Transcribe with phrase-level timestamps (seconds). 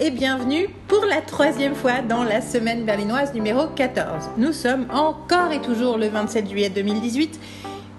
[0.00, 4.30] et bienvenue pour la troisième fois dans la semaine berlinoise numéro 14.
[4.36, 7.38] Nous sommes encore et toujours le 27 juillet 2018.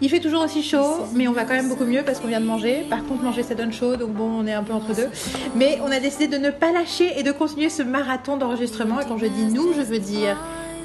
[0.02, 2.40] Il fait toujours aussi chaud, mais on va quand même beaucoup mieux parce qu'on vient
[2.40, 2.86] de manger.
[2.90, 5.10] Par contre, manger ça donne chaud, donc bon, on est un peu entre deux.
[5.56, 9.02] Mais on a décidé de ne pas lâcher et de continuer ce marathon d'enregistrement.
[9.02, 10.38] Et quand je dis nous, je veux dire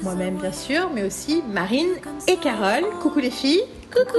[0.03, 1.87] moi-même bien sûr, mais aussi Marine
[2.27, 2.83] et Carole.
[3.01, 3.63] Coucou les filles.
[3.89, 4.17] Coucou.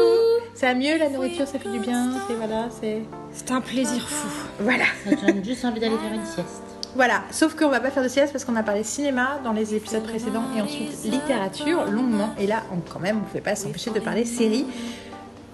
[0.54, 2.12] Ça va mieux la nourriture, ça fait du bien.
[2.26, 3.03] C'est voilà, c'est.
[3.35, 4.29] C'est un plaisir fou.
[4.61, 4.85] Voilà.
[5.04, 6.75] Ça donne juste envie d'aller faire une sieste.
[6.96, 9.75] Voilà, sauf qu'on va pas faire de sieste parce qu'on a parlé cinéma dans les
[9.75, 12.35] épisodes précédents et ensuite littérature longuement.
[12.41, 14.64] Et là, on, quand même, on ne pouvait pas s'empêcher de parler série,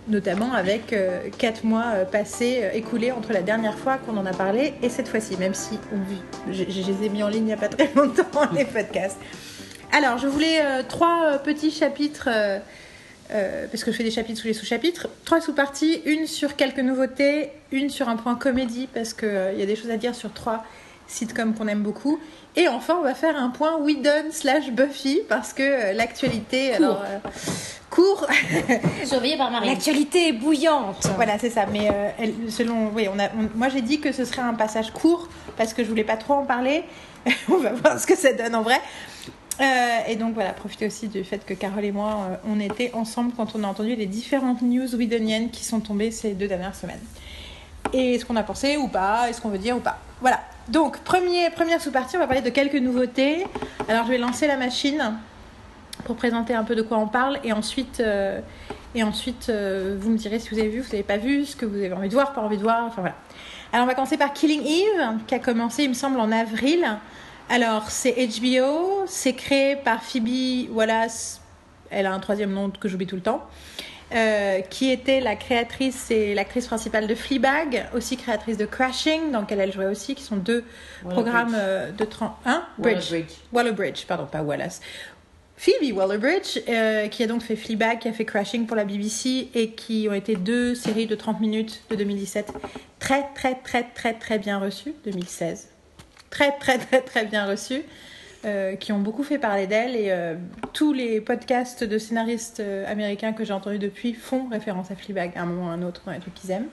[0.07, 4.25] notamment avec euh, quatre mois euh, passés, euh, écoulés entre la dernière fois qu'on en
[4.25, 7.43] a parlé et cette fois-ci, même si on- je, je les ai mis en ligne
[7.43, 9.19] il n'y a pas très longtemps, les podcasts.
[9.91, 14.47] Alors, je voulais euh, trois petits chapitres, euh, parce que je fais des chapitres sous
[14.47, 19.55] les sous-chapitres, trois sous-parties, une sur quelques nouveautés, une sur un point comédie, parce qu'il
[19.57, 20.65] y a des choses à dire sur trois
[21.13, 22.19] sitcoms qu'on aime beaucoup.
[22.57, 26.75] Et enfin, on va faire un point Whedon slash Buffy, parce que euh, l'actualité...
[26.75, 27.19] alors, euh,
[27.91, 28.27] court
[29.05, 29.69] Surveillé par Marie.
[29.69, 31.09] L'actualité est bouillante.
[31.17, 31.67] Voilà, c'est ça.
[31.67, 34.55] Mais euh, elle- selon, oui, on a, on- moi j'ai dit que ce serait un
[34.55, 36.85] passage court parce que je voulais pas trop en parler.
[37.49, 38.81] on va voir ce que ça donne en vrai.
[39.61, 42.91] Euh, et donc voilà, profitez aussi du fait que Carole et moi, euh, on était
[42.95, 46.75] ensemble quand on a entendu les différentes news widoniennes qui sont tombées ces deux dernières
[46.75, 47.01] semaines.
[47.93, 49.99] Et ce qu'on a pensé ou pas, et ce qu'on veut dire ou pas?
[50.23, 50.41] Voilà.
[50.69, 53.47] Donc, première sous-partie, on va parler de quelques nouveautés.
[53.89, 55.15] Alors, je vais lancer la machine
[56.05, 58.41] pour présenter un peu de quoi on parle et ensuite, euh,
[58.95, 61.57] et ensuite euh, vous me direz si vous avez vu, vous n'avez pas vu, ce
[61.57, 63.17] que vous avez envie de voir, pas envie de voir, enfin voilà.
[63.73, 66.87] Alors on va commencer par Killing Eve qui a commencé il me semble en avril.
[67.49, 71.41] Alors c'est HBO, c'est créé par Phoebe Wallace,
[71.91, 73.47] elle a un troisième nom que j'oublie tout le temps,
[74.15, 79.41] euh, qui était la créatrice et l'actrice principale de Fleabag, aussi créatrice de Crashing dans
[79.41, 80.65] lequel elle jouait aussi, qui sont deux
[81.09, 82.33] programmes euh, de 30...
[82.45, 82.65] Hein?
[82.79, 83.09] Bridge.
[83.09, 83.33] Bridge.
[83.53, 84.81] Waller-Bridge, pardon, pas Wallace.
[85.57, 89.49] Phoebe Waller-Bridge, euh, qui a donc fait Fleabag, qui a fait Crashing pour la BBC
[89.55, 92.53] et qui ont été deux séries de 30 minutes de 2017
[92.99, 95.69] très très très très très bien reçues, 2016.
[96.31, 97.83] Très très très très bien reçues,
[98.45, 100.35] euh, qui ont beaucoup fait parler d'elle et euh,
[100.73, 105.33] tous les podcasts de scénaristes euh, américains que j'ai entendus depuis font référence à Fleabag
[105.37, 106.69] à un moment ou à un autre dans les trucs qu'ils aiment.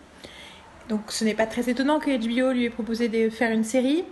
[0.89, 4.03] Donc ce n'est pas très étonnant que HBO lui ait proposé de faire une série.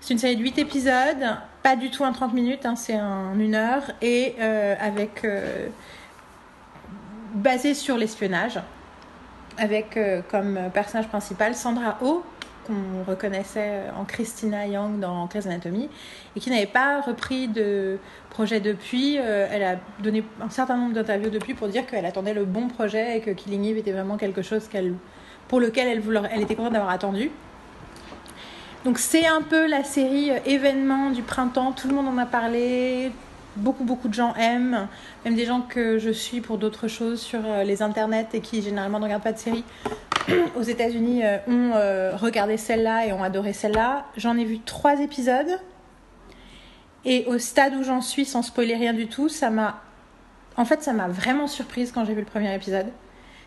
[0.00, 3.38] C'est une série de 8 épisodes, pas du tout un 30 minutes, hein, c'est un
[3.38, 5.24] une heure, et avec.
[5.24, 5.68] euh,
[7.34, 8.58] basé sur l'espionnage,
[9.56, 9.98] avec
[10.30, 12.24] comme personnage principal Sandra Oh,
[12.66, 15.88] qu'on reconnaissait en Christina Young dans Grey's Anatomy,
[16.36, 17.98] et qui n'avait pas repris de
[18.30, 19.18] projet depuis.
[19.18, 22.68] Euh, elle a donné un certain nombre d'interviews depuis pour dire qu'elle attendait le bon
[22.68, 24.94] projet et que Killing Eve était vraiment quelque chose qu'elle,
[25.48, 27.30] pour lequel elle, voulait- elle était contente d'avoir attendu.
[28.84, 32.26] Donc c'est un peu la série euh, événement du printemps, tout le monde en a
[32.26, 33.10] parlé,
[33.56, 34.88] beaucoup beaucoup de gens aiment,
[35.24, 38.62] même des gens que je suis pour d'autres choses sur euh, les internets et qui
[38.62, 39.64] généralement ne regardent pas de séries
[40.56, 44.06] aux États-Unis euh, ont euh, regardé celle-là et ont adoré celle-là.
[44.16, 45.58] J'en ai vu trois épisodes
[47.04, 49.80] et au stade où j'en suis, sans spoiler rien du tout, ça m'a,
[50.56, 52.86] en fait, ça m'a vraiment surprise quand j'ai vu le premier épisode.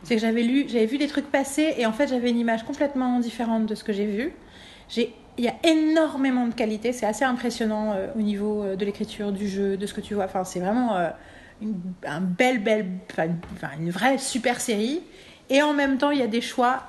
[0.04, 2.64] C'est que j'avais lu, j'avais vu des trucs passer et en fait j'avais une image
[2.64, 4.34] complètement différente de ce que j'ai vu.
[4.90, 8.86] J'ai, il y a énormément de qualité, c'est assez impressionnant euh, au niveau euh, de
[8.86, 10.26] l'écriture, du jeu, de ce que tu vois.
[10.26, 11.10] Enfin, c'est vraiment euh,
[11.62, 13.28] une, un belle, belle, enfin,
[13.80, 15.02] une- vraie super série.
[15.50, 16.84] Et en même temps, il y a des choix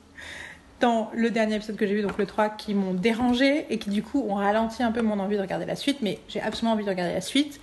[0.80, 3.90] dans le dernier épisode que j'ai vu, donc le 3, qui m'ont dérangé et qui
[3.90, 5.98] du coup ont ralenti un peu mon envie de regarder la suite.
[6.02, 7.60] Mais j'ai absolument envie de regarder la suite.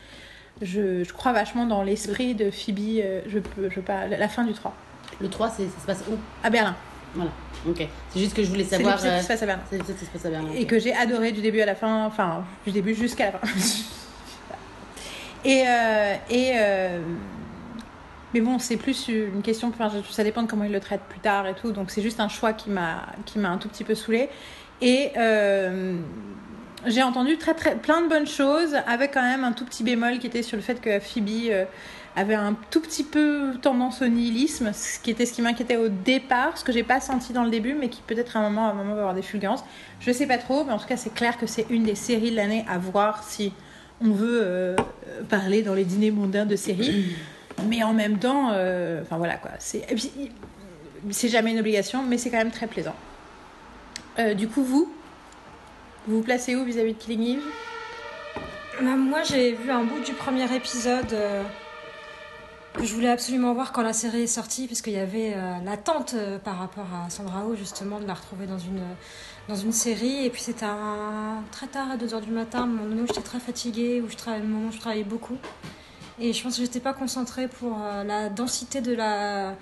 [0.62, 3.01] Je, je crois vachement dans l'esprit de Phoebe.
[3.28, 4.74] je peux, je peux pas, la la fin du 3.
[5.19, 6.16] Le 3, c'est- ça se passe où?
[6.44, 6.75] À Berlin.
[7.16, 7.31] Voilà.
[7.68, 7.88] Ok.
[8.09, 8.95] C'est juste que je voulais C'est savoir.
[8.95, 9.63] l'épisode qui euh, se passe à Berlin.
[9.69, 10.50] C'est l'épisode qui se passe à Berlin.
[10.56, 13.47] et que j'ai adoré du début à la fin, enfin du début jusqu'à la fin.
[15.45, 17.00] et euh, et euh,
[18.34, 21.19] mais bon, c'est plus une question, enfin, ça dépend de comment ils le traitent plus
[21.19, 23.83] tard et tout, donc c'est juste un choix qui m'a qui m'a un tout petit
[23.83, 24.30] peu saoulé.
[24.81, 25.98] Et euh,
[26.86, 30.19] j'ai entendu très, très, plein de bonnes choses, avec quand même un tout petit bémol
[30.19, 31.65] qui était sur le fait que Phoebe euh,
[32.18, 35.88] avait un tout petit peu tendance au nihilisme, ce qui était ce qui m'inquiétait au
[35.88, 38.68] départ, ce que j'ai pas senti dans le début, mais qui peut-être à un moment,
[38.68, 39.64] à un moment va avoir des fulgurances.
[40.00, 42.31] Je sais pas trop, mais en tout cas, c'est clair que c'est une des séries
[42.31, 43.54] de l'année à voir si
[44.02, 44.75] on veut euh,
[45.30, 47.16] parler dans les dîners mondains de séries.
[47.68, 49.50] Mais en même temps, euh, enfin voilà quoi.
[49.58, 49.84] C'est
[51.10, 52.94] c'est jamais une obligation, mais c'est quand même très plaisant.
[54.19, 54.94] Euh, du coup, vous,
[56.08, 57.44] vous vous placez où vis-à-vis de Killing Eve?
[58.80, 61.16] Bah, moi, j'ai vu un bout du premier épisode.
[62.79, 65.59] Euh, je voulais absolument voir quand la série est sortie, parce qu'il y avait euh,
[65.63, 68.81] l'attente euh, par rapport à Sandra Oh, justement, de la retrouver dans une,
[69.47, 70.25] dans une série.
[70.25, 70.65] Et puis c'était
[71.51, 74.15] très tard, à 2h du matin, à un moment où j'étais très fatiguée, où je
[74.77, 75.38] travaillais, beaucoup.
[76.19, 79.56] Et je pense que j'étais pas concentrée pour euh, la densité de la,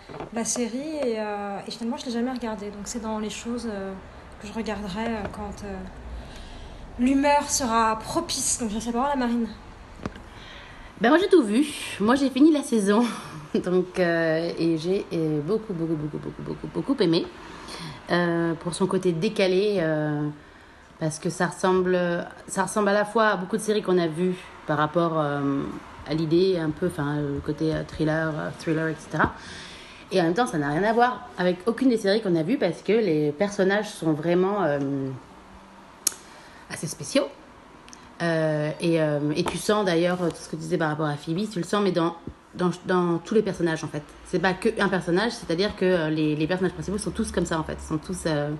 [0.45, 0.95] série.
[1.03, 2.69] Et, euh, finalement, je l'ai jamais regardée.
[2.71, 3.93] Donc c'est dans les choses euh,
[4.41, 5.77] que je regarderai euh, quand euh,
[6.99, 8.59] l'humeur sera propice.
[8.59, 9.47] Donc je sais pas la marine.
[11.01, 11.65] Ben moi j'ai tout vu.
[11.99, 13.03] Moi j'ai fini la saison.
[13.65, 17.25] Donc, euh, et j'ai euh, beaucoup, beaucoup, beaucoup, beaucoup, beaucoup, beaucoup aimé.
[18.11, 19.83] Euh, pour son côté décalé.
[20.99, 21.97] parce que ça ressemble,
[22.47, 24.35] ça ressemble à la fois à beaucoup de séries qu'on a vues
[24.67, 29.23] par rapport à l'idée, un peu, enfin, le côté thriller, thriller, etc.
[30.11, 32.43] Et en même temps, ça n'a rien à voir avec aucune des séries qu'on a
[32.43, 34.59] vues parce que les personnages sont vraiment
[36.69, 37.27] assez spéciaux.
[38.21, 41.15] Euh, et, euh, et tu sens d'ailleurs tout ce que tu disais par rapport à
[41.17, 42.15] Phoebe, tu le sens, mais dans,
[42.53, 44.03] dans, dans tous les personnages en fait.
[44.25, 47.59] C'est pas qu'un personnage, c'est-à-dire que euh, les, les personnages principaux sont tous comme ça
[47.59, 47.77] en fait.
[47.83, 48.19] Ils sont tous.
[48.25, 48.51] Euh,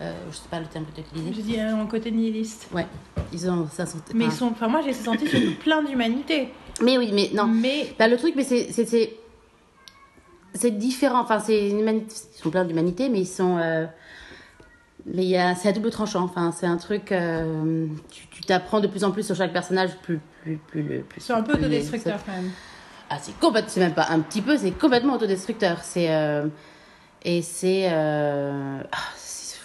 [0.00, 1.32] euh, je sais pas le terme que tu utilisé.
[1.34, 2.68] Je dis euh, mon côté nihiliste.
[2.72, 2.86] Ouais,
[3.32, 3.68] ils ont.
[3.70, 5.26] Ça, sont, Mais ils sont, enfin moi j'ai senti
[5.60, 6.48] plein d'humanité.
[6.82, 7.46] mais oui, mais non.
[7.46, 8.72] Mais Bah, le truc, mais c'est.
[8.72, 11.20] c'est- différent.
[11.20, 11.68] Enfin, c'est.
[11.68, 12.04] Ils
[12.42, 13.58] sont pleins d'humanité, mais ils sont.
[15.06, 16.22] Mais c'est à double tranchant.
[16.22, 17.12] Enfin, c'est un truc.
[17.12, 20.18] euh, Tu tu t'apprends de plus en plus sur chaque personnage, plus.
[20.42, 22.50] plus, plus, le- plus ils sont un peu autodestructeurs quand même.
[23.10, 23.70] Ah, c'est complètement.
[23.70, 25.78] C'est même pas un petit peu, c'est complètement autodestructeur.
[25.82, 26.10] C'est.
[26.14, 26.46] euh,
[27.22, 27.88] Et c'est.
[27.90, 29.58] euh, ah, c'est-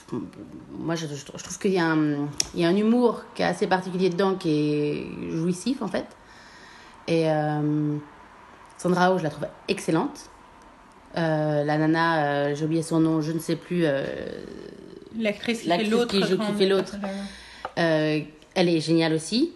[0.72, 2.26] Moi, je, je trouve qu'il y, a un-
[2.56, 5.08] il y a un humour qui est assez particulier dedans, qui est
[5.38, 6.06] jouissif en fait.
[7.08, 7.96] Et euh,
[8.78, 10.30] Sandra Oh, je la trouve excellente.
[11.16, 13.86] La nana, j'ai oublié son nom, je ne sais plus.
[15.16, 16.96] Euh, L'actrice qui joue- qui fait l'autre.
[17.78, 18.20] euh,
[18.56, 19.52] elle est géniale aussi.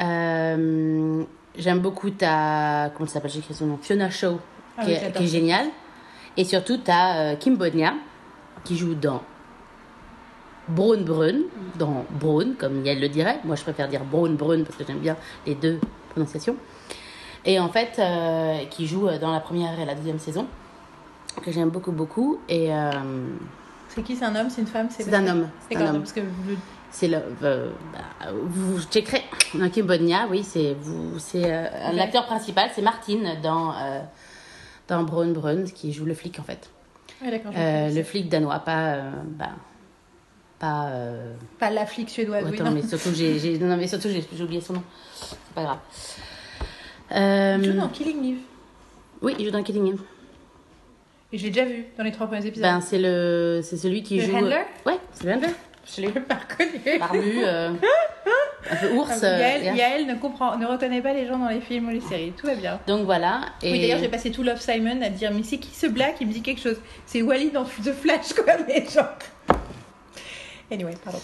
[0.00, 1.22] Euh,
[1.58, 2.90] J'aime beaucoup ta.
[2.94, 3.78] Comment s'appelle J'ai écrit son nom.
[3.80, 4.38] Fiona Shaw,
[4.76, 5.66] Ah qui, oui, est, qui géniale.
[6.36, 7.94] Et surtout, tu as Kim Bodnia,
[8.62, 9.22] qui joue dans
[10.68, 11.38] Braun Brun,
[11.78, 13.38] dans Braun, comme Yael le dirait.
[13.44, 15.16] Moi, je préfère dire Braun Brun parce que j'aime bien
[15.46, 15.80] les deux
[16.10, 16.56] prononciations.
[17.46, 20.46] Et en fait, euh, qui joue dans la première et la deuxième saison,
[21.42, 22.40] que j'aime beaucoup, beaucoup.
[22.50, 22.90] Et euh,
[23.96, 24.14] C'est qui?
[24.16, 24.50] C'est un homme?
[24.50, 24.88] C'est une femme?
[24.90, 25.48] C'est un homme.
[25.68, 26.00] c'est un D'accord, homme.
[26.02, 26.20] parce que
[26.90, 27.18] C'est le.
[27.42, 29.22] euh, bah, vous checkerez.
[29.72, 31.96] Kim Bodnia, oui, c'est vous, c'est euh, Ok.
[31.96, 34.00] l'acteur principal, c'est Martine dans euh,
[34.88, 36.68] dans Braun Brun qui joue le flic en fait.
[37.22, 39.50] Ouais, je Euh, le flic danois, pas euh, bah,
[40.58, 40.88] pas.
[40.88, 42.54] euh, Pas la flic suédoise, oui.
[42.60, 42.72] attends, non.
[42.72, 44.82] mais surtout j'ai non, mais surtout j'ai j'ai oublié son nom.
[45.14, 45.78] C'est pas grave.
[47.12, 48.38] Euh, Il joue dans Killing Eve.
[49.22, 50.02] oui, il joue dans Killing Eve.
[51.32, 52.62] Et je l'ai déjà vu dans les trois premiers épisodes.
[52.62, 54.36] Ben c'est le c'est celui qui Le joue.
[54.36, 55.48] handler Ouais, c'est le handler.
[55.96, 56.98] je l'ai pas reconnu.
[56.98, 57.70] Barbu, euh,
[58.70, 59.20] un peu ours.
[59.22, 59.38] euh,
[59.74, 62.32] Yael, ne, comprend, ne reconnaît pas les gens dans les films ou les séries.
[62.36, 62.78] Tout va bien.
[62.86, 63.40] Donc voilà.
[63.62, 63.72] Et...
[63.72, 66.16] Oui, d'ailleurs, j'ai passé tout Love Simon à dire Mais c'est qui ce black?
[66.20, 66.80] Il me dit quelque chose.
[67.06, 69.08] C'est Wally dans The Flash, quoi, mais genre.
[70.70, 71.18] Anyway, pardon.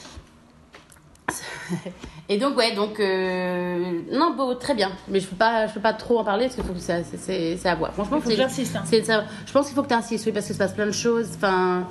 [2.32, 4.90] Et donc ouais, donc euh, non, beau, très bien.
[5.08, 7.04] Mais je peux pas, je peux pas trop en parler parce qu'il faut que ça,
[7.04, 7.92] c'est- à voir.
[7.92, 8.74] Franchement, Il faut que j'insiste.
[8.74, 9.24] hein.
[9.44, 11.28] Je pense qu'il faut que tu insistes, oui, parce que se passe plein de choses.
[11.36, 11.86] Enfin,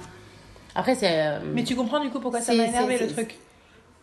[0.74, 1.12] après c'est.
[1.28, 3.38] euh, Mais tu comprends du coup pourquoi ça m'a énervé le truc?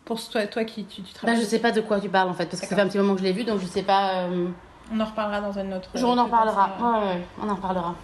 [0.05, 1.41] Pour toi, toi qui tu, tu bah, travailles.
[1.41, 2.97] je sais pas de quoi tu parles en fait, parce que ça fait un petit
[2.97, 4.21] moment que je l'ai vu, donc je sais pas.
[4.29, 4.47] euh,
[4.93, 5.89] On en reparlera dans un autre.
[5.95, 6.69] on en reparlera.
[6.79, 7.95] Ouais, ouais, on en reparlera.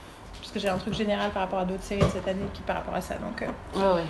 [0.42, 2.76] Parce que j'ai un truc général par rapport à d'autres séries cette année qui par
[2.76, 3.16] rapport à ça.
[3.16, 3.42] Donc.
[3.42, 3.48] euh,
[3.96, 4.08] Ouais, ouais.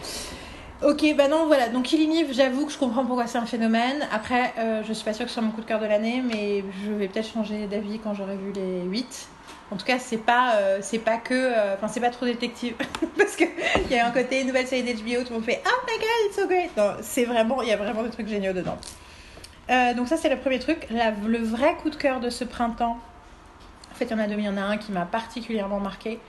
[0.84, 1.70] Ok, bah non, voilà.
[1.70, 4.06] Donc Killing Eve, j'avoue que je comprends pourquoi c'est un phénomène.
[4.12, 6.22] Après, euh, je suis pas sûre que ce soit mon coup de cœur de l'année,
[6.22, 9.30] mais je vais peut-être changer d'avis quand j'aurai vu les 8.
[9.72, 12.76] En tout cas, c'est pas, euh, pas que, euh, enfin, c'est pas trop détective,
[13.18, 13.46] parce que
[13.86, 16.08] il y a un côté nouvelle série d'HBO, tout le monde fait Oh my god,
[16.28, 16.78] it's so great.
[16.78, 18.78] Non, c'est vraiment, il y a vraiment des trucs géniaux dedans.
[19.70, 20.88] Euh, donc ça, c'est le premier truc.
[20.90, 23.00] Le vrai coup de cœur de ce printemps.
[23.92, 25.06] En fait, il y en a deux, mais il y en a un qui m'a
[25.06, 26.20] particulièrement marqué.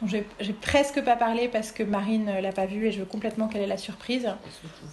[0.00, 3.06] Dont j'ai presque pas parlé parce que Marine euh, l'a pas vu et je veux
[3.06, 4.28] complètement quelle est la surprise.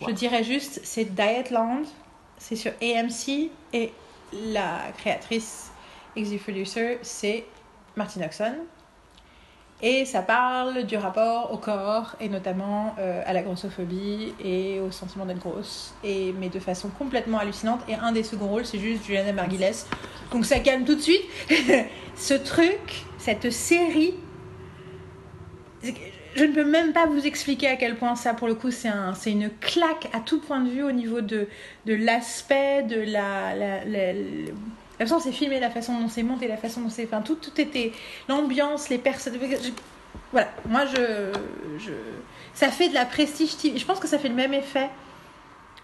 [0.05, 1.85] Je dirais juste, c'est Dietland,
[2.37, 3.93] c'est sur AMC et
[4.51, 5.71] la créatrice,
[6.15, 7.45] executive producer, c'est
[7.95, 8.55] Martin Oxon.
[9.81, 14.89] Et ça parle du rapport au corps et notamment euh, à la grossophobie et au
[14.89, 17.81] sentiment d'être grosse, et, mais de façon complètement hallucinante.
[17.87, 19.85] Et un des seconds rôles, c'est juste Juliana Margulies.
[20.31, 21.21] Donc ça calme tout de suite.
[22.15, 24.15] Ce truc, cette série,
[26.35, 28.87] je ne peux même pas vous expliquer à quel point ça, pour le coup, c'est
[28.87, 31.47] un, c'est une claque à tout point de vue au niveau de,
[31.85, 34.13] l'aspect, de la, la,
[34.99, 37.05] façon dont c'est filmé, la façon dont c'est monté, la façon dont c'est.
[37.05, 37.91] Enfin, tout, était.
[38.29, 39.39] L'ambiance, les personnes.
[40.31, 41.31] Voilà, moi, je,
[41.79, 41.91] je.
[42.53, 43.77] Ça fait de la prestige TV.
[43.77, 44.89] Je pense que ça fait le même effet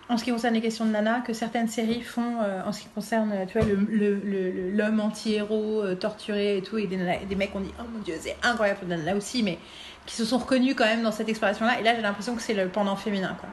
[0.10, 2.82] en ce qui concerne les questions de Nana, que certaines séries font euh, en ce
[2.82, 7.36] qui concerne, tu vois, l'homme le, le, anti-héros euh, torturé et tout, et des, des
[7.36, 9.58] mecs ont dit, oh mon dieu, c'est incroyable, là aussi, mais
[10.06, 11.80] qui se sont reconnus quand même dans cette exploration-là.
[11.80, 13.50] Et là, j'ai l'impression que c'est le pendant féminin, quoi.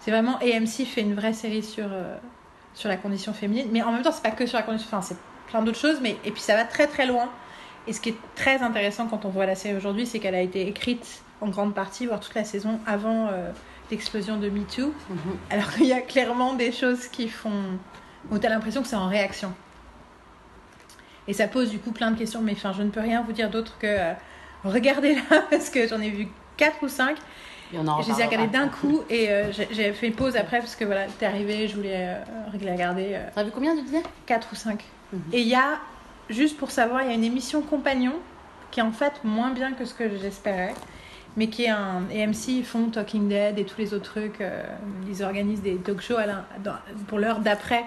[0.00, 2.16] C'est vraiment AMC fait une vraie série sur, euh,
[2.74, 5.02] sur la condition féminine, mais en même temps, c'est pas que sur la condition, enfin,
[5.02, 5.16] c'est
[5.48, 7.28] plein d'autres choses, mais et puis ça va très très loin.
[7.88, 10.42] Et ce qui est très intéressant quand on voit la série aujourd'hui, c'est qu'elle a
[10.42, 13.30] été écrite en grande partie, voire toute la saison avant
[13.90, 15.18] l'explosion de MeToo, mhm.
[15.50, 17.78] alors qu'il y a clairement des choses qui font.
[18.30, 19.52] où tu as l'impression que c'est en réaction.
[21.26, 23.32] Et ça pose du coup plein de questions, mais enfin, je ne peux rien vous
[23.32, 24.12] dire d'autre que euh,
[24.64, 27.16] regardez là, parce que j'en ai vu 4 ou 5.
[27.72, 31.06] Je les ai regardés d'un coup et euh, j'ai fait pause après parce que voilà,
[31.18, 33.10] t'es arrivé, je voulais euh, regarder.
[33.12, 34.82] Euh, T'as vu combien tu disais 4 ou 5.
[35.12, 35.20] Mhm.
[35.32, 35.78] Et il y a,
[36.30, 38.14] juste pour savoir, il y a une émission compagnon
[38.70, 40.74] qui est en fait moins bien que ce que j'espérais
[41.36, 44.40] mais qui est un AMC, ils font Talking Dead et tous les autres trucs.
[44.40, 44.62] Euh,
[45.08, 46.16] ils organisent des talk shows
[47.06, 47.84] pour l'heure d'après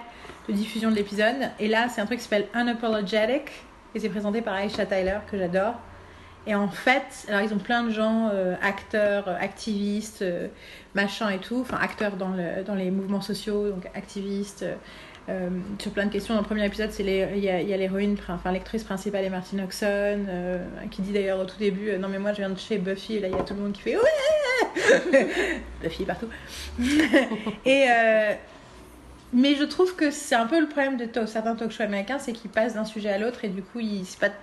[0.48, 1.50] de diffusion de l'épisode.
[1.60, 3.50] Et là, c'est un truc qui s'appelle Unapologetic
[3.94, 5.74] et c'est présenté par Aisha Tyler que j'adore.
[6.46, 10.48] Et en fait, alors ils ont plein de gens, euh, acteurs, activistes, euh,
[10.94, 14.64] machin et tout, enfin acteurs dans, le, dans les mouvements sociaux, donc activistes,
[15.28, 16.34] euh, sur plein de questions.
[16.34, 20.58] Dans le premier épisode, il y a, l'héroïne, enfin l'actrice principale est Martin Oxon, euh,
[20.90, 23.16] qui dit d'ailleurs au tout début euh, Non, mais moi je viens de chez Buffy,
[23.16, 25.28] et là il y a tout le monde qui fait Ouais
[25.82, 26.26] Buffy partout.
[27.64, 27.86] et.
[29.32, 32.32] mais je trouve que c'est un peu le problème de certains talk shows américains, c'est
[32.32, 34.34] qu'ils passent d'un sujet à l'autre et du coup, c'est pas,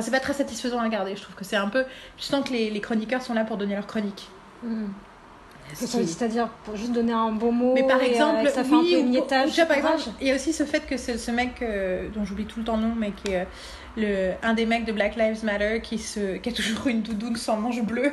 [0.00, 1.14] c'est pas très satisfaisant à regarder.
[1.14, 1.84] Je trouve que c'est un peu.
[2.16, 4.28] Je sens que les, les chroniqueurs sont là pour donner leur chronique.
[4.62, 4.86] Mm.
[5.74, 7.74] C'est-à-dire pour juste donner un bon mot.
[7.74, 9.56] Mais par exemple, ça fait un peu émiettage.
[9.66, 12.46] par exemple, il y a aussi ce fait que ce, ce mec euh, dont j'oublie
[12.46, 13.44] tout le temps le nom, mais qui est euh,
[13.96, 17.36] le, un des mecs de Black Lives Matter qui, se, qui a toujours une doudoune
[17.36, 18.12] sans manche bleue.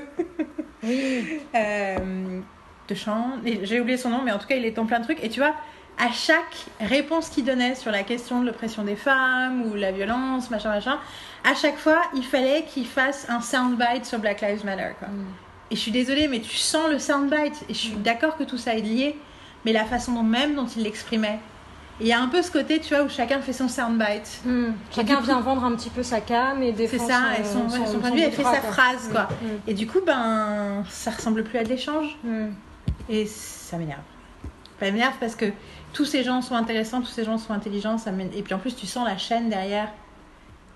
[0.83, 1.39] oui.
[1.55, 2.41] Euh,
[2.89, 3.38] de chant.
[3.63, 5.24] J'ai oublié son nom, mais en tout cas, il est en plein de trucs.
[5.24, 5.53] Et tu vois,
[5.98, 10.50] à chaque réponse qu'il donnait sur la question de l'oppression des femmes ou la violence,
[10.50, 11.00] machin, machin,
[11.50, 14.91] à chaque fois, il fallait qu'il fasse un soundbite sur Black Lives Matter.
[15.00, 15.07] Quoi.
[15.10, 15.25] Mm.
[15.74, 17.65] Et je suis désolée, mais tu sens le soundbite.
[17.68, 19.18] Et je suis d'accord que tout ça est lié,
[19.65, 21.39] mais la façon même dont il l'exprimait.
[22.00, 24.42] Il y a un peu ce côté, tu vois, où chacun fait son soundbite.
[24.46, 24.74] Hmm.
[24.96, 27.98] Chacun vient vendre un petit peu sa cam et défend C'est ça, et son, son,
[27.98, 29.24] point de vue, elle fait sa phrase, quoi.
[29.24, 29.68] Hmm.
[29.68, 32.20] Et du coup, ben, ça ressemble plus à de l'échange.
[32.24, 32.50] Hmm.
[33.10, 34.01] Et ça m'énerve.
[34.80, 35.46] Ça m'énerve parce que
[35.92, 37.98] tous ces gens sont intéressants, tous ces gens sont intelligents.
[37.98, 39.92] Ça et puis en plus, tu sens la chaîne derrière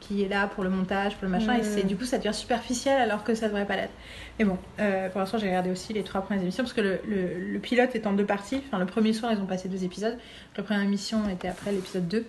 [0.07, 2.33] qui est là pour le montage, pour le machin, et c'est du coup ça devient
[2.33, 3.93] superficiel alors que ça devrait pas l'être.
[4.39, 6.99] Mais bon, euh, pour l'instant j'ai regardé aussi les trois premières émissions parce que le,
[7.05, 8.61] le, pilote est en deux parties.
[8.67, 10.17] Enfin, le premier soir ils ont passé deux épisodes.
[10.55, 12.25] La première émission était après l'épisode 2.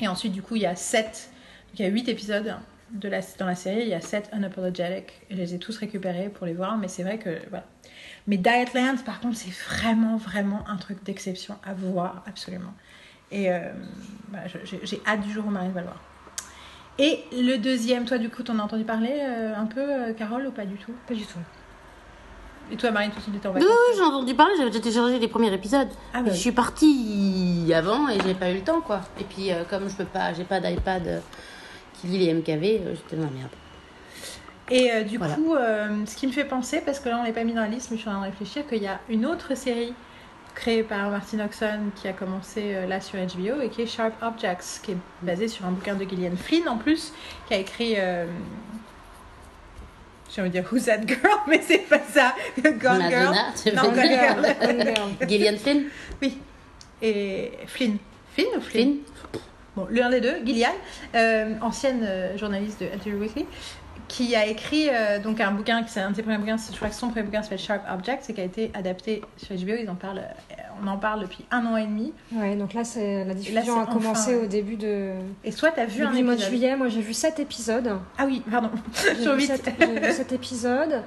[0.00, 1.30] Et ensuite du coup il y a sept,
[1.74, 2.54] il y a huit épisodes
[2.90, 5.22] de la, dans la série, il y a sept unapologetic.
[5.30, 7.66] Et je les ai tous récupérés pour les voir, mais c'est vrai que voilà.
[8.26, 12.74] Mais Dietland par contre c'est vraiment vraiment un truc d'exception à voir absolument.
[13.30, 13.60] Et euh,
[14.84, 16.00] j'ai hâte du jour où Marine va le voir.
[16.98, 20.46] Et le deuxième, toi, du coup, t'en as entendu parler euh, un peu, euh, Carole,
[20.46, 20.92] ou pas du tout?
[21.08, 21.38] Pas du tout.
[22.70, 23.68] Et toi, Marine, de suite, en vacances?
[23.68, 25.88] Oui, j'ai entendu parler, j'avais déjà téléchargé les premiers épisodes.
[26.12, 29.00] Ah, bah Je suis partie avant et j'ai pas eu le temps, quoi.
[29.18, 31.22] Et puis, euh, comme je peux pas, j'ai pas d'iPad
[31.94, 33.50] qui lit les MKV, j'étais dans la merde.
[34.70, 35.54] Et du coup,
[36.06, 37.90] ce qui me fait penser, parce que là, on n'est pas mis dans la liste,
[37.90, 39.92] mais je suis en train de réfléchir, qu'il y a une autre série
[40.54, 44.12] créé par Martin Oxon qui a commencé euh, là sur HBO et qui est Sharp
[44.22, 47.12] Objects, qui est basé sur un bouquin de Gillian Flynn en plus,
[47.48, 47.94] qui a écrit.
[47.96, 48.26] Euh,
[50.34, 52.34] j'ai envie de dire Who's That Girl, mais c'est pas ça.
[52.58, 53.34] Gone Girl.
[53.74, 55.28] non, Gone Girl.
[55.28, 55.84] Gillian Flynn?
[56.22, 56.38] Oui.
[57.02, 57.98] Et Flynn.
[58.34, 58.96] Flynn ou Flynn,
[59.76, 60.74] Bon, l'un des deux, Gillian,
[61.14, 62.06] euh, ancienne
[62.36, 63.46] journaliste de Alter Weekly,
[64.12, 66.90] qui a écrit euh, donc un bouquin, c'est un de ses premiers bouquins, je crois
[66.90, 69.72] que son premier bouquin s'appelle Sharp Objects et qui a été adapté sur HBO.
[69.80, 72.12] Ils en parlent, euh, on en parle depuis un an et demi.
[72.30, 75.12] Ouais, donc là, c'est la diffusion a commencé au début de.
[75.44, 77.98] Et soit tu as vu un épisode mois de juillet, moi j'ai vu sept épisodes.
[78.18, 78.68] Ah oui, pardon,
[79.02, 81.02] j'ai vu, sept épisodes.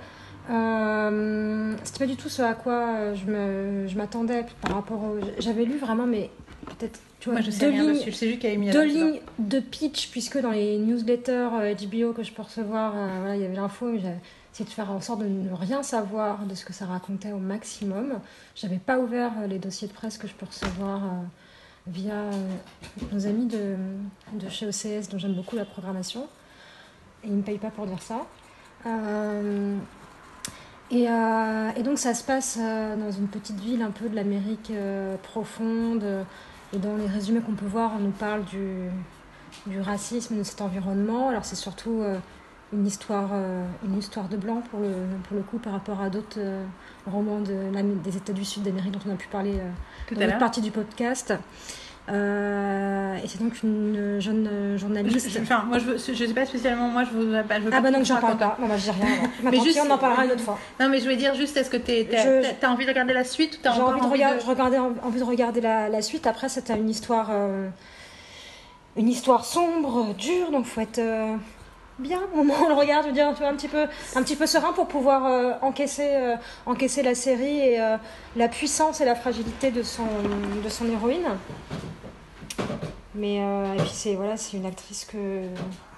[0.49, 5.19] Euh, c'était pas du tout ce à quoi je m'attendais je par rapport au.
[5.37, 6.31] J'avais lu vraiment, mais
[6.65, 6.99] peut-être
[7.31, 8.11] moi, je sais deux lignes, dessus.
[8.11, 12.41] juste mis Deux lignes de pitch, puisque dans les newsletters euh, d'IBO que je peux
[12.41, 14.13] recevoir, euh, voilà, il y avait l'info, j'ai
[14.53, 17.37] essayé de faire en sorte de ne rien savoir de ce que ça racontait au
[17.37, 18.19] maximum.
[18.55, 21.01] J'avais pas ouvert euh, les dossiers de presse que je peux recevoir
[21.87, 22.29] via
[23.11, 23.75] nos amis de,
[24.33, 26.27] de, chez OCS, dont j'aime beaucoup la programmation.
[27.23, 28.25] Et ils ne me payent pas pour dire ça.
[30.91, 34.71] Et, et, donc ça se passe dans une petite ville un peu de l'Amérique
[35.23, 36.03] profonde,
[36.75, 38.89] et dans les résumés qu'on peut voir, on nous parle du,
[39.67, 41.29] du racisme, de cet environnement.
[41.29, 42.17] Alors c'est surtout euh,
[42.73, 44.91] une histoire, euh, une histoire de blanc pour le,
[45.27, 46.65] pour le coup par rapport à d'autres euh,
[47.07, 47.55] romans de,
[48.03, 49.59] des États du Sud d'Amérique dont on a pu parler
[50.11, 50.37] dans l'heure.
[50.37, 51.33] partie du podcast.
[53.15, 55.29] Euh, et c'est donc une jeune Je- journaliste.
[55.29, 57.55] je- Enfin, moi, je, je sais pas spécialement, moi, je pas.
[57.59, 58.57] Je veux ah bah tu j'en parle pas.
[58.59, 59.29] Non bah je dis rien.
[59.43, 60.57] Mais juste- on en parlera une autre fois.
[60.79, 63.55] Non, mais je voulais dire juste, est-ce que t'as- t'as envie de regarder la suite
[63.55, 66.27] ou t'as J'ai encore envie de, regarder, je regardais, envie de regarder la, la suite.
[66.27, 67.67] Après, c'était une histoire, euh,
[68.97, 71.35] une histoire sombre, dure, donc faut être euh,
[71.99, 73.85] bien au moment où on le regarde, je veux dire, tu vois, un petit peu,
[74.15, 77.97] un petit peu serein pour pouvoir euh, encaisser, euh, encaisser la série et euh,
[78.35, 80.03] la puissance et la fragilité de son,
[80.63, 81.27] de son héroïne.
[83.15, 85.17] Mais euh, et puis c'est voilà, c'est une actrice que,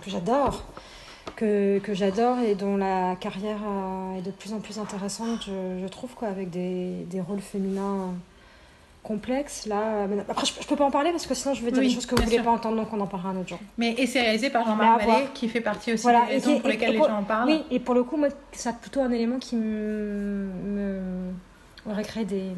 [0.03, 0.63] que j'adore.
[1.35, 5.81] Que, que j'adore et dont la carrière euh, est de plus en plus intéressante, je,
[5.83, 8.13] je trouve, quoi, avec des, des rôles féminins
[9.03, 9.65] complexes.
[9.67, 11.81] Là, euh, après, je, je peux pas en parler parce que sinon je vais dire
[11.81, 12.45] Oui, des choses que vous voulez sûr.
[12.45, 13.59] pas entendre, donc on en parlera un autre jour.
[13.77, 15.05] Mais et c'est réalisé par Jean-Marc.
[15.05, 17.49] Vallée, qui fait partie aussi Voilà, des et raisons pour lesquelles les gens en parlent.
[17.49, 21.01] Oui, et pour le coup, moi, c'est plutôt un élément qui me, me
[21.89, 22.51] aurait créé des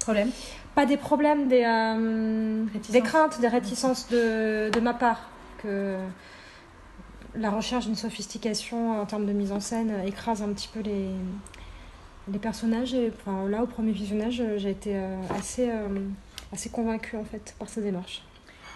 [0.00, 0.30] Problème.
[0.74, 5.28] Pas des problèmes, des, euh, des craintes, des réticences de, de ma part.
[5.62, 5.96] Que
[7.36, 11.08] la recherche d'une sophistication en termes de mise en scène écrase un petit peu les,
[12.32, 12.94] les personnages.
[12.94, 15.86] Et, enfin, là, au premier visionnage, j'ai été euh, assez, euh,
[16.52, 18.22] assez convaincue en fait par sa démarche.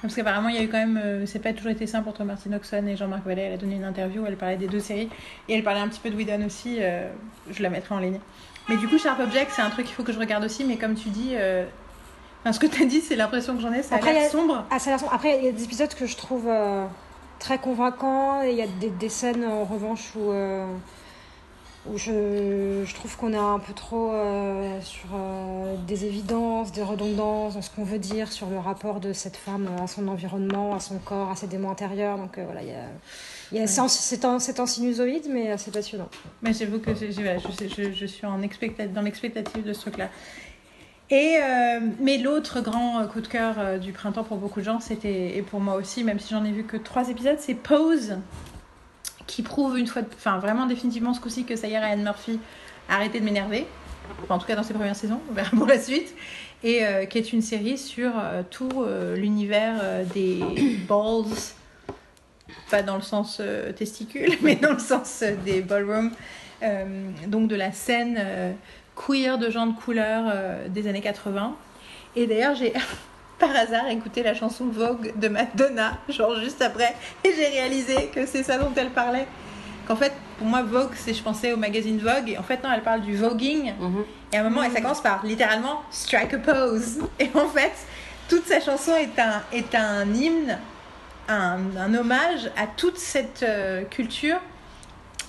[0.03, 1.00] Parce qu'apparemment, il y a eu quand même.
[1.03, 3.43] euh, c'est pas toujours été simple entre Martine Oxon et Jean-Marc Vallée.
[3.43, 5.09] Elle a donné une interview où elle parlait des deux séries.
[5.49, 6.76] Et elle parlait un petit peu de Whedon aussi.
[6.81, 7.11] euh,
[7.50, 8.21] je la mettrai en ligne.
[8.69, 10.65] Mais du coup, Sharp Object, c'est un truc qu'il faut que je regarde aussi.
[10.65, 11.31] Mais comme tu dis.
[11.33, 11.65] euh,
[12.47, 13.83] Enfin, ce que tu as dit, c'est l'impression que j'en ai.
[13.83, 14.65] Ça a Après, l'air sombre.
[14.71, 15.12] Ah, ça a l'air sombre.
[15.12, 16.87] Après, il y a des épisodes que je trouve euh,
[17.41, 18.41] très convaincants.
[18.45, 20.65] Et il y a des, des scènes, en revanche, où, euh,
[21.91, 25.09] où je, je trouve qu'on est un peu trop euh, sur
[25.88, 29.69] des évidences, des redondances dans ce qu'on veut dire sur le rapport de cette femme
[29.83, 32.17] à son environnement, à son corps, à ses démons intérieurs.
[32.17, 32.85] Donc voilà, il y a,
[33.50, 36.09] il y a- c'est en- en, sinusoïde, mais c'est passionnant.
[36.43, 40.11] Mais j'avoue que je, je, je suis en dans l'expectative de ce truc-là.
[41.11, 44.65] Et euh, mais l'autre grand euh, coup de cœur euh, du printemps pour beaucoup de
[44.65, 47.55] gens, c'était et pour moi aussi, même si j'en ai vu que trois épisodes, c'est
[47.55, 48.17] Pose,
[49.29, 52.41] qui prouve une fois, enfin vraiment définitivement ce coup-ci que ça y est, Ryan Murphy
[52.89, 53.67] a arrêté de m'énerver.
[54.29, 56.15] En tout cas dans ses premières saisons, on verra pour la suite.
[56.65, 56.80] Et
[57.11, 58.13] qui est une série sur
[58.50, 60.41] tout l'univers des
[60.89, 61.26] balls,
[62.71, 63.41] pas dans le sens
[63.76, 66.11] testicule, mais dans le sens des ballrooms,
[67.28, 68.57] donc de la scène
[68.97, 71.54] queer de gens de couleur euh, des années 80.
[72.17, 72.73] Et d'ailleurs, j'ai
[73.39, 78.26] par hasard écouté la chanson Vogue de Madonna, genre juste après, et j'ai réalisé que
[78.26, 79.26] c'est ça dont elle parlait.
[79.87, 82.71] Qu'en fait, pour moi, Vogue, c'est je pensais au magazine Vogue, et en fait, non,
[82.73, 83.75] elle parle du voguing.
[83.78, 84.04] Mhm.
[84.32, 86.99] Et à un moment, et ça commence par littéralement strike a pose.
[87.21, 87.73] Et en fait,
[88.28, 90.59] toute sa chanson est un, est un hymne,
[91.28, 94.39] un, un hommage à toute cette euh, culture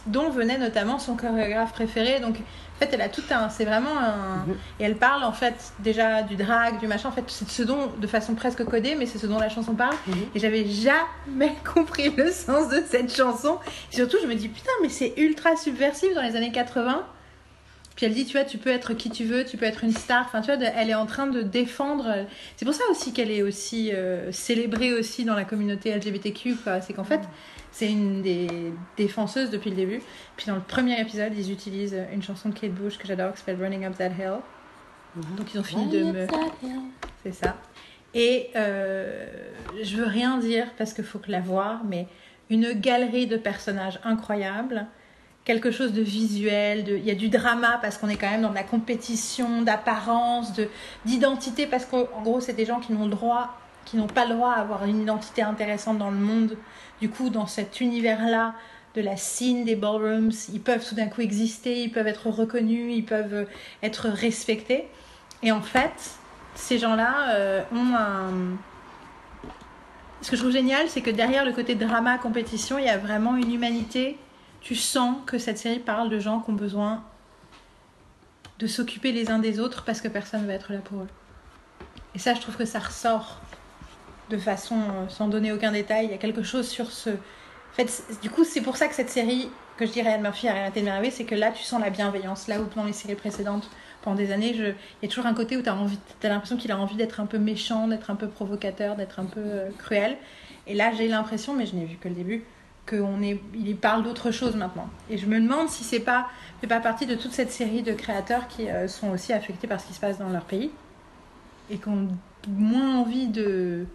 [0.07, 2.19] dont venait notamment son chorégraphe préféré.
[2.19, 2.37] Donc,
[2.77, 3.49] en fait, elle a tout un.
[3.49, 4.45] C'est vraiment un.
[4.45, 4.57] Mhm.
[4.79, 7.09] Et elle parle, en fait, déjà du drag, du machin.
[7.09, 9.49] En fait, c'est de ce dont, de façon presque codée, mais c'est ce dont la
[9.49, 9.95] chanson parle.
[10.05, 10.15] Mhm.
[10.35, 13.57] Et j'avais jamais compris le sens de cette chanson.
[13.91, 17.03] Et surtout, je me dis, putain, mais c'est ultra subversif dans les années 80.
[17.95, 19.91] Puis elle dit, tu vois, tu peux être qui tu veux, tu peux être une
[19.91, 20.25] star.
[20.27, 22.27] Enfin, tu vois, elle est en train de défendre.
[22.55, 26.57] C'est pour ça aussi qu'elle est aussi euh, célébrée aussi dans la communauté LGBTQ.
[26.85, 27.21] C'est qu'en fait,
[27.77, 30.01] c'est une des défenseuses depuis le début.
[30.35, 33.39] Puis dans le premier épisode, ils utilisent une chanson de Kate Bush que j'adore qui
[33.39, 34.39] s'appelle Running Up That Hill.
[35.37, 36.27] Donc ils ont fini de me.
[37.21, 37.55] C'est ça.
[38.15, 39.27] Et euh,
[39.83, 42.07] je veux rien dire parce qu'il faut que la voir, mais
[42.49, 44.87] une galerie de personnages incroyables,
[45.45, 46.97] quelque chose de visuel, de...
[46.97, 50.53] il y a du drama parce qu'on est quand même dans de la compétition, d'apparence,
[50.53, 50.67] de
[51.05, 53.55] d'identité parce qu'en en gros c'est des gens qui n'ont le droit,
[53.87, 56.57] qui n'ont pas le droit à avoir une identité intéressante dans le monde.
[56.99, 58.53] Du coup, dans cet univers-là
[58.95, 62.93] de la scene des ballrooms, ils peuvent tout d'un coup exister, ils peuvent être reconnus,
[62.93, 63.47] ils peuvent
[63.81, 64.87] être respectés.
[65.41, 66.17] Et en fait,
[66.55, 68.57] ces gens-là euh, ont un.
[70.21, 72.97] Ce que je trouve génial, c'est que derrière le côté drama, compétition, il y a
[72.97, 74.17] vraiment une humanité.
[74.59, 77.03] Tu sens que cette série parle de gens qui ont besoin
[78.59, 81.07] de s'occuper les uns des autres parce que personne ne va être là pour eux.
[82.15, 83.39] Et ça, je trouve que ça ressort
[84.29, 86.05] de façon, euh, sans donner aucun détail.
[86.05, 87.11] Il y a quelque chose sur ce.
[87.73, 90.55] Fait, du coup, c'est pour ça que cette série, que je dirais Anne Murphy a
[90.55, 92.47] arrêté de m'énerver, c'est que là, tu sens la bienveillance.
[92.47, 93.69] Là où dans les séries précédentes,
[94.01, 96.77] pendant des années, il y a toujours un côté où tu as, l'impression qu'il a
[96.77, 100.17] envie d'être un peu méchant, d'être un peu provocateur, d'être un peu euh, cruel.
[100.65, 102.43] Et là, j'ai l'impression, mais je n'ai vu que le début,
[102.87, 103.73] qu'il est...
[103.73, 104.89] parle d'autre chose maintenant.
[105.09, 106.27] Et je me demande si c'est pas
[106.61, 109.79] fait pas partie de toute cette série de créateurs qui euh, sont aussi affectés par
[109.79, 110.71] ce qui se passe dans leur pays
[111.69, 112.07] et qui ont
[112.47, 113.85] moins envie de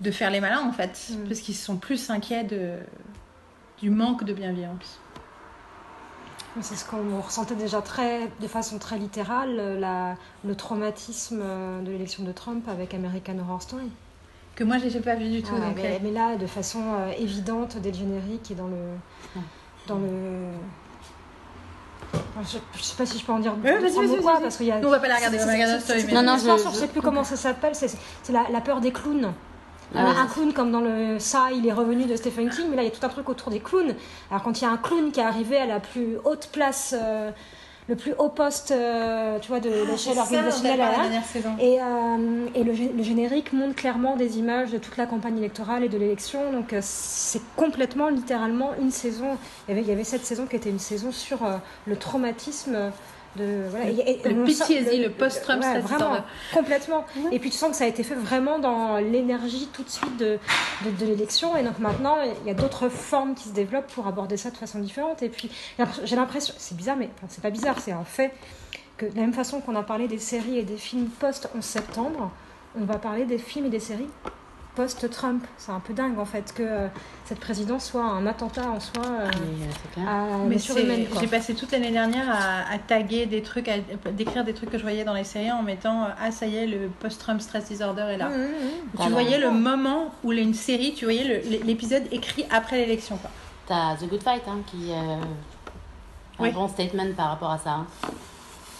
[0.00, 1.28] de faire les malins en fait Mm.
[1.28, 2.72] parce qu'ils sont plus inquiets de
[3.78, 4.98] du manque de bienveillance.
[6.62, 11.42] C'est ce qu'on ressentait déjà très, de façon très littérale, la, le traumatisme
[11.84, 13.90] de l'élection de Trump avec American Horror Story.
[14.54, 15.52] Que moi, je n'ai pas vu du tout.
[15.54, 18.68] Ah, donc, mais, euh, mais là, de façon euh, évidente, dès le générique et dans
[18.68, 19.42] le.
[19.86, 20.08] Dans le...
[22.42, 23.52] Je, je sais pas si je peux en dire
[24.22, 24.80] quoi, parce qu'il y a.
[24.80, 26.70] Nous, on va pas la regarder, on va regarder story, mais- Non, non, je, je-
[26.70, 27.88] je sais plus comment ça s'appelle, c'est
[28.22, 29.32] c'est la, la peur des clowns.
[29.96, 32.66] Ah Euh, ouais, un clown comme dans le ça, il est revenu de Stephen King,
[32.70, 33.94] mais là il y a tout un truc autour des clowns.
[34.30, 36.94] Alors quand il y a un clown qui est arrivé à la plus haute place,
[36.96, 37.30] euh,
[37.88, 42.46] le plus haut poste, euh, tu vois, de Ah, l'échelle organisationnelle, là, la et, euh,
[42.56, 45.88] et le, gé- le générique montre clairement des images de toute la campagne électorale et
[45.88, 46.50] de l'élection.
[46.52, 49.38] Donc c'est complètement, littéralement, une saison.
[49.68, 51.38] Il y, avait, il y avait cette saison qui était une saison sur
[51.86, 52.90] le traumatisme.
[53.36, 56.16] De, voilà, et- et- Le PTSD, le post-Trump ouais, vraiment,
[56.54, 57.04] complètement.
[57.32, 60.16] Et puis tu sens que ça a été fait vraiment dans l'énergie tout de suite
[60.16, 60.38] de,
[60.84, 61.56] de, de l'élection.
[61.56, 64.56] Et donc maintenant, il y a d'autres formes qui se développent pour aborder ça de
[64.56, 65.22] façon différente.
[65.22, 65.50] Et puis
[66.04, 68.32] j'ai l'impression, c'est bizarre, mais enfin, c'est pas bizarre, c'est un fait
[68.96, 72.30] que de la même façon qu'on a parlé des séries et des films post-11 septembre,
[72.80, 74.08] on va parler des films et des séries
[74.76, 75.44] post-Trump.
[75.58, 76.86] C'est un peu dingue en fait que euh,
[77.24, 79.28] cette présidence soit un attentat en soi euh,
[79.98, 83.78] Mais, euh, Mais j'ai passé toute l'année dernière à, à taguer des trucs, à
[84.12, 86.56] décrire des trucs que je voyais dans les séries en mettant euh, Ah, ça y
[86.56, 88.28] est, le post-Trump stress disorder est là.
[88.28, 89.04] Mmh, mmh, mmh.
[89.04, 93.16] Tu voyais le moment où une série, tu voyais l'épisode écrit après l'élection.
[93.16, 93.30] quoi.
[93.66, 96.50] T'as The Good Fight hein, qui euh, un Oui.
[96.52, 97.70] bon statement par rapport à ça.
[97.70, 97.86] hein.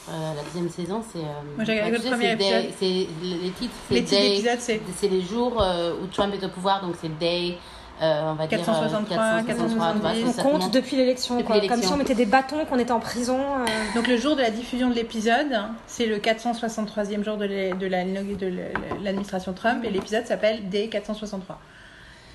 [0.09, 1.19] Euh, la deuxième saison, c'est.
[1.19, 1.23] euh,
[1.57, 2.71] Moi, j'ai regardé le premier Day-
[3.23, 6.81] les titres, c'est Les titres c'est c'est les jours euh, où Trump est au pouvoir,
[6.81, 7.59] donc c'est Day,
[8.01, 8.59] euh, on va dire.
[8.59, 10.39] 463, euh, 463, tu vois, 470.
[10.39, 11.43] On compte depuis l'élection.
[11.69, 13.37] Comme si on mettait des bâtons, qu'on était en prison.
[13.41, 13.65] euh.
[13.97, 17.87] Donc le jour de la diffusion de l'épisode, c'est le 463e jour de l'é- de
[17.87, 18.53] la- de
[19.03, 21.59] l'administration Trump et l'épisode s'appelle Day 463.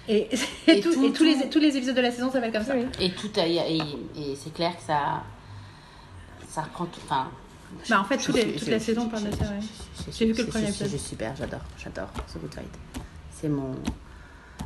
[0.09, 0.27] Et,
[0.67, 2.51] et, Et tout- tout- et tous, les, tout- tous les épisodes de la saison s'appellent
[2.51, 2.73] comme ça.
[2.75, 2.85] Oui.
[2.99, 5.23] Et tout et, et c'est clair que ça.
[6.49, 6.99] Ça reprend tout.
[7.05, 7.27] Enfin.
[7.89, 9.59] Bah, en fait, tous les- toute la saison parle de ça, ouais.
[10.11, 10.87] J'ai vu que le premier épisode.
[10.89, 12.79] Suis super, j'adore, j'adore The Good Fight.
[13.31, 13.71] C'est mon.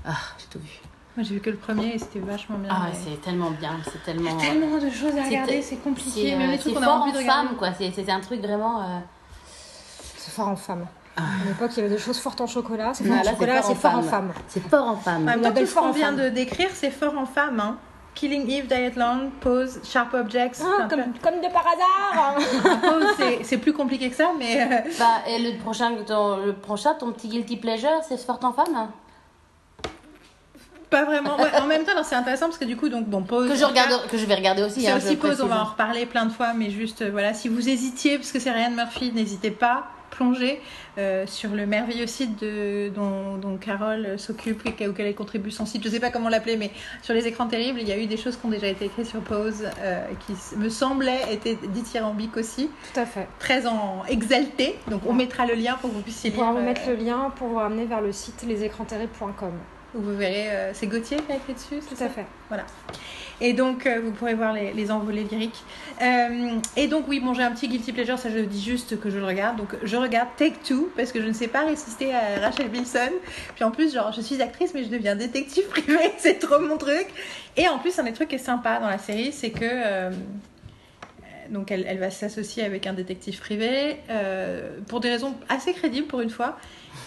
[0.05, 0.79] Ah, j'ai tout vu.
[1.17, 2.69] Moi j'ai vu que le premier et c'était vachement bien.
[2.71, 4.37] Ah, mais- c'est tellement bien, c'est tellement.
[4.37, 6.33] Il y a tellement de choses à C'est- regarder, c'est C'est compliqué.
[6.33, 7.47] euh, Même les c'est trucs qu'on a envie de regarder.
[7.47, 7.73] femme, quoi.
[7.73, 8.81] C'est c'est un truc vraiment.
[8.81, 8.99] euh,
[10.17, 10.85] C'est fort en femme.
[11.17, 11.21] Ah.
[11.21, 12.93] À l'époque, il y avait des choses fortes en chocolat.
[12.93, 14.33] C'est Non, fort en là, c'est chocolat, fort c'est en fort en femme.
[14.49, 15.21] C'est fort en femme.
[15.21, 17.59] En même On temps, appelle tout ce qu'on vient de décrire, c'est fort en femme.
[17.61, 17.77] Hein.
[18.15, 20.61] Killing Eve, Diet Long, Pose, Sharp Objects.
[20.63, 22.35] Ah, comme, comme de par hasard
[22.81, 26.53] Pose, c'est- c'est plus compliqué que ça, mais euh, Bah, et le prochain, ton, le
[26.53, 28.89] prochain, ton petit guilty pleasure, c'est Sport en femme?
[30.89, 31.35] Pas vraiment.
[31.37, 33.49] Ouais, en même temps, c'est intéressant parce que du coup, donc, bon, Pose.
[33.49, 34.81] que je regarde, que je vais regarder aussi.
[34.81, 37.33] C'est hein, aussi Pose, on va en reparler plein de fois, mais juste, euh, voilà,
[37.33, 40.61] si vous hésitiez, parce que c'est Ryan Murphy, n'hésitez pas, plongez
[40.97, 45.51] euh, sur le merveilleux site de, dont, dont Carole euh, s'occupe, et auquel elle contribue
[45.51, 47.97] son site, je sais pas comment l'appeler, mais sur les écrans terribles, il y a
[47.97, 51.57] eu des choses qui ont déjà été écrites sur Pose, euh, qui me semblaient étaient
[51.67, 53.27] dithyrambiques aussi, Tout à fait.
[53.39, 56.51] très en exalté, donc on mettra le lien pour que vous puissiez On lire.
[56.53, 59.51] vous euh, mettre le lien pour vous amener vers le site lesécransterribles.com.
[59.95, 62.25] où vous verrez, euh, c'est Gauthier qui a écrit dessus, c'est Tout à fait.
[63.41, 65.63] Et donc, euh, vous pourrez voir les, les envolées lyriques.
[66.01, 69.09] Euh, et donc, oui, bon, j'ai un petit guilty pleasure, ça je dis juste que
[69.09, 69.57] je le regarde.
[69.57, 73.11] Donc, je regarde Take Two parce que je ne sais pas résister à Rachel Bilson.
[73.55, 76.77] Puis en plus, genre, je suis actrice, mais je deviens détective privée, c'est trop mon
[76.77, 77.07] truc.
[77.57, 80.11] Et en plus, un des trucs qui est sympa dans la série, c'est que.
[81.49, 86.21] Donc elle, va s'associer avec un détective privé euh, pour des raisons assez crédibles pour
[86.21, 86.57] une fois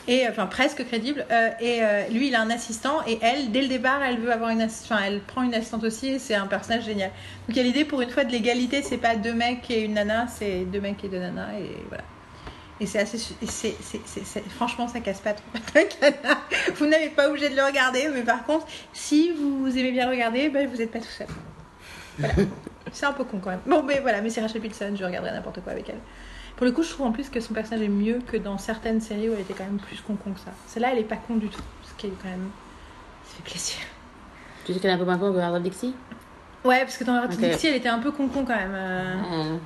[0.06, 3.62] et enfin presque crédibles Euh, et euh, lui il a un assistant et elle dès
[3.62, 6.34] le départ elle veut avoir une assi- enfin elle prend une assistante aussi et c'est
[6.34, 7.10] un personnage génial.
[7.46, 9.80] Donc il y a l'idée pour une fois de l'égalité c'est pas deux mecs et
[9.82, 12.04] une nana c'est deux mecs et deux nanas et voilà.
[12.80, 13.74] Et c'est assez c'est,
[14.50, 15.44] franchement ça casse pas trop
[16.76, 20.48] vous n'avez pas obligé de le regarder mais par contre si vous aimez bien regarder
[20.48, 21.26] ben, vous n'êtes pas tout seul
[22.18, 22.34] voilà.
[22.92, 23.60] C'est un peu con quand même.
[23.66, 25.98] Bon, mais voilà, mais c'est Rachel Bilson, je regarderai n'importe quoi avec elle.
[26.56, 29.00] Pour le coup, je trouve en plus que son personnage est mieux que dans certaines
[29.00, 30.50] séries où elle était quand même plus con-con que ça.
[30.66, 31.60] Celle-là, elle est pas con du tout.
[31.84, 32.48] Ce qui est quand même.
[33.24, 33.76] Ça fait plaisir.
[34.64, 35.94] Tu dis qu'elle est un peu moins con que Hard Dixie?
[36.64, 37.50] Ouais, parce que dans Rapid Ok.
[37.50, 38.74] Dixie, elle était un peu con-con quand même.
[38.74, 39.56] euh.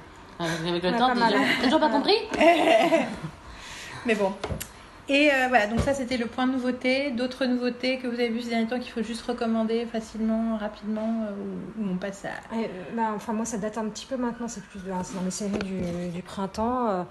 [0.41, 2.17] Euh, Avec le temps, t'as toujours pas compris?
[4.07, 4.33] Mais bon.
[5.13, 7.11] Et euh, voilà, donc ça c'était le point de nouveauté.
[7.11, 11.27] D'autres nouveautés que vous avez vues ces derniers temps qu'il faut juste recommander facilement, rapidement,
[11.27, 12.29] euh, ou, on passe à.
[12.57, 12.65] Euh,
[12.97, 15.59] bah, enfin, moi, ça date un petit peu maintenant, c'est plus c'est dans les séries
[16.15, 17.07] du, printemps.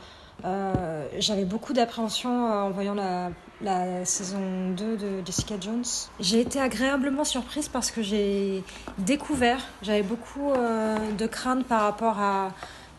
[1.19, 5.83] J'avais beaucoup d'appréhension en voyant la, saison 2 de Jessica Jones.
[6.19, 8.63] J'ai été agréablement surprise parce que j'ai
[8.97, 12.49] découvert, j'avais beaucoup de craintes par rapport à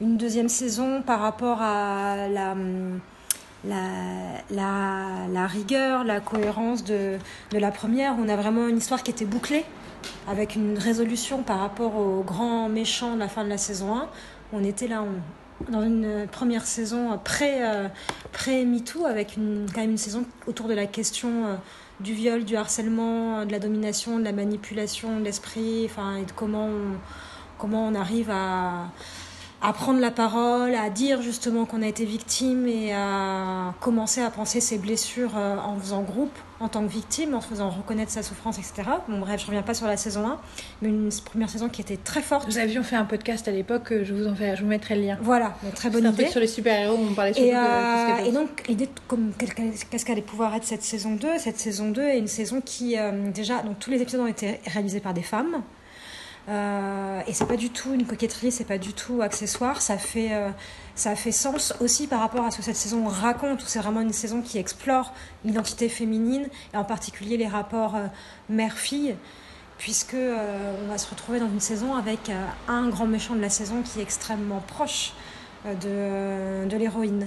[0.00, 2.52] une deuxième saison, par rapport à la.
[2.52, 3.00] hum,
[3.64, 7.16] La, la, la rigueur, la cohérence de,
[7.53, 8.16] de la première.
[8.18, 9.64] On a vraiment une histoire qui était bouclée
[10.29, 14.09] avec une résolution par rapport au grand méchant de la fin de la saison 1.
[14.53, 15.05] On était là
[15.70, 17.88] dans une première saison pré, euh,
[18.33, 21.55] pré MeToo avec quand même une saison autour de la question euh,
[22.01, 26.66] du viol, du harcèlement, de la domination, de la manipulation de l'esprit, et de comment
[26.66, 26.96] on,
[27.59, 28.90] comment on arrive à,
[29.62, 34.31] à prendre la parole, à dire justement qu'on a été victime et à commencer à
[34.31, 38.22] penser ses blessures euh, en faisant groupe en tant que victime, en faisant reconnaître sa
[38.22, 38.83] souffrance, etc.
[39.09, 40.40] Bon, bref, je reviens pas sur la saison 1,
[40.81, 42.46] mais une première saison qui était très forte.
[42.46, 45.03] Nous avions fait un podcast à l'époque, je vous en fais, je vous mettrai le
[45.03, 45.18] lien.
[45.20, 46.22] Voilà, mais très bonne un idée.
[46.22, 49.33] truc sur les super-héros, on parlait sur et, euh, et donc, l'idée, comme
[49.90, 53.31] qu'est-ce qu'allait pouvoir être cette saison 2 Cette saison 2 est une saison qui, euh,
[53.33, 55.62] déjà, donc tous les épisodes ont été réalisés par des femmes.
[56.48, 59.81] Euh, et c'est pas du tout une coquetterie, c'est pas du tout accessoire.
[59.81, 60.50] Ça fait, euh,
[60.94, 64.00] ça fait sens aussi par rapport à ce que cette saison raconte, où c'est vraiment
[64.00, 65.12] une saison qui explore
[65.44, 68.07] l'identité féminine et en particulier les rapports euh,
[68.48, 69.16] mère-fille,
[69.78, 72.31] puisque on va se retrouver dans une saison avec
[72.68, 75.12] un grand méchant de la saison qui est extrêmement proche
[75.64, 77.26] de, de l'héroïne.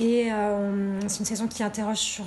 [0.00, 0.30] Et
[1.06, 2.24] c'est une saison qui interroge sur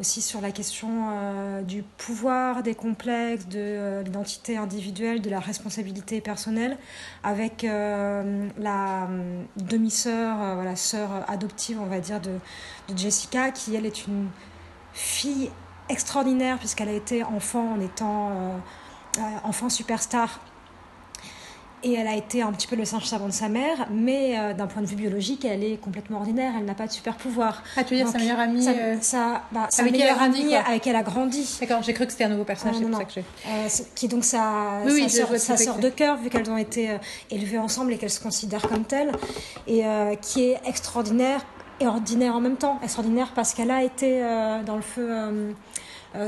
[0.00, 5.40] aussi sur la question euh, du pouvoir, des complexes, de euh, l'identité individuelle, de la
[5.40, 6.76] responsabilité personnelle,
[7.22, 9.08] avec euh, la
[9.56, 12.38] demi-sœur, voilà, sœur adoptive, on va dire, de,
[12.88, 14.28] de, Jessica, qui elle est une
[14.92, 15.50] fille
[15.88, 18.60] extraordinaire puisqu'elle a été enfant en étant
[19.44, 20.40] enfant superstar
[21.84, 24.54] et elle a été un petit peu le singe savant de sa mère, mais euh,
[24.54, 27.62] d'un point de vue biologique, elle est complètement ordinaire, elle n'a pas de super pouvoir.
[27.76, 28.96] Ah, tu veux dire sa meilleure amie ça, euh,
[29.52, 31.58] bah, sa avec meilleure amie avec elle a grandi.
[31.60, 33.24] D'accord, j'ai cru que c'était un nouveau personnage, c'est pour ça que j'ai.
[33.46, 34.80] Euh, qui est donc sa,
[35.38, 36.96] sa, sœur, de cœur, vu qu'elles ont été
[37.30, 39.12] élevées ensemble et qu'elles se considèrent comme telles,
[39.66, 39.82] et
[40.22, 41.44] qui est extraordinaire
[41.80, 42.78] et ordinaire en même temps.
[42.82, 44.20] Extraordinaire parce qu'elle a été
[44.64, 45.52] dans le feu euh,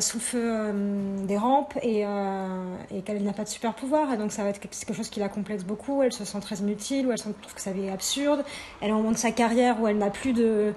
[0.01, 4.13] sous le feu euh, des rampes et, euh, et qu'elle n'a pas de super pouvoir.
[4.13, 6.03] Et donc ça va être quelque chose qui la complexe beaucoup.
[6.03, 8.45] Elle se sent très inutile ou elle trouve que ça est absurde.
[8.81, 10.75] Elle est au moment de sa carrière où elle n'a plus de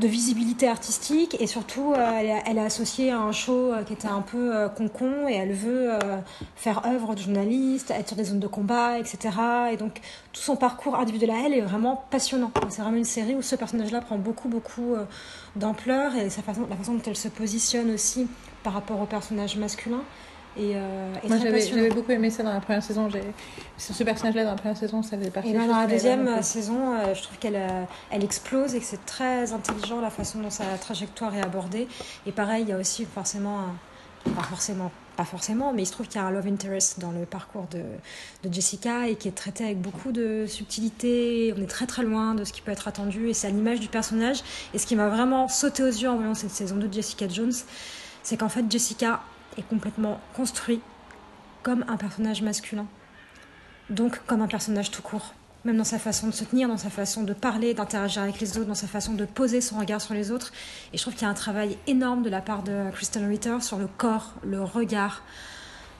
[0.00, 5.26] visibilité artistique et surtout elle, est, associée à un show qui était un peu concon
[5.26, 5.90] et elle veut
[6.54, 9.30] faire œuvre de journaliste, être sur des zones de combat, etc.
[9.72, 10.00] Et donc
[10.32, 12.52] tout son parcours individuel à elle est vraiment passionnant.
[12.68, 14.94] C'est vraiment une série où ce personnage-là prend beaucoup, beaucoup
[15.58, 18.28] d'ampleur et sa façon, la façon dont elle se positionne aussi
[18.62, 20.02] par rapport au personnage masculin.
[20.56, 23.08] Et, euh, Moi, j'avais beaucoup aimé ça dans la première saison.
[23.76, 27.14] Ce personnage-là, dans la première saison, ça faisait partie Et dans la deuxième saison, euh,
[27.14, 30.64] je trouve qu'elle euh, elle explose et que c'est très intelligent la façon dont sa
[30.80, 31.86] trajectoire est abordée.
[32.26, 33.66] Et pareil, il y a aussi forcément,
[34.24, 37.10] pas forcément, pas forcément, mais il se trouve qu'il y a un love interest dans
[37.10, 37.82] le parcours de,
[38.52, 41.52] Jessica et qui est traité avec beaucoup de subtilité.
[41.58, 43.80] On est très très loin de ce qui peut être attendu et c'est à l'image
[43.80, 44.44] du personnage.
[44.74, 47.52] Et ce qui m'a vraiment sauté aux yeux en voyant cette saison de Jessica Jones,
[48.22, 49.20] c'est qu'en fait Jessica
[49.56, 50.80] est complètement construit
[51.64, 52.86] comme un personnage masculin.
[53.90, 55.34] Donc comme un personnage tout court
[55.68, 58.56] même dans sa façon de se tenir, dans sa façon de parler, d'interagir avec les
[58.56, 60.50] autres, dans sa façon de poser son regard sur les autres.
[60.94, 63.60] Et je trouve qu'il y a un travail énorme de la part de Crystal Ritter
[63.60, 65.22] sur le corps, le regard,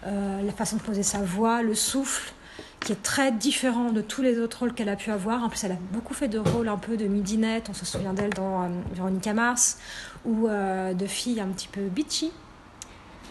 [0.06, 2.32] euh, la façon de poser sa voix, le souffle,
[2.80, 5.44] qui est très différent de tous les autres rôles qu'elle a pu avoir.
[5.44, 8.14] En plus, elle a beaucoup fait de rôles un peu de midinette, on se souvient
[8.14, 9.78] d'elle dans euh, Veronica Mars,
[10.24, 12.32] ou euh, de filles un petit peu bitchy.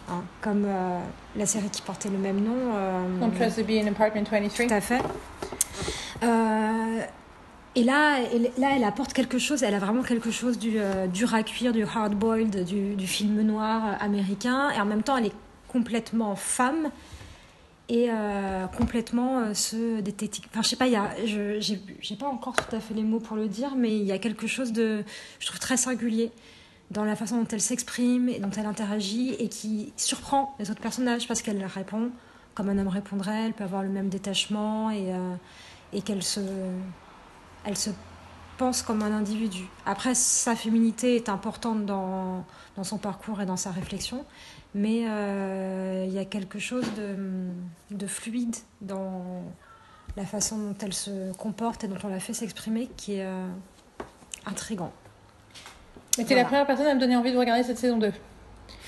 [0.09, 0.65] Hein, comme
[1.35, 2.55] la série qui portait le même nom.
[3.21, 4.67] On Trust to Be in Apartment 23.
[4.67, 5.01] Tout à fait.
[6.23, 7.01] Euh,
[7.75, 8.19] et là,
[8.57, 11.73] là, elle apporte quelque chose, elle a vraiment quelque chose du euh, dur à cuire,
[11.73, 14.71] du hard-boiled, du, du, film noir euh, américain.
[14.71, 15.35] Et en même temps, elle est
[15.67, 16.89] complètement femme
[17.89, 18.09] et
[18.77, 20.43] complètement ce détective.
[20.51, 21.57] Enfin, je sais pas, il y a, je
[22.01, 24.17] j'ai pas encore tout à fait les mots pour le dire, mais il y a
[24.17, 25.05] quelque chose de,
[25.39, 26.31] je trouve très singulier
[26.91, 30.81] dans la façon dont elle s'exprime et dont elle interagit et qui surprend les autres
[30.81, 32.11] personnages parce qu'elle répond
[32.55, 35.13] comme un homme répondrait, elle peut avoir le même détachement et
[35.93, 36.41] et qu'elle se,
[37.65, 37.89] elle se
[38.57, 39.67] pense comme un individu.
[39.85, 42.43] Après, sa féminité est importante dans,
[42.75, 44.25] dans son parcours et dans sa réflexion,
[44.73, 47.15] mais euh, il y a quelque chose de,
[47.91, 49.43] de, fluide dans
[50.15, 53.47] la façon dont elle se comporte et dont on la fait s'exprimer qui est euh,
[54.45, 54.91] intrigant.
[56.17, 58.11] Mais tu es la première personne à me donner envie de regarder cette saison 2.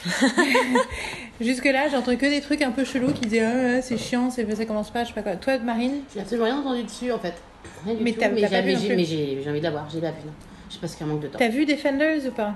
[1.41, 4.43] Jusque-là, j'ai entendu que des trucs un peu chelous qui disaient ah, c'est chiant, ça
[4.65, 5.35] commence pas, je sais pas quoi.
[5.35, 7.33] Toi, Marine J'ai absolument rien entendu dessus en fait.
[7.85, 8.47] mais t'as mais
[9.05, 10.29] j'ai envie de la voir, j'ai pas vu.
[10.69, 11.39] Je sais pas ce qu'il manque de temps.
[11.39, 12.55] T'as vu Defenders ou pas?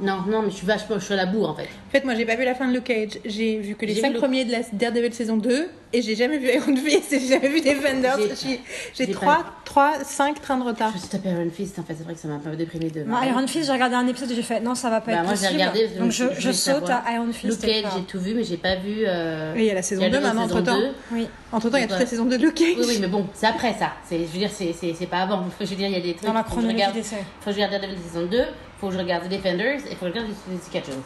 [0.00, 1.64] Non, non, mais je suis vachement, je suis à la bourre en fait.
[1.88, 3.18] En fait, moi j'ai pas vu la fin de Luke Cage.
[3.24, 5.68] J'ai vu que les 5 premiers de la Daredevil saison 2.
[5.92, 8.16] et j'ai jamais vu Iron Fist et j'ai jamais vu Defenders.
[8.18, 8.60] J'ai- Je suis-
[8.94, 10.92] J'ai j'ai 3, pas- 3, 5 trains de retard.
[10.94, 12.90] Je suis tapé Iron Fist, en fait, c'est vrai que ça m'a un peu déprimé
[12.90, 13.02] de.
[13.04, 15.18] Moi, Iron Fist, j'ai regardé un épisode et j'ai fait non, ça va pas Bah,
[15.18, 15.52] être moi, j'ai possible.
[15.60, 17.02] regardé, donc donc je, je voulais saute savoir.
[17.06, 17.44] à Iron Fist.
[17.62, 19.02] Luke et Cage, pas- j'ai tout vu, mais j'ai pas vu.
[19.06, 20.66] euh, Et il y a la saison il y a 2 le maintenant, saison entre
[20.66, 20.78] temps.
[20.78, 20.88] 2.
[21.12, 21.28] Oui.
[21.52, 22.02] Entre temps, il y a toute Ouais.
[22.04, 22.68] la saison 2 de Luke Cage.
[22.78, 23.92] Oui, oui, mais bon, c'est après ça.
[24.08, 25.44] C'est, je veux dire, c'est, c'est, c'est pas avant.
[25.60, 26.26] Je veux dire, il y a des trucs.
[26.28, 27.22] Dans la faut que je chronologie regarde, des séries.
[27.40, 28.38] faut que je regarde Daredevil saison 2,
[28.80, 31.02] faut que je regarde The Defenders et faut que je regarde Jessica Jones.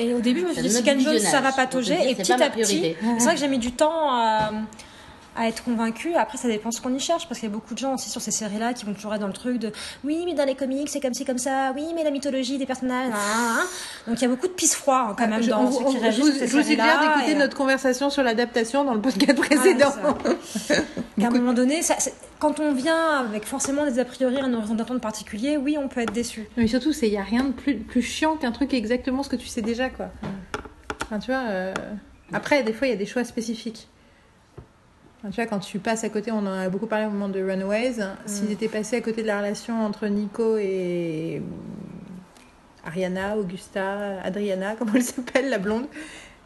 [0.00, 2.10] Et au début, je me suis dit, Jessica Jones, ça va patauger.
[2.10, 4.50] Et petit à petit, c'est vrai que j'ai mis du temps à,
[5.36, 6.14] à être convaincue.
[6.14, 7.28] Après, ça dépend ce qu'on y cherche.
[7.28, 9.20] Parce qu'il y a beaucoup de gens aussi sur ces séries-là qui vont toujours être
[9.20, 9.70] dans le truc de
[10.04, 11.72] oui, mais dans les comics, c'est comme ci, comme ça.
[11.76, 13.10] Oui, mais la mythologie des personnages.
[13.10, 13.18] nan.
[14.06, 15.96] Donc il y a beaucoup de pisse froid quand même Je- dans on- ceux qui
[15.96, 19.34] je réagissent vous, je séries-là, d'écouter et, euh, notre conversation sur l'adaptation dans le podcast
[19.36, 19.92] précédent.
[19.92, 20.74] ça.
[21.20, 21.96] Qu'à un moment donné, ça-
[22.38, 26.00] quand on vient avec forcément des a priori, un horizon d'attente particulier, oui, on peut
[26.00, 26.48] être déçu.
[26.56, 29.36] Mais surtout, il n'y a rien de plus, plus chiant qu'un truc exactement ce que
[29.36, 30.06] tu sais déjà, quoi.
[31.04, 31.72] Enfin, tu vois, euh,
[32.32, 33.88] Après, des fois, il y a des choix spécifiques.
[35.26, 37.28] Enfin, tu vois, quand tu passes à côté, on en a beaucoup parlé au moment
[37.28, 41.42] de Runaways, s'ils étaient passés à côté de la relation entre Nico et
[42.84, 45.86] Ariana, Augusta, Adriana, comment elle s'appelle, la blonde,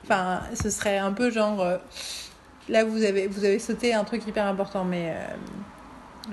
[0.05, 1.61] enfin, ce serait un peu genre...
[1.61, 1.77] euh,
[2.69, 5.11] Là, vous avez, vous avez sauté un truc hyper important, mais...
[5.15, 5.35] euh,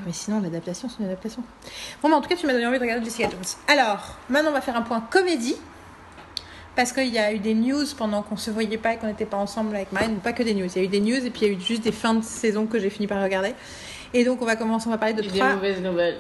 [0.05, 1.41] mais sinon, l'adaptation, c'est une adaptation.
[2.01, 3.41] Bon, mais en tout cas, tu m'as donné envie de regarder Jessica Jones.
[3.67, 5.55] Alors, maintenant, on va faire un point comédie.
[6.77, 9.25] Parce qu'il y a eu des news pendant qu'on se voyait pas et qu'on n'était
[9.25, 10.17] pas ensemble avec Marine.
[10.23, 10.67] Pas que des news.
[10.75, 12.13] Il y a eu des news et puis il y a eu juste des fins
[12.13, 13.53] de saison que j'ai fini par regarder.
[14.13, 15.55] Et donc, on va commencer, on va parler de Des trois.
[15.55, 16.17] mauvaises nouvelles.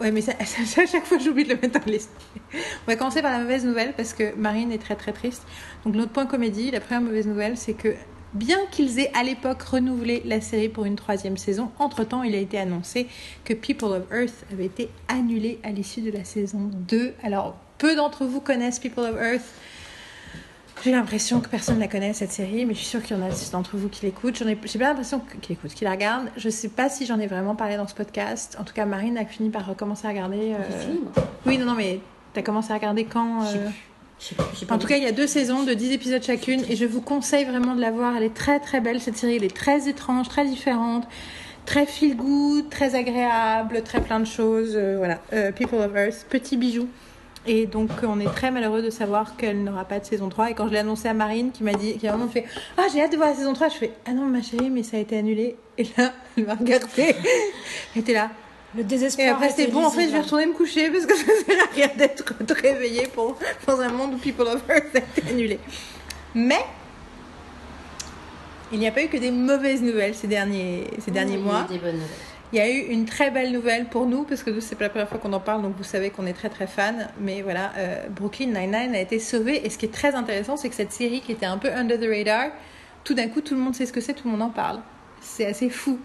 [0.00, 2.10] Ouais, mais ça, ça- ça, à chaque fois, j'oublie de le mettre dans liste.
[2.52, 5.42] On va commencer par la mauvaise nouvelle parce que Marine est très très triste.
[5.84, 7.94] Donc, notre point comédie, la première mauvaise nouvelle, c'est que
[8.34, 12.38] bien qu'ils aient à l'époque renouvelé la série pour une troisième saison, entre-temps, il a
[12.38, 13.06] été annoncé
[13.44, 17.14] que People of Earth avait été annulé à l'issue de la saison 2.
[17.22, 19.44] Alors, peu d'entre vous connaissent People of Earth.
[20.84, 23.20] J'ai l'impression que personne ne la connaît cette série, mais je suis sûre qu'il y
[23.20, 24.36] en a d'entre vous qui l'écoutent.
[24.38, 26.28] J'en ai, j'ai bien l'impression qu'ils l'écoutent, qu'ils la regardent.
[26.36, 28.56] Je sais pas si j'en ai vraiment parlé dans ce podcast.
[28.60, 30.52] En tout cas, Marine a fini par recommencer à regarder.
[30.54, 30.94] euh.
[31.44, 32.00] Oui, non, non, mais
[32.34, 33.74] t'as commencé à regarder quand Je sais euh, plus.
[34.20, 34.24] Je
[34.58, 36.76] sais plus, En tout cas, il y a deux saisons de 10 épisodes chacune et
[36.76, 38.14] je vous conseille vraiment de la voir.
[38.16, 39.36] Elle est très très belle cette série.
[39.36, 41.08] Elle est très étrange, très différente,
[41.64, 44.74] très feel good, très agréable, très plein de choses.
[44.76, 46.86] Euh, voilà, Euh, People of Earth, petit bijou.
[47.46, 50.50] Et donc, on est très malheureux de savoir qu'elle n'aura pas de saison 3.
[50.50, 52.44] Et quand je l'ai annoncé à Marine, qui m'a dit, qui a vraiment fait
[52.76, 54.82] Ah, j'ai hâte de voir la saison 3, je fais Ah non, ma chérie, mais
[54.82, 55.56] ça a été annulé.
[55.78, 57.14] Et là, elle m'a regardé.
[57.94, 58.30] Elle était là.
[58.76, 59.26] Le désespoir.
[59.26, 61.24] Et après, était c'était bon, en fait, je vais retourner me coucher parce que ça
[61.24, 62.24] sert à rien d'être
[62.60, 65.60] réveillée pour, dans un monde où People of Earth a été annulé.
[66.34, 66.64] Mais,
[68.72, 71.66] il n'y a pas eu que des mauvaises nouvelles ces derniers, ces derniers Oui, mois.
[71.70, 72.35] Des bonnes nouvelles.
[72.52, 74.84] Il y a eu une très belle nouvelle pour nous, parce que nous, c'est pas
[74.84, 77.08] la première fois qu'on en parle, donc vous savez qu'on est très très fan.
[77.20, 79.66] Mais voilà, euh, Brooklyn Nine-Nine a été sauvé.
[79.66, 81.98] Et ce qui est très intéressant, c'est que cette série qui était un peu under
[81.98, 82.50] the radar,
[83.02, 84.80] tout d'un coup, tout le monde sait ce que c'est, tout le monde en parle.
[85.20, 85.98] C'est assez fou.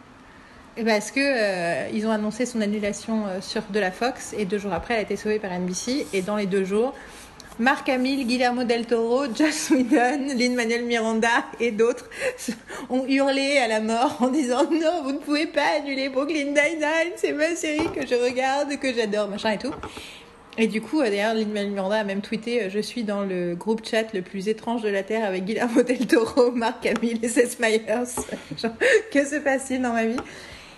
[0.84, 4.58] Parce que euh, ils ont annoncé son annulation euh, sur de la Fox, et deux
[4.58, 6.08] jours après, elle a été sauvée par NBC.
[6.12, 6.95] Et dans les deux jours,
[7.62, 12.10] Marc Hamill, Guillermo del Toro, Joss Whedon, Lin-Manuel Miranda et d'autres
[12.89, 17.13] ont hurlé à la mort en disant non, vous ne pouvez pas annuler Brooklyn Nine-Nine,
[17.17, 19.76] c'est ma série que je regarde, que j'adore, machin et tout.
[20.58, 23.54] Et du coup, euh, d'ailleurs, Lin-Manuel Miranda a même tweeté euh, Je suis dans le
[23.54, 27.30] groupe chat le plus étrange de la Terre avec Guillermo del Toro, Marc Hamill et
[27.30, 28.15] Seth Meyers.
[29.13, 30.17] Que se passe-t-il dans ma vie?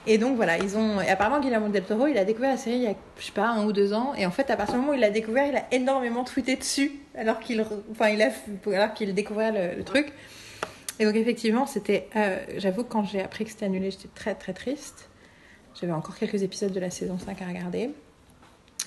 [0.05, 0.99] Et donc voilà, ils ont.
[1.01, 3.31] Et apparemment, Guillermo del Toro, il a découvert la série il y a, je sais
[3.31, 4.13] pas, un ou deux ans.
[4.15, 6.55] Et en fait, à partir du moment où il l'a découvert, il a énormément tweeté
[6.55, 8.29] dessus, alors qu'il, enfin, il a,
[8.67, 10.11] alors qu'il découvrait le, le truc.
[10.99, 12.07] Et donc effectivement, c'était.
[12.15, 15.09] euh, j'avoue que quand j'ai appris que c'était annulé, j'étais très très triste.
[15.79, 17.89] J'avais encore quelques épisodes de la saison 5 à regarder.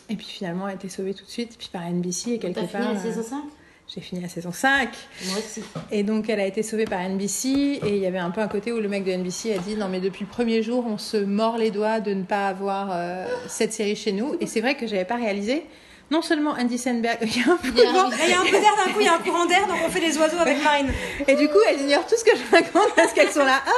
[0.09, 2.61] Et puis finalement, elle a été sauvée tout de suite, puis par NBC et quelque
[2.61, 2.83] T'as part.
[2.83, 3.43] fini la euh, saison 5
[3.89, 4.89] j'ai fini la saison 5.
[5.27, 5.63] Moi aussi.
[5.93, 7.49] Et donc, elle a été sauvée par NBC.
[7.49, 9.77] Et il y avait un peu un côté où le mec de NBC a dit
[9.77, 12.89] Non, mais depuis le premier jour, on se mord les doigts de ne pas avoir
[12.91, 14.35] euh, cette série chez nous.
[14.41, 15.65] Et c'est vrai que j'avais pas réalisé.
[16.11, 19.15] Non seulement Andy Samberg, il y a un peu d'air d'un coup, il y a
[19.15, 20.93] un courant d'air, donc on fait les oiseaux avec Marine.
[21.27, 23.61] Et du coup, elles ignorent tout ce que je raconte parce qu'elles sont là.
[23.67, 23.71] Ah,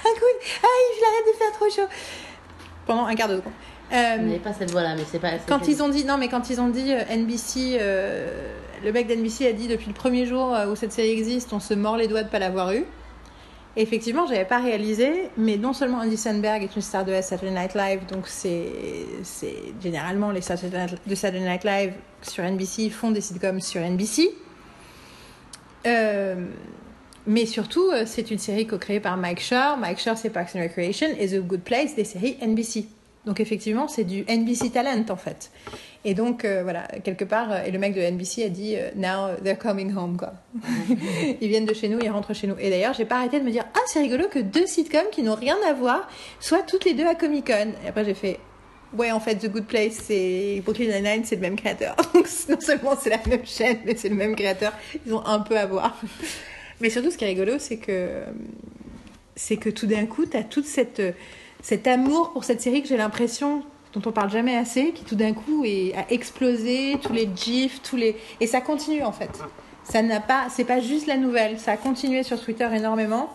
[0.00, 0.26] un coup,
[0.64, 1.88] ah, il arrête de faire trop chaud.
[2.86, 3.52] Pendant un quart de seconde.
[3.92, 5.30] Euh, n'avait pas cette voix-là, mais c'est pas.
[5.46, 8.28] Quand ils ont dit non, mais quand ils ont dit euh, NBC, euh,
[8.84, 11.60] le mec d'NBC a dit depuis le premier jour euh, où cette série existe, on
[11.60, 12.84] se mord les doigts de pas l'avoir eu.
[13.76, 17.50] Et effectivement, j'avais pas réalisé, mais non seulement Andy Samberg est une star de Saturday
[17.50, 18.72] Night Live, donc c'est
[19.82, 20.58] généralement les stars
[21.06, 24.30] de Saturday Night Live sur NBC font des sitcoms sur NBC.
[25.86, 26.46] Euh,
[27.26, 29.76] mais surtout, euh, c'est une série co-créée par Mike Schur.
[29.78, 32.86] Mike Schur, c'est Parks and Recreation et The Good Place, des séries NBC.
[33.26, 35.50] Donc effectivement, c'est du NBC talent en fait.
[36.08, 38.90] Et donc euh, voilà, quelque part, euh, et le mec de NBC a dit euh,
[38.94, 40.34] Now they're coming home quoi.
[41.40, 42.54] ils viennent de chez nous, ils rentrent chez nous.
[42.60, 45.24] Et d'ailleurs, j'ai pas arrêté de me dire ah c'est rigolo que deux sitcoms qui
[45.24, 47.72] n'ont rien à voir soient toutes les deux à Comic Con.
[47.84, 48.38] Et après j'ai fait
[48.96, 51.96] ouais en fait The Good Place et Brooklyn Nine-Nine c'est le même créateur.
[52.14, 54.74] Donc non seulement c'est la même chaîne, mais c'est le même créateur.
[55.04, 56.00] Ils ont un peu à voir.
[56.80, 58.22] Mais surtout, ce qui est rigolo, c'est que
[59.34, 61.02] c'est que tout d'un coup, tu as toute cette
[61.62, 63.64] cet amour pour cette série que j'ai l'impression
[63.96, 67.80] dont on parle jamais assez, qui tout d'un coup est, a explosé, tous les gifs,
[67.82, 69.30] tous les et ça continue en fait.
[69.84, 73.30] Ça n'a pas, c'est pas juste la nouvelle, ça a continué sur Twitter énormément.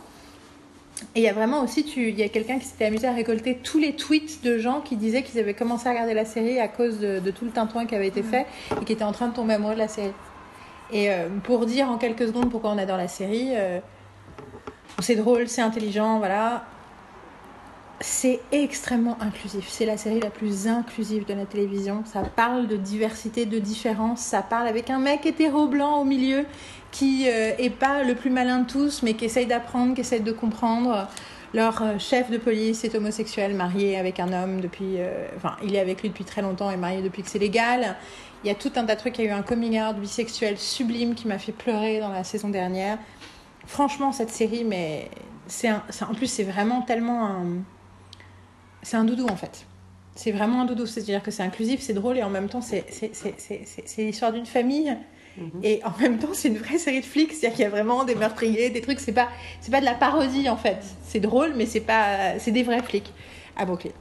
[1.15, 3.13] Et il y a vraiment aussi, tu, il y a quelqu'un qui s'était amusé à
[3.13, 6.59] récolter tous les tweets de gens qui disaient qu'ils avaient commencé à regarder la série
[6.59, 8.45] à cause de, de tout le tintouin qui avait été fait
[8.79, 10.13] et qui étaient en train de tomber amoureux de la série.
[10.91, 13.79] Et euh, pour dire en quelques secondes pourquoi on adore la série, euh,
[14.99, 16.65] c'est drôle, c'est intelligent, voilà
[18.01, 19.67] c'est extrêmement inclusif.
[19.69, 22.03] C'est la série la plus inclusive de la télévision.
[22.05, 24.21] Ça parle de diversité, de différence.
[24.21, 26.45] Ça parle avec un mec hétéro blanc au milieu
[26.91, 30.21] qui euh, est pas le plus malin de tous, mais qui essaye d'apprendre, qui essaye
[30.21, 31.07] de comprendre.
[31.53, 34.95] Leur euh, chef de police est homosexuel, marié avec un homme depuis.
[34.97, 37.95] Euh, enfin, il est avec lui depuis très longtemps et marié depuis que c'est légal.
[38.43, 39.17] Il y a tout un tas de trucs.
[39.19, 42.23] Il y a eu un coming out bisexuel sublime qui m'a fait pleurer dans la
[42.23, 42.97] saison dernière.
[43.67, 45.09] Franchement, cette série, mais
[45.47, 47.45] c'est en plus, c'est vraiment tellement un
[48.81, 49.65] c'est un doudou en fait.
[50.15, 52.85] C'est vraiment un doudou, c'est-à-dire que c'est inclusif, c'est drôle et en même temps c'est
[53.97, 54.95] l'histoire d'une famille
[55.37, 55.51] mhm.
[55.63, 58.03] et en même temps c'est une vraie série de flics, c'est-à-dire qu'il y a vraiment
[58.03, 59.29] des meurtriers, des trucs, c'est pas
[59.61, 60.79] c'est pas de la parodie en fait.
[61.03, 63.13] C'est drôle mais c'est pas c'est des vrais flics
[63.55, 63.91] à Brooklyn.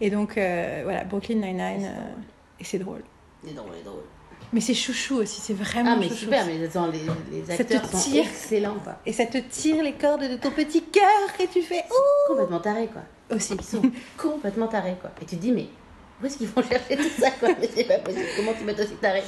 [0.00, 3.02] Et donc euh, voilà, Brooklyn Nine-Nine euh, et c'est drôle.
[3.44, 4.04] C'est drôle, c'est drôle.
[4.52, 6.20] Mais c'est chouchou aussi, c'est vraiment Ah mais chouchou.
[6.20, 7.00] super, mais attends, les,
[7.32, 8.24] les acteurs te sont tire.
[8.24, 8.94] excellents quoi.
[9.04, 11.02] Et ça te tire les cordes de ton petit cœur
[11.40, 13.02] et tu fais ouh Complètement tarés quoi.
[13.34, 13.54] aussi.
[13.54, 13.82] Ils sont
[14.16, 15.10] complètement tarés quoi.
[15.20, 15.66] Et tu te dis mais
[16.22, 17.48] où est-ce qu'ils vont chercher tout ça quoi?
[17.60, 19.22] Mais c'est pas possible, comment tu être aussi taré?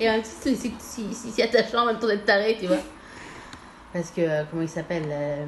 [0.00, 2.56] Et en même temps, c'est si, si, si, si attachant en même temps d'être taré,
[2.58, 2.78] tu vois.
[3.92, 5.44] Parce que, euh, comment il s'appelle euh,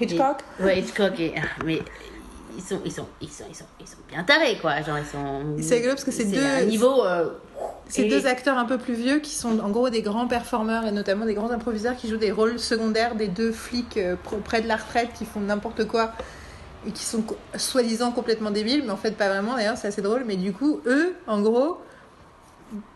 [0.00, 0.36] Hitchcock.
[0.60, 1.80] et- Ouais, Hitchcock, et, ah, mais
[2.56, 4.80] ils sont, ils, sont, ils, sont, ils, sont, ils sont bien tarés quoi.
[4.82, 5.56] Genre ils sont...
[5.62, 7.04] C'est rigolo parce que c'est deux- niveau...
[7.04, 7.30] euh,
[7.88, 10.84] C'est et- deux acteurs un peu plus vieux qui sont en gros des grands performeurs
[10.86, 14.40] et notamment des grands improvisateurs qui jouent des rôles secondaires des deux flics euh, pr-
[14.42, 16.12] près de la retraite qui font n'importe quoi
[16.86, 17.22] et qui sont
[17.56, 20.24] soi-disant complètement débiles, mais en fait pas vraiment d'ailleurs, c'est assez drôle.
[20.26, 21.78] Mais du coup, eux, en gros,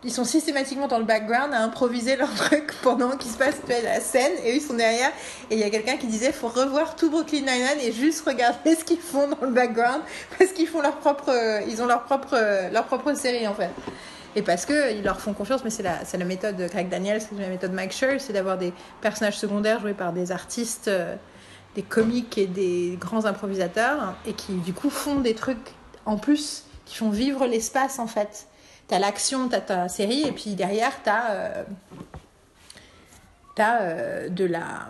[0.05, 4.01] ils sont systématiquement dans le background à improviser leur truc pendant qu'il se passe la
[4.01, 5.11] scène et eux ils sont derrière.
[5.51, 8.75] Et il y a quelqu'un qui disait faut revoir tout Brooklyn Nine-Nine et juste regarder
[8.79, 10.03] ce qu'ils font dans le background
[10.39, 13.55] parce qu'ils font leur propre, euh, ils ont leur propre, euh, leur propre série en
[13.55, 13.71] fait.
[14.35, 17.41] Et parce qu'ils leur font confiance, mais c'est la, la méthode de Craig Daniels, c'est
[17.41, 21.17] la méthode Mike Schur, c'est d'avoir des personnages secondaires joués par des artistes, euh,
[21.75, 25.75] des comiques et des grands improvisateurs, et qui du coup font des trucs
[26.05, 28.47] en plus, qui font vivre l'espace en fait.
[28.89, 31.65] T'as l'action, t'as ta série, et puis derrière t'as euh,
[33.55, 34.89] t'as euh, de la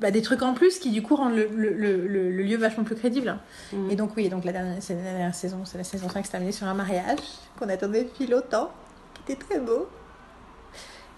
[0.00, 2.94] bah, des trucs en plus qui du coup rendent le, le, le, lieu vachement plus
[2.94, 3.36] crédible.
[3.72, 3.90] Mhm.
[3.90, 6.26] Et donc oui, donc la dernière, c'est la dernière saison, c'est la saison 5 qui
[6.26, 7.18] s'est terminée sur un mariage
[7.58, 8.70] qu'on attendait depuis longtemps,
[9.14, 9.88] qui était très beau.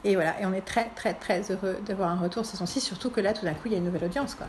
[0.02, 3.10] Et voilà, et on est très très très heureux d'avoir un retour saison 6, surtout
[3.10, 4.46] que là tout d'un coup il y a une nouvelle audience quoi.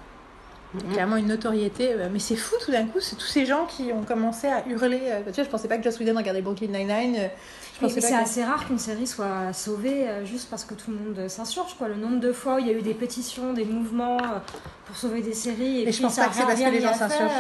[0.74, 0.94] Mhm.
[0.94, 3.92] Clairement une notoriété, euh, mais c'est fou tout d'un coup, c'est tous ces gens qui
[3.92, 5.02] ont commencé à hurler.
[5.06, 7.16] euh, tu vois, je pensais pas que Joss Whedon regardait Brooklyn Nine-Nine.
[7.20, 7.28] euh,
[7.90, 11.76] c'est que- assez rare qu'une série soit sauvée juste parce que tout le monde s'insurge.
[11.86, 14.18] Le nombre de fois où il y a eu des pétitions, des mouvements
[14.86, 15.82] pour sauver des séries.
[15.82, 17.32] Et Mais je puis pense ça pas que c'est parce que les gens s'insurgent.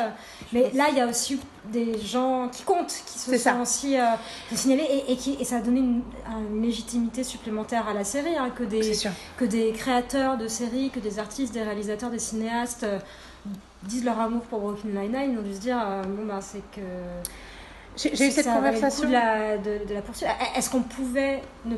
[0.51, 3.62] Mais là, il y a aussi des gens qui comptent, qui se sont ça.
[3.62, 4.03] aussi euh,
[4.53, 4.88] signalés.
[5.07, 6.01] Et, et, qui, et ça a donné une,
[6.51, 8.36] une légitimité supplémentaire à la série.
[8.36, 8.93] hein, que, des,
[9.38, 12.84] que des créateurs de séries, que des artistes, des réalisateurs, des cinéastes.
[12.84, 12.99] euh,
[13.84, 16.62] disent leur amour pour Brooklyn Nine-Nine, ils ont dû se dire euh, bon bah c'est
[16.72, 16.82] que
[17.95, 19.07] J'ai eu cette ça conversation.
[19.07, 20.32] de la, de, de la poursuivre.
[20.55, 21.76] Est-ce qu'on pouvait ne,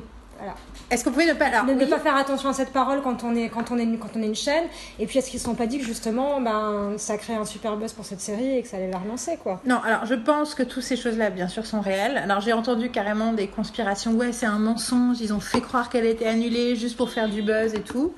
[0.91, 1.45] Est-ce que vous pouvez ne pas.
[1.45, 1.89] Alors, ne, ne oui.
[1.89, 4.21] pas faire attention à cette parole quand on est, quand on est, une- quand on
[4.21, 4.65] est une chaîne
[4.99, 7.45] Et puis est-ce qu'ils ne se sont pas dit que justement ben, ça crée un
[7.45, 9.61] super buzz pour cette série et que ça allait la relancer quoi?
[9.65, 12.17] Non, alors je pense que toutes ces choses-là, bien sûr, sont réelles.
[12.17, 14.11] Alors j'ai entendu carrément des conspirations.
[14.13, 15.19] Ouais, c'est un mensonge.
[15.21, 18.13] Ils ont fait croire qu'elle était annulée juste pour faire du buzz et tout.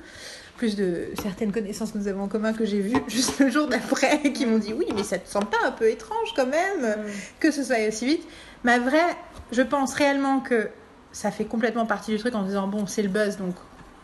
[0.58, 3.68] Plus de certaines connaissances que nous avons en commun que j'ai vues juste le jour
[3.68, 6.96] d'après qui m'ont dit oui, mais ça te semble pas un peu étrange quand même
[7.42, 8.24] que ce soit aussi vite.
[8.64, 9.04] Mais vrai,
[9.52, 10.70] je pense réellement que
[11.16, 13.56] ça fait complètement partie du truc en disant bon, c'est le buzz donc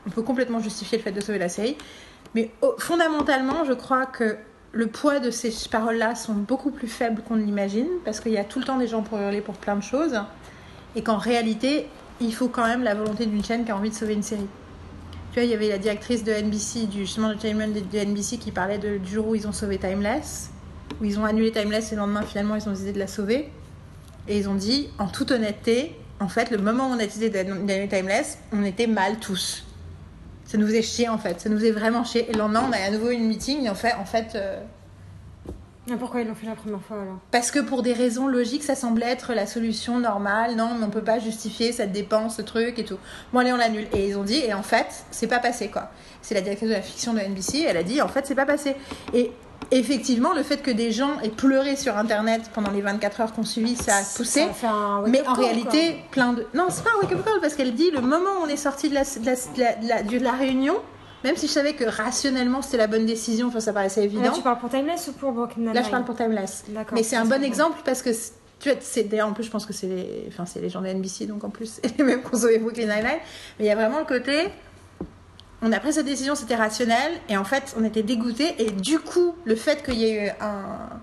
[0.08, 1.76] on peut complètement justifier le fait de sauver la série.
[2.34, 4.38] Mais oh, fondamentalement, je crois que
[4.72, 8.38] le poids de ces paroles-là sont beaucoup plus faibles qu'on ne l'imagine, parce qu'il y
[8.38, 10.20] a tout le temps des gens pour hurler pour plein de choses,
[10.96, 11.88] et qu'en réalité,
[12.22, 14.48] il faut quand même la volonté d'une chaîne qui a envie de sauver une série.
[15.34, 18.52] Tu vois, il y avait la directrice de NBC, du justement de, de NBC, qui
[18.52, 20.50] parlait de, du jour où ils ont sauvé Timeless.
[21.02, 23.50] où ils ont annulé Timeless et le lendemain, finalement, ils ont décidé de la sauver.
[24.28, 27.30] Et ils ont dit, en toute honnêteté, en fait, le moment où on a décidé
[27.30, 29.66] d'annuler Timeless, on était mal tous.
[30.46, 31.42] Ça nous faisait chier, en fait.
[31.42, 32.30] Ça nous faisait vraiment chier.
[32.30, 34.62] Et le lendemain, on a à nouveau une meeting et en fait, en fait euh,
[35.88, 37.18] Mais pourquoi ils l'ont fait la première fois alors?
[37.32, 40.56] parce que pour des raisons logiques, ça semblait être la solution normale.
[40.56, 43.00] Non, mais on peut pas justifier cette dépense, ce truc et tout.
[43.34, 43.88] Bon, allez, on l'annule.
[43.94, 45.90] Et ils ont dit, et en fait, c'est pas passé, quoi.
[46.22, 48.46] C'est la directrice de la fiction de NBC, elle a dit, en fait, c'est pas
[48.46, 48.76] passé.
[49.16, 49.32] Et
[49.72, 53.44] effectivement, le fait que des gens aient pleuré sur Internet pendant les 24 heures qu'on
[53.44, 54.42] suivi, ça a poussé.
[54.42, 56.46] Ça a fait un wake-up Mais en call, réalité, plein de.
[56.54, 58.90] Non, c'est pas un wake-up call parce qu'elle dit le moment où on est sorti
[58.90, 60.76] de la, de la, de la- de la- de la réunion,
[61.24, 64.24] même si je savais que rationnellement c'était la bonne décision, enfin ça paraissait évident.
[64.24, 66.66] Là, tu parles pour Timeless ou pour Brooklyn Nine-Nine Là, je parle pour Timeless.
[66.94, 68.10] Mais c'est un bon exemple parce que
[68.60, 70.82] tu vois, c'est d'ailleurs en plus je pense que c'est les, enfin c'est les gens
[70.82, 73.20] de NBC donc en plus c'est les mêmes qu'on sauvé Brooklyn Nine-Nine.
[73.60, 74.50] Mais il y a vraiment le côté,
[75.62, 79.00] on a pris cette décision, c'était rationnel et en fait on était dégoûtés et du
[79.00, 81.00] coup le fait qu'il y ait eu un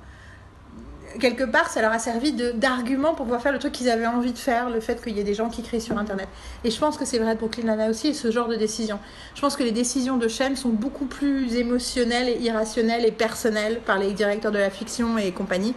[1.19, 4.33] quelque part, ça leur a servi d'argument pour pouvoir faire le truc qu'ils avaient envie
[4.33, 6.29] de faire, le fait qu'il y ait des gens qui crient sur Internet.
[6.65, 8.99] Et je pense que c'est vrai Brooklyn Nine-Nine aussi, et ce genre de décision.
[9.35, 13.81] Je pense que les décisions de chaîne sont beaucoup plus émotionnelles et irrationnelles et personnelles
[13.85, 15.75] par les directeurs de la fiction et compagnie.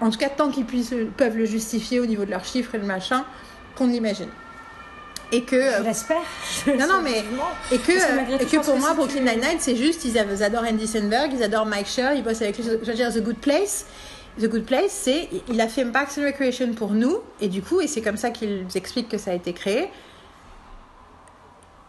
[0.00, 2.86] En tout cas, tant qu'ils peuvent le justifier au niveau de leurs chiffres et le
[2.86, 3.24] machin,
[3.76, 4.28] qu'on l'imagine.
[5.34, 5.56] Et que...
[5.56, 6.22] Euh, l'espère.
[6.66, 7.24] Non, non, mais-
[7.72, 10.64] et que, malgré et que pour que moi, Brooklyn tu- Nine-Nine, c'est juste, ils, adorent
[10.64, 12.64] Andy Samberg, ils adorent Mike Scher, ils bossent avec lui.
[12.64, 13.86] Je veux dire, The Good Place.
[14.40, 17.80] The Good Place, c'est, il a fait Parks and Recreation pour nous, et du coup,
[17.80, 19.88] et c'est comme ça qu'ils expliquent que ça a été créé.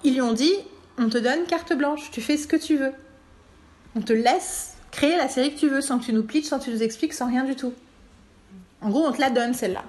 [0.04, 0.54] Ils lui ont dit,
[1.00, 2.92] on te donne carte blanche, tu fais ce que tu veux.
[3.96, 6.60] On te laisse créer la série que tu veux, sans que tu nous pitches, sans
[6.60, 7.74] que tu nous expliques, sans rien du tout.
[8.82, 9.84] En gros, on te la donne, celle-là.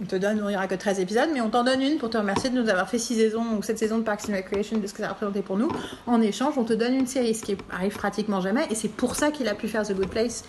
[0.00, 2.16] On te donne, n'y aura que 13 épisodes, mais on t'en donne une pour te
[2.16, 4.86] remercier de nous avoir fait 6 saisons ou 7 saisons de Parks and Recreation, de
[4.86, 5.68] ce que ça a représenté pour nous.
[6.06, 8.66] En échange, on te donne une série, ce qui arrive pratiquement jamais.
[8.70, 10.44] Et c'est pour ça qu'il a pu faire The Good Place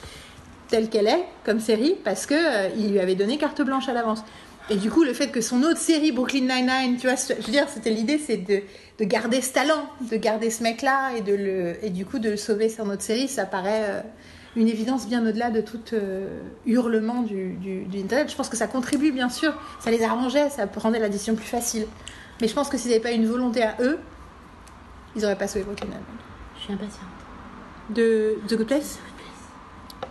[0.68, 4.24] telle qu'elle est, comme série, parce que euh, lui avait donné carte blanche à l'avance.
[4.70, 7.52] Et du coup, le fait que son autre série, Brooklyn Nine-Nine, tu vois, je veux
[7.52, 8.62] dire, c'était l'idée, c'est de,
[9.00, 12.70] de garder ce talent, de garder ce mec-là, et, et du coup, de le sauver
[12.70, 14.02] sur notre série, ça paraît euh,
[14.56, 18.30] une évidence bien au-delà de tout euh, hurlement du, du, du Internet.
[18.30, 21.46] Je pense que ça contribue, bien sûr, ça les arrangeait, ça rendait la décision plus
[21.46, 21.86] facile.
[22.42, 24.00] Mais je pense que s'ils n'avaient pas une volonté à eux,
[25.16, 25.88] ils n'auraient pas sauvé Brooklyn.
[26.58, 27.04] Je suis impatiente.
[27.90, 29.00] De The Good Place?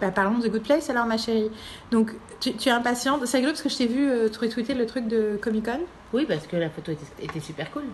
[0.00, 1.50] Bah, parlons de The Good Place alors, ma chérie.
[1.90, 3.26] Donc, tu, tu es impatiente.
[3.26, 5.80] C'est rigolo parce que je t'ai vu euh, tweeter le truc de Comic Con.
[6.12, 7.84] Oui, parce que la photo était, était super cool.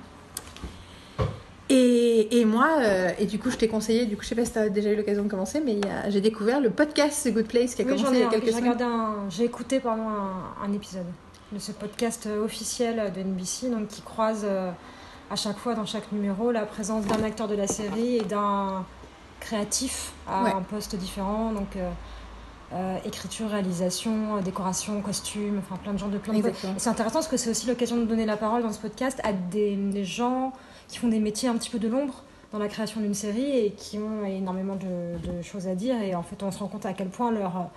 [1.71, 4.45] Et, et moi, euh, et du coup, je t'ai conseillé, du coup, je sais pas
[4.45, 7.33] si tu as déjà eu l'occasion de commencer, mais a- j'ai découvert le podcast The
[7.33, 8.83] Good Place qui a Oui, commencé ai il y a quelques J'ai semaines.
[8.83, 11.07] un- J'ai écouté pardon un, un épisode
[11.53, 14.71] de ce podcast euh, officiel de NBC, donc qui croise euh,
[15.31, 18.85] à chaque fois dans chaque numéro la présence d'un acteur de la série et d'un
[19.41, 20.51] créatif à Ouais.
[20.53, 21.91] un poste différent, donc euh,
[22.75, 26.43] euh, écriture, réalisation, euh, décoration, costume, enfin plein de genres de plein de
[26.77, 29.33] C'est intéressant parce que c'est aussi l'occasion de donner la parole dans ce podcast à
[29.33, 30.53] des, des gens
[30.89, 32.23] qui font des métiers un petit peu de l'ombre
[32.53, 36.01] dans la création d'une série et qui ont énormément de, choses à dire.
[36.03, 37.71] Et en fait, on se rend compte à quel point leur,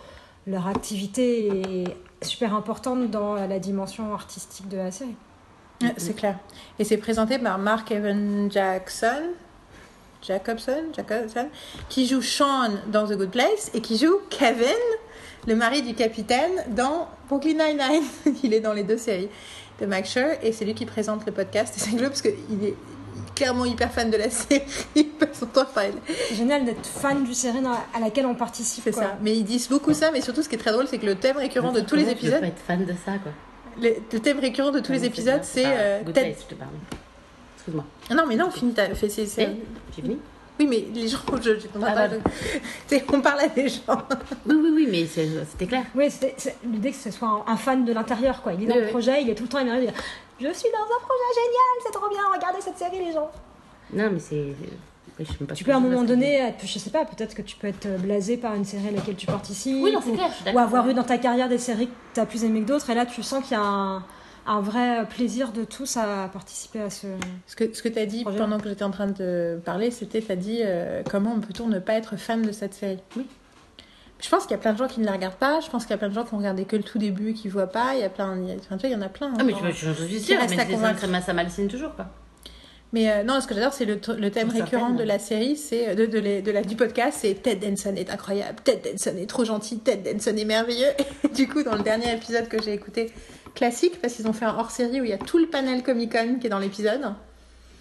[0.45, 1.47] leur activité
[1.82, 5.16] est super importante dans la dimension artistique de la série.
[5.97, 6.38] C'est clair.
[6.80, 9.34] Et c'est présenté par Mark Evan Jackson.
[10.22, 11.47] Jacobson, Jacobson,
[11.89, 14.66] qui joue Sean dans The Good Place et qui joue Kevin,
[15.47, 18.36] le mari du capitaine, dans Brooklyn Nine-Nine.
[18.43, 19.30] Il est dans les deux séries
[19.80, 21.74] de Max Scher et c'est lui qui présente le podcast.
[21.78, 22.76] C'est rigolo parce qu'il est
[23.36, 24.61] clairement hyper fan de la série.
[24.95, 25.91] Il passe son temps à parler.
[26.34, 28.84] Génial d'être fan du série dans- à laquelle on participe.
[28.84, 29.18] C'est ça.
[29.22, 31.15] Mais ils disent beaucoup ça, mais surtout ce qui est très drôle, c'est que le
[31.15, 33.32] thème récurrent de tous les Comment tu peux épisodes, pas être fan de ça, quoi.
[33.82, 36.43] le, le thème récurrent de tous les Non, épisodes, c'est pas euh, Good Ted- Place,
[36.49, 36.72] je te parle.
[37.57, 37.86] Excuse-moi.
[38.09, 38.61] Ah Non, mais non, c'est-
[39.41, 39.47] Eh,
[39.95, 40.18] J'ai fini
[40.59, 42.15] Oui, mais les gens, je, je, Ah, bah.
[42.88, 43.84] c'est- on parle à des gens.
[44.45, 45.84] Oui, oui, oui, mais c'était clair.
[45.95, 46.07] Oui,
[46.72, 48.41] l'idée que ce soit un, un fan de l'intérieur.
[48.41, 48.53] quoi.
[48.53, 48.91] Il est dans Oui, le oui.
[48.91, 49.59] projet, il est tout le temps
[50.39, 53.29] Je suis dans un projet génial, c'est trop bien, regardez cette série, les gens.
[53.93, 54.53] Non, mais c'est.
[55.19, 57.41] je sais pas Tu peux à un moment donné, être- je sais pas, peut-être que
[57.41, 59.81] tu peux être blasé par une série à laquelle tu participes.
[59.83, 61.88] Oui, non, c'est ou, clair, je suis ou avoir eu dans ta carrière des séries
[61.88, 62.89] que tu as plus aimées que d'autres.
[62.89, 64.03] Et là, tu sens qu'il y a un,
[64.45, 67.07] un vrai plaisir de tous à participer à ce.
[67.47, 68.38] Ce que, ce que tu as dit Projet.
[68.38, 71.79] pendant que j'étais en train de parler, c'était tu as dit euh, comment peut-on ne
[71.79, 72.99] pas être fan de cette série?
[73.15, 73.25] Oui.
[74.20, 75.59] Je pense qu'il y a plein de gens qui ne la regardent pas.
[75.61, 77.34] Je pense qu'il y a plein de gens qui ont regardé que le tout début,
[77.34, 77.93] qui ne voient pas.
[77.93, 79.32] Il y a plein, il y a, enfin, tu vois, il y en a plein.
[79.39, 79.57] Ah, mais hein.
[79.72, 82.07] je, je, suis sûre, mais c'est- ça, ça m'hallucine toujours, quoi.
[82.93, 85.93] Mais euh, non, ce que j'adore, c'est le, le thème récurrent de la série, c'est
[85.93, 89.26] de, de, les- de la, du podcast, c'est Ted Denson est incroyable, Ted Denson est
[89.30, 90.88] trop gentil, Ted Denson est merveilleux.
[91.26, 93.11] Et du coup, dans le dernier épisode que j'ai écouté,
[93.55, 96.13] classique, parce qu'ils ont fait un hors-série où il y a tout le panel Comic
[96.13, 97.01] Con qui est dans l'épisode.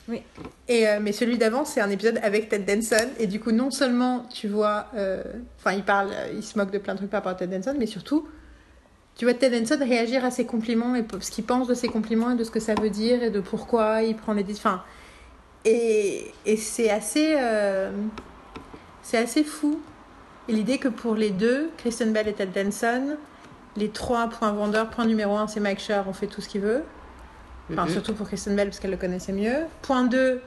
[0.08, 0.22] Oui.
[0.68, 3.08] Et, euh, mais celui d'avant, c'est un épisode avec Ted Danson.
[3.18, 4.86] Et du coup, non seulement tu vois.
[4.94, 5.22] euh,
[5.58, 7.56] Enfin, il parle, euh, il se moque de plein de trucs par rapport à Ted
[7.56, 8.28] Danson, mais surtout,
[9.16, 12.30] tu vois Ted Danson réagir à ses compliments et ce qu'il pense de ses compliments
[12.30, 14.44] et de ce que ça veut dire et de pourquoi il prend les.
[14.52, 14.82] Enfin.
[15.64, 17.36] Et, et c'est assez.
[19.02, 19.80] c'est assez fou.
[20.48, 23.16] Et l'idée que pour les deux, Kristen Bell et Ted Danson,
[23.76, 26.60] les trois points vendeurs, point numéro un, c'est Mike Schur, on fait tout ce qu'il
[26.60, 26.84] veut.
[27.72, 29.64] Enfin, surtout pour Kristen Bell parce qu'elle le connaissait mieux.
[29.82, 30.40] Point 2,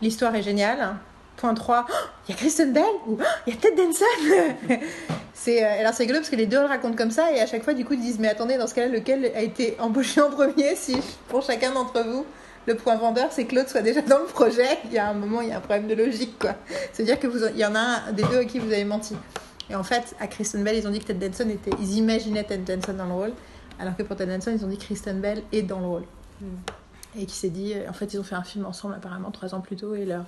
[0.00, 0.96] l'histoire est géniale.
[1.36, 1.86] Point 3,
[2.26, 4.04] il y a Kristen Bell ou Oh, il y a Ted Danson
[5.34, 7.46] c'est, euh, Alors c'est rigolo parce que les deux le racontent comme ça et à
[7.46, 10.20] chaque fois du coup ils disent mais attendez dans ce cas-là lequel a été embauché
[10.20, 10.96] en premier si
[11.28, 12.26] pour chacun d'entre vous
[12.66, 15.14] le point vendeur c'est que l'autre soit déjà dans le projet il y a un
[15.14, 16.56] moment il y a un problème de logique quoi.
[16.92, 19.14] C'est-à-dire que vous il y en a un des deux à qui vous avez menti.
[19.70, 22.42] Et en fait à Kristen Bell ils ont dit que Ted Danson était ils imaginaient
[22.42, 23.32] Ted Danson dans le rôle
[23.78, 26.04] alors que pour Ted Danson ils ont dit que Kristen Bell est dans le rôle
[27.16, 29.60] et qui s'est dit en fait ils ont fait un film ensemble apparemment trois ans
[29.60, 30.24] plus tôt et leur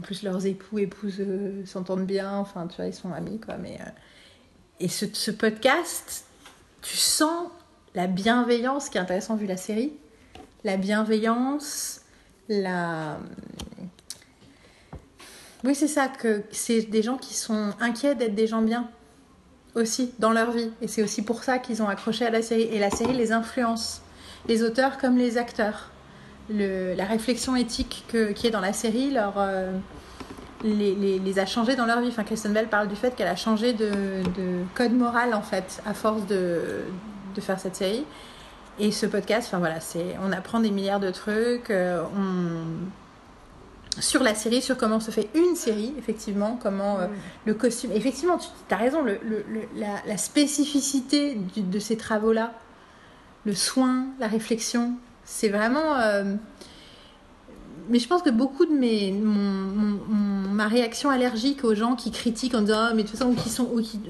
[0.00, 3.56] en plus leurs époux épouses euh, s'entendent bien enfin tu vois ils sont amis quoi
[3.56, 3.90] mais euh,
[4.80, 6.26] et ce, ce podcast
[6.82, 7.48] tu sens
[7.94, 9.92] la bienveillance qui est intéressant vu la série
[10.64, 12.00] la bienveillance
[12.48, 13.18] la
[15.64, 18.88] oui c'est ça que c'est des gens qui sont inquiets d'être des gens bien
[19.74, 20.70] aussi dans leur vie.
[20.80, 22.62] Et c'est aussi pour ça qu'ils ont accroché à la série.
[22.62, 24.00] Et la série les influence
[24.48, 25.90] les auteurs comme les acteurs.
[26.50, 29.72] La réflexion éthique que- qui est dans la série leur, euh,
[30.62, 32.08] les, a changés dans leur vie.
[32.08, 33.90] Enfin, Kristen Bell parle du fait qu'elle a changé de,
[34.36, 36.60] de code moral en fait à force de,
[37.34, 38.04] de faire cette série.
[38.78, 41.70] Et ce podcast, enfin voilà, c'est on apprend des milliards de trucs.
[41.70, 42.02] euh,
[44.00, 47.06] sur la série, sur comment se fait une série, effectivement, comment euh,
[47.44, 47.92] le costume.
[47.92, 52.52] Effectivement, tu as raison, la, spécificité de ces travaux-là,
[53.44, 54.92] le soin, la réflexion,
[55.24, 55.96] c'est vraiment.
[55.98, 56.34] euh,
[57.90, 61.96] Mais je pense que beaucoup de mes, mon, mon- mon- ma réaction allergique aux gens
[61.96, 64.00] qui critiquent en disant ah, mais de toute façon ou qui sont ou qui,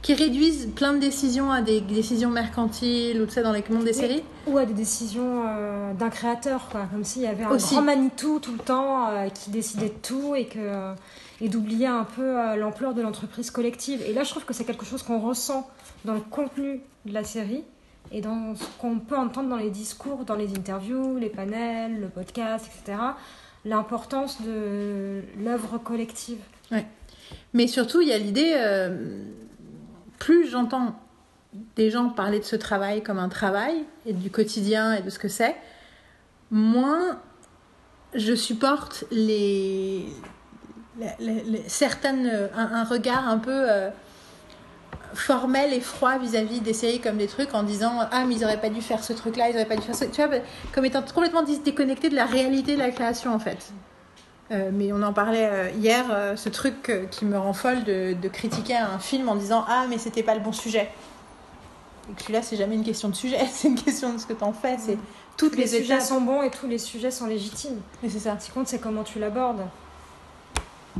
[0.00, 3.84] qui réduisent plein de décisions à des décisions mercantiles ou tout ça dans les mondes
[3.84, 3.94] des Oui.
[3.94, 4.22] séries.
[4.46, 6.86] Ou à des décisions euh, d'un créateur, quoi.
[6.90, 7.74] Comme s'il y avait un Aussi.
[7.74, 10.94] grand Manitou tout le temps euh, qui décidait de tout et que
[11.40, 14.00] et d'oublier un peu euh, l'ampleur de l'entreprise collective.
[14.02, 15.68] Et là, je trouve que c'est quelque chose qu'on ressent
[16.04, 17.64] dans le contenu de la série
[18.12, 22.08] et dans ce qu'on peut entendre dans les discours, dans les interviews, les panels, le
[22.08, 22.98] podcast, etc.
[23.64, 26.38] L'importance de l'œuvre collective.
[27.52, 29.22] Mais surtout, il y a l'idée, euh,
[30.18, 30.98] plus j'entends
[31.76, 35.18] des gens parler de ce travail comme un travail et du quotidien et de ce
[35.18, 35.56] que c'est,
[36.50, 37.20] moins
[38.14, 40.06] je supporte les,
[41.66, 43.90] certaines un, un regard un peu euh,
[45.14, 48.60] formel et froid vis-à-vis des séries comme des trucs en disant ah mais ils auraient
[48.60, 50.38] pas dû faire ce truc là ils auraient pas dû faire ça tu vois
[50.72, 53.72] comme étant complètement déconnecté de la réalité de la création en fait
[54.50, 58.14] euh, mais on en parlait euh, hier, euh, ce truc qui me rend folle de,
[58.14, 60.88] de critiquer un film en disant Ah, mais c'était pas le bon sujet.
[62.10, 64.32] Et que celui-là, c'est jamais une question de sujet, c'est une question de ce que
[64.32, 64.76] t'en fais.
[64.78, 64.96] C'est
[65.36, 66.00] toutes Tous les, les, sujets étapes.
[66.00, 67.80] sont bons et tous les sujets sont légitimes.
[68.02, 68.38] Et c'est ça.
[68.38, 69.66] Ce qui compte, c'est comment tu l'abordes.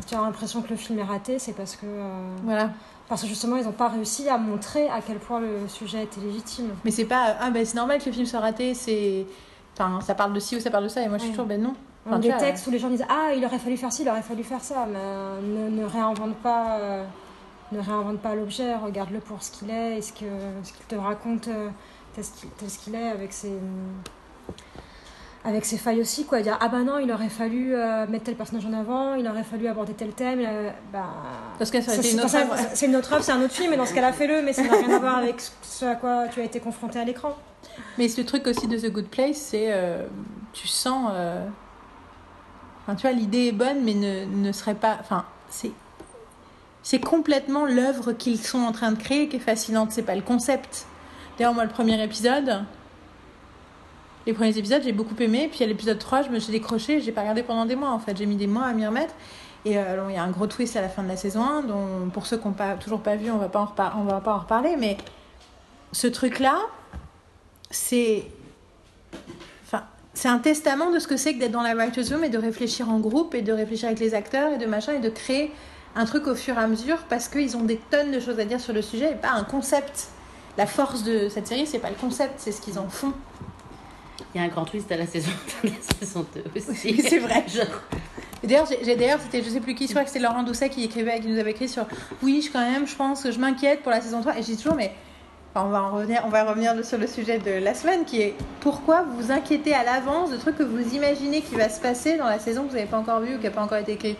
[0.06, 2.70] Tu as l'impression que le film est raté, c'est parce que, euh, Voilà.
[3.08, 6.20] parce que justement, ils n'ont pas réussi à montrer à quel point le sujet était
[6.20, 6.70] légitime.
[6.84, 9.26] Mais c'est pas Ah, ben c'est normal que le film soit raté, c'est.
[9.74, 11.36] Enfin, ça parle de ci ou ça parle de ça, et moi je suis Ouais.
[11.36, 11.74] toujours Ben non.
[12.06, 14.08] Enfin, des vois, textes où les gens disent Ah, il aurait fallu faire ci, il
[14.08, 16.78] aurait fallu faire ça, mais euh, ne, ne réinvente pas.
[16.78, 17.04] euh,
[17.70, 20.24] ne réinvente pas l'objet, regarde-le pour ce qu'il est et ce que-
[20.62, 21.50] ce qu'il te raconte
[22.14, 23.52] tel ce qu'il est avec ses,
[25.48, 26.24] avec ses failles aussi.
[26.24, 26.40] Quoi.
[26.42, 29.42] Dire Ah bah non, il aurait fallu euh, mettre tel personnage en avant, il aurait
[29.44, 30.40] fallu aborder tel thème.
[30.46, 31.06] euh, bah,
[31.58, 32.54] Parce que ça c'est une autre œuvre.
[32.74, 34.62] C'est une autre œuvre, c'est un autre film, et dans ce cas-là, fais-le, mais ça
[34.62, 37.36] n'a rien à voir avec ce à quoi tu as été confronté à l'écran.
[37.96, 39.66] Mais ce truc aussi de The Good Place, c'est.
[39.72, 40.06] euh,
[40.52, 41.10] tu sens.
[41.12, 41.44] euh,
[42.82, 44.96] Enfin, tu vois, l'idée est bonne, mais ne, ne serait pas.
[45.00, 45.72] Enfin, c'est.
[46.82, 50.22] C'est complètement l'œuvre qu'ils sont en train de créer qui est fascinante, c'est pas le
[50.22, 50.86] concept.
[51.36, 52.64] D'ailleurs, moi, le premier épisode.
[54.26, 55.48] Les premiers épisodes, j'ai beaucoup aimé.
[55.50, 57.00] Puis à l'épisode 3, je me suis décroché.
[57.00, 58.16] J'ai pas regardé pendant des mois, en fait.
[58.16, 59.14] J'ai mis des mois à m'y remettre.
[59.64, 61.62] Et euh, il y a un gros twist à la fin de la saison 1,
[61.62, 64.76] dont pour ceux qui n'ont pas, toujours pas vu, on va va pas en reparler.
[64.78, 64.96] Mais
[65.92, 66.58] ce truc-là,
[67.70, 68.24] c'est
[70.18, 72.38] c'est un testament de ce que c'est que d'être dans la writers room et de
[72.38, 75.52] réfléchir en groupe et de réfléchir avec les acteurs et de machin et de créer
[75.94, 78.44] un truc au fur et à mesure parce qu'ils ont des tonnes de choses à
[78.44, 80.08] dire sur le sujet et pas un concept.
[80.56, 83.12] La force de cette série, c'est pas le concept, c'est ce qu'ils en font.
[84.34, 85.30] Il y a un grand twist à la saison,
[85.64, 86.88] la saison 2 aussi.
[86.88, 87.44] Oui, c'est vrai.
[87.48, 87.66] Genre,
[88.42, 91.18] D'ailleurs, d'ailleurs, c'était, je sais plus qui, je crois que c'était Laurent Doucet qui écrivait,
[91.20, 91.86] qui nous avait écrit sur,
[92.22, 94.46] oui, je quand même, je pense que je m'inquiète pour la saison 3 et je
[94.46, 94.92] dis toujours, mais
[95.52, 98.20] enfin, on va en revenir, on va revenir sur le sujet de la semaine qui
[98.22, 101.80] est pourquoi vous vous inquiétez à l'avance de trucs que vous imaginez qui va se
[101.80, 103.78] passer dans la saison que vous n'avez pas encore vue ou qui n'a pas encore
[103.78, 104.18] été écrite.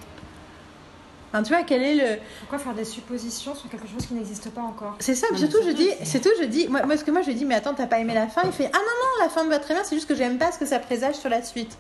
[1.33, 2.19] Enfin, tu vois, quel est le.
[2.41, 4.97] Pourquoi faire des suppositions sur quelque chose qui n'existe pas encore?
[4.99, 7.21] C'est ça, Non, surtout je dis, c'est- tout, je dis, moi, moi ce que moi
[7.23, 8.43] je dis, mais attends, t'as pas aimé la fin?
[8.47, 10.39] Il fait, ah non, non, la fin me va très bien, c'est juste que j'aime
[10.39, 11.77] pas ce que ça présage sur la suite.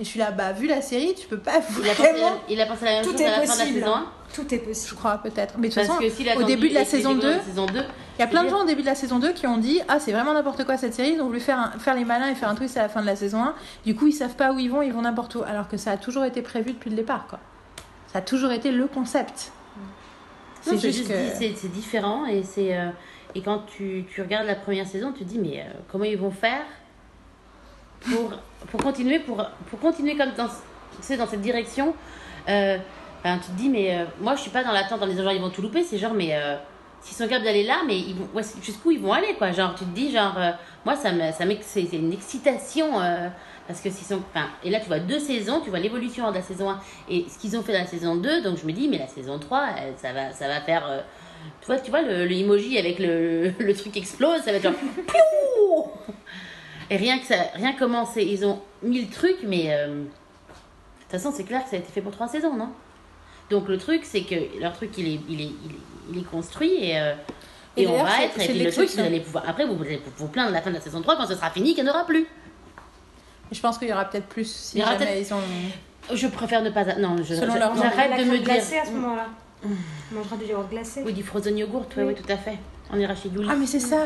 [0.00, 2.32] Et je suis là, bah, vu la série, tu peux pas Il a, pensé, vraiment.
[2.48, 3.78] il a pensé la même Tout chose est à la fin de la possible.
[3.80, 4.06] saison 1.
[4.34, 4.96] Tout est Je possible.
[4.96, 5.54] crois, peut-être.
[5.58, 7.72] Mais de toute Parce façon, au début de la saison 2, la saison 2,
[8.18, 9.58] il y a plein de je gens au début de la saison 2 qui ont
[9.58, 12.04] dit Ah, c'est vraiment n'importe quoi cette série, ils ont voulu faire, un- faire les
[12.04, 13.54] malins et faire un twist à la fin de la saison 1.
[13.86, 15.42] Du coup, ils savent pas où ils vont, ils vont n'importe où.
[15.44, 17.38] Alors que ça a toujours été prévu depuis le départ, quoi.
[18.14, 19.50] Ça a toujours été le concept.
[20.62, 21.14] C'est juste que.
[21.36, 22.90] c'est- c'est différent et c'est euh,
[23.34, 26.16] et quand tu, tu regardes la première saison, tu te dis mais euh, comment ils
[26.16, 26.62] vont faire
[28.02, 28.30] pour
[28.70, 30.46] pour continuer pour pour continuer comme dans
[31.00, 31.92] sais, dans cette direction.
[32.48, 32.78] Euh,
[33.24, 35.32] ben, tu te dis mais euh, moi je suis pas dans l'attente en disant genre
[35.32, 36.38] ils vont tout louper, c'est genre mais
[37.00, 39.50] s'ils sont capables d'aller là, mais ils vont ouais, c'est- jusqu'où ils vont aller quoi?
[39.50, 40.38] Genre tu te dis genre
[40.84, 42.92] moi ça me ça c'est c'est une excitation.
[43.64, 44.20] Euh, parce que s'ils sont.
[44.34, 47.26] Enfin, et là, tu vois deux saisons, tu vois l'évolution de la saison 1 et
[47.28, 48.42] ce qu'ils ont fait dans la saison 2.
[48.42, 50.86] Donc, je me dis, mais la saison 3, elle, ça, va, ça va faire.
[50.86, 51.00] euh,
[51.60, 54.62] tu vois, tu vois le, le emoji avec le, le truc explose, ça va être
[54.64, 54.72] genre.
[55.06, 55.90] Piou
[56.90, 57.36] et rien que ça.
[57.54, 58.22] Rien commencé.
[58.22, 59.72] Ils ont mille trucs, mais.
[59.72, 60.04] euh, de
[61.00, 62.68] toute façon, c'est clair que ça a été fait pour trois saisons, non?
[63.50, 66.24] Donc, le truc, c'est que leur truc, il est, il est, il est, il est
[66.24, 66.98] construit et.
[67.00, 67.14] euh,
[67.76, 68.40] Et et on va être.
[68.40, 69.04] Et puis le truc, vous l'exception.
[69.04, 69.44] allez pouvoir.
[69.48, 71.50] Après, vous allez vous plaindre de la fin de la saison 3 quand ce sera
[71.50, 72.26] fini qu'il n'y en aura plus.
[73.54, 76.16] Je pense qu'il y aura peut-être plus si Il y aura jamais peut-être- ils ont.
[76.16, 76.84] Je préfère ne pas.
[76.98, 78.42] Non, je, Selon leur- j'arrête de me dire.
[78.44, 79.26] glacée à ce moment-là.
[79.64, 81.02] On mangera du yaourt glacé.
[81.06, 82.14] Oui, du frozen yogurt, oui, Oui.
[82.14, 82.58] tout à fait.
[82.92, 83.48] On ira chez Gulli.
[83.50, 84.04] Ah, mais c'est ça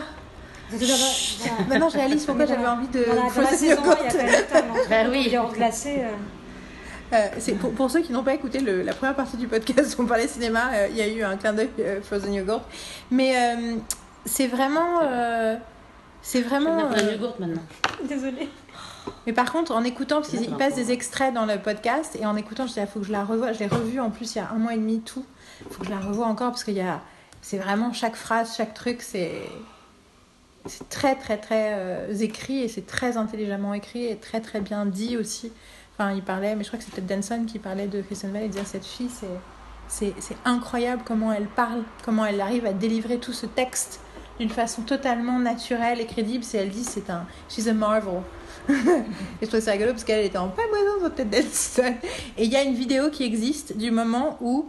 [0.70, 1.66] voilà.
[1.66, 3.00] Maintenant, je réalise pourquoi j'avais envie de.
[3.00, 3.98] La frozen saison 1, yogurt.
[4.00, 4.74] il y a quand même totalement.
[4.90, 5.24] Bah oui.
[5.24, 5.94] Le yaourt glacé.
[6.00, 6.10] euh,
[7.14, 9.96] Euh, c'est pour, pour ceux qui n'ont pas écouté le- la première partie du podcast
[9.98, 12.60] où on parlait cinéma, euh, il y a eu un clin d'œil euh, Frozen Yogurt.
[13.10, 13.76] Mais euh,
[14.26, 15.00] c'est vraiment.
[15.04, 15.56] euh,
[16.20, 16.80] c'est vraiment.
[16.90, 17.62] frozen euh, yogurt maintenant.
[18.06, 18.48] Désolée.
[19.26, 22.36] Mais par contre, en écoutant, parce qu'ils passent des extraits dans le podcast, et en
[22.36, 23.52] écoutant, je dis, il faut que je la revoie.
[23.52, 25.24] Je l'ai revue en plus il y a un mois et demi, tout.
[25.60, 27.00] Il faut que je la revoie encore parce qu'il y a.
[27.40, 29.42] C'est vraiment chaque phrase, chaque truc, c'est.
[30.66, 34.84] C'est très, très, très euh, écrit et c'est très intelligemment écrit et très, très bien
[34.84, 35.50] dit aussi.
[35.94, 38.48] Enfin, il parlait, mais je crois que c'était Denson qui parlait de Kristen Bell et
[38.48, 39.26] disait cette fille, c'est,
[39.88, 44.00] c'est, c'est incroyable comment elle parle, comment elle arrive à délivrer tout ce texte
[44.38, 46.44] d'une façon totalement naturelle et crédible.
[46.44, 48.20] C'est, elle dit, c'est un, she's a marvel.
[48.68, 51.94] Et je trouve ça rigolo parce qu'elle était en pavoisant sur tête Denson.
[52.36, 54.68] Et il y a une vidéo qui existe du moment où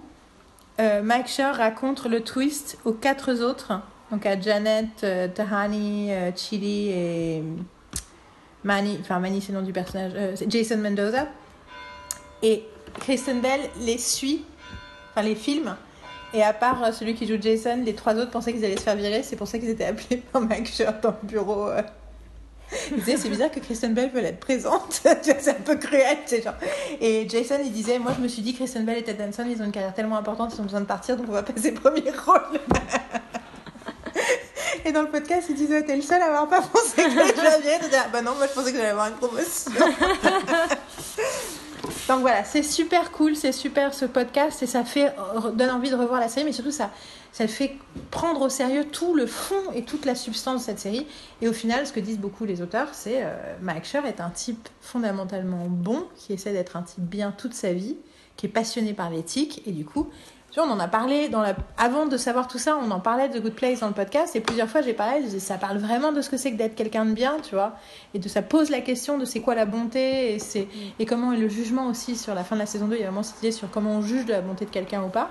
[0.79, 3.73] euh, Mike raconte le twist aux quatre autres,
[4.11, 7.43] donc à Janet, euh, Tahani, euh, Chili et
[8.63, 11.27] Manny, enfin Manny c'est le nom du personnage, euh, c'est Jason Mendoza.
[12.41, 12.63] Et
[13.01, 14.45] Kristen Bell les suit,
[15.11, 15.75] enfin les films.
[16.33, 18.83] Et à part euh, celui qui joue Jason, les trois autres pensaient qu'ils allaient se
[18.83, 19.23] faire virer.
[19.23, 21.69] C'est pour ça qu'ils étaient appelés par Mike dans le bureau.
[22.71, 22.75] Euh.
[22.91, 25.01] Il disait, c'est bizarre que Kristen Bell veuille être présente.
[25.21, 26.17] C'est un peu cruel.
[27.01, 29.61] Et Jason, il disait, moi je me suis dit, Kristen Bell et Ted Danson, ils
[29.61, 32.11] ont une carrière tellement importante, ils ont besoin de partir, donc on va passer premier
[32.25, 32.59] rôle.
[34.85, 37.01] Et dans le podcast, il disait, t'es le seul à avoir pas pensé que.
[37.01, 37.15] Il
[37.89, 39.71] dit, ah, bah non, moi je pensais que j'allais avoir une promotion.
[42.07, 45.13] Donc voilà, c'est super cool, c'est super ce podcast et ça fait
[45.53, 46.89] donne envie de revoir la série, mais surtout ça,
[47.31, 47.75] ça fait
[48.11, 51.05] prendre au sérieux tout le fond et toute la substance de cette série.
[51.41, 54.29] Et au final, ce que disent beaucoup les auteurs, c'est euh, Mike Schur est un
[54.29, 57.97] type fondamentalement bon, qui essaie d'être un type bien toute sa vie,
[58.35, 59.61] qui est passionné par l'éthique.
[59.65, 60.09] Et du coup,
[60.51, 61.29] tu vois, on en a parlé
[61.77, 64.35] avant de savoir tout ça, on en parlait de Good Place dans le podcast.
[64.35, 67.05] Et plusieurs fois j'ai parlé, ça parle vraiment de ce que c'est que d'être quelqu'un
[67.05, 67.75] de bien, tu vois,
[68.15, 70.67] et de ça pose la question de c'est quoi la bonté et c'est
[70.97, 73.03] et comment est le jugement aussi sur la fin de la saison 2, il y
[73.03, 75.29] a vraiment cette idée sur comment on juge de la bonté de quelqu'un ou pas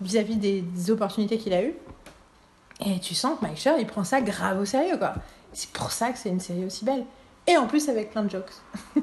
[0.00, 1.74] vis-à-vis des, opportunités qu'il a eues.
[2.84, 5.14] Et tu sens que Mike Schur, il prend ça grave au sérieux, quoi.
[5.52, 7.04] C'est pour ça que c'est une série aussi belle.
[7.46, 8.52] Et en plus avec plein de jokes.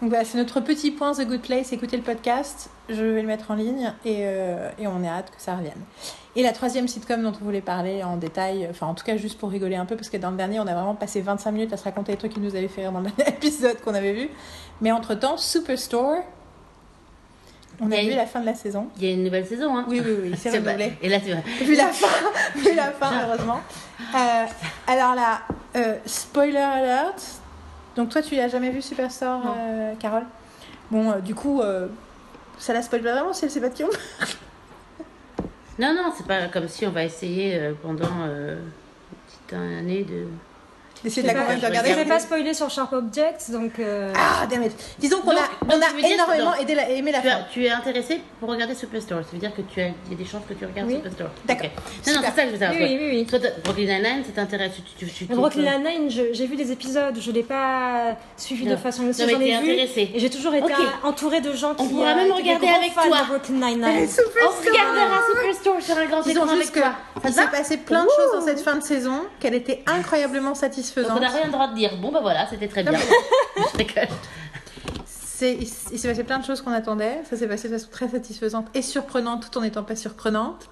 [0.00, 1.72] Donc voilà, c'est notre petit point The Good Place.
[1.72, 5.30] Écoutez le podcast, je vais le mettre en ligne et, euh, et on est hâte
[5.30, 5.80] que ça revienne.
[6.36, 9.38] Et la troisième sitcom dont on voulait parler en détail, enfin en tout cas juste
[9.38, 11.72] pour rigoler un peu, parce que dans le dernier, on a vraiment passé 25 minutes
[11.72, 14.30] à se raconter les trucs qui nous avaient fait rire dans l'épisode qu'on avait vu.
[14.80, 16.22] Mais entre-temps, Superstore,
[17.80, 18.88] on a vu une- la fin de la saison.
[18.98, 20.92] Il y a une nouvelle saison, hein Oui, oui, oui, c'est renouvelé.
[21.02, 21.40] Et là, tu vois.
[21.64, 22.06] Vu la fin,
[22.56, 23.60] vu la fin, heureusement.
[24.14, 24.44] Euh,
[24.86, 25.40] alors là,
[25.76, 27.22] euh, spoiler alert.
[27.96, 30.24] Donc toi, tu l'as jamais vu Superstore, euh, Carole?
[30.90, 31.60] Bon, du coup,
[32.58, 33.88] ça la spoil pas vraiment si elle sait pas de qui on.
[35.78, 38.58] Non, non, c'est pas comme si on va essayer pendant une
[39.26, 40.26] petite année de.
[41.04, 41.90] D'essayer de Je la vais convaincre de pas- regarder.
[41.90, 43.72] Je vais pas spoiler sur Sharp Objects, donc.
[43.78, 44.72] euh, Ah, damn it.
[44.98, 47.34] Disons qu'on a, on a énormément donc- aidé la- aimé la Tu, fin.
[47.36, 49.20] as- tu es intéressé pour regarder Superstore.
[49.24, 50.96] Ça veut dire que tu as, il y a des chances que tu regardes Oui.
[50.96, 51.28] Superstore.
[51.44, 51.70] D'accord.
[52.06, 52.80] Non, non, c'est ça que je veux savoir.
[52.80, 53.26] Oui, oui.
[53.26, 57.30] Toi, Brooklyn Nine-Nine, ça t'intéresse tu, tu, tu, Brooklyn Nine-Nine, j'ai vu des épisodes, je
[57.30, 58.72] l'ai pas suivi Non.
[58.72, 59.70] de façon aussi, j'en ai vu.
[59.70, 60.80] Et j'ai toujours été Ok.
[61.04, 61.82] entourée de gens qui.
[61.82, 63.04] On pourra euh, même regarder avec toi.
[63.28, 64.08] Brooklyn Nine-Nine.
[64.44, 66.92] On regardera Superstore sur un grand écran avec juste que toi.
[67.22, 70.54] Ça il s'est passé plein de choses dans cette fin de saison, qu'elle était incroyablement
[70.54, 70.56] Donc
[70.90, 71.18] satisfaisante.
[71.18, 71.96] on n'a rien le droit de dire.
[71.96, 72.92] Bon, bah voilà, c'était très bien.
[75.42, 77.22] il s'est passé plein de choses qu'on attendait.
[77.28, 80.68] Ça s'est passé de façon très satisfaisante et surprenante tout en n'étant pas surprenante.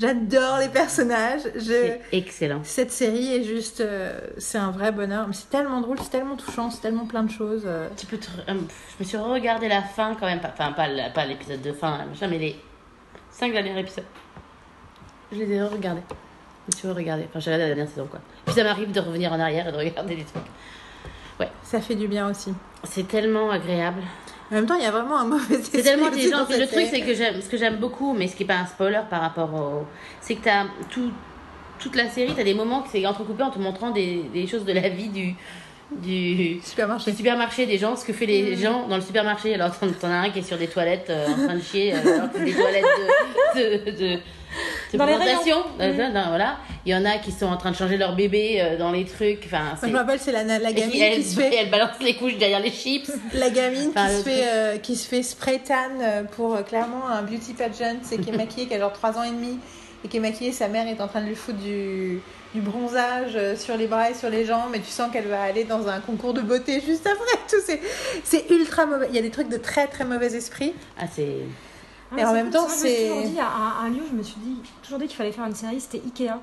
[0.00, 1.40] J'adore les personnages.
[1.56, 1.60] Je...
[1.60, 2.60] C'est excellent.
[2.62, 3.80] Cette série est juste.
[3.80, 5.26] euh, c'est un vrai bonheur.
[5.26, 7.62] Mais c'est tellement drôle, c'est tellement touchant, c'est tellement plein de choses.
[7.66, 7.88] euh.
[7.96, 11.62] Tu peux te- euh, je me suis regardé la fin quand même, enfin pas, l'épisode
[11.62, 12.56] de fin, machin, mais les
[13.30, 14.04] cinq derniers épisodes.
[15.32, 16.02] Je les ai regardés.
[16.70, 17.24] Je me suis regardé.
[17.28, 18.20] Enfin, j'ai regardé la dernière saison quoi.
[18.58, 20.42] Ça m'arrive de revenir en arrière et de regarder des trucs.
[21.62, 22.52] Ça fait du bien aussi.
[22.82, 24.02] C'est tellement agréable.
[24.50, 25.60] En même temps, il y a vraiment un mauvais.
[25.62, 26.38] C'est tellement intelligent.
[26.40, 28.66] le truc, c'est que j'aime, ce que j'aime beaucoup, mais ce qui est pas un
[28.66, 29.86] spoiler par rapport au.
[30.20, 31.12] C'est que t'as tout,
[31.78, 34.64] toute la série, t'as des moments qui c'est entrecoupé en te montrant des, des choses
[34.64, 35.36] de la vie du.
[35.92, 37.12] Du, Supermarché.
[37.12, 39.54] du supermarché, des gens, ce que fait les gens dans le supermarché.
[39.54, 41.98] Alors, t'en, as un qui est sur des toilettes euh, en train de chier, euh,
[42.00, 42.84] alors que des toilettes
[43.54, 43.60] de.
[43.60, 44.18] de, de de
[44.96, 45.12] Dans les.
[45.80, 46.56] Euh, dans- voilà.
[46.86, 49.04] Il y en a qui sont en train de changer leur bébé euh, dans les
[49.04, 49.42] trucs.
[49.44, 51.54] Enfin, Moi, je me rappelle, c'est la, la gamine qui, elle, qui se fait.
[51.60, 53.10] elle balance les couches derrière les chips.
[53.34, 57.22] La gamine Enfin, qui, se fait, euh, qui se fait spray tan pour clairement un
[57.22, 59.58] beauty pageant, c'est qui est maquillée, qui a genre 3 ans et demi,
[60.04, 62.20] et qui est maquillée, sa mère est en train de lui foutre du,
[62.54, 65.64] du bronzage sur les bras et sur les jambes, et tu sens qu'elle va aller
[65.64, 67.18] dans un concours de beauté juste après.
[67.50, 67.80] Tout c'est,
[68.24, 69.06] c'est ultra mauvais.
[69.10, 70.72] Il y a des trucs de très très mauvais esprit.
[70.98, 71.36] Ah, c'est.
[72.16, 73.46] Et en même temps, c'est- toujours dit, à
[73.82, 76.00] un, un lieu, je me suis dit, toujours dit qu'il fallait faire une série, c'était
[76.04, 76.34] Ikea.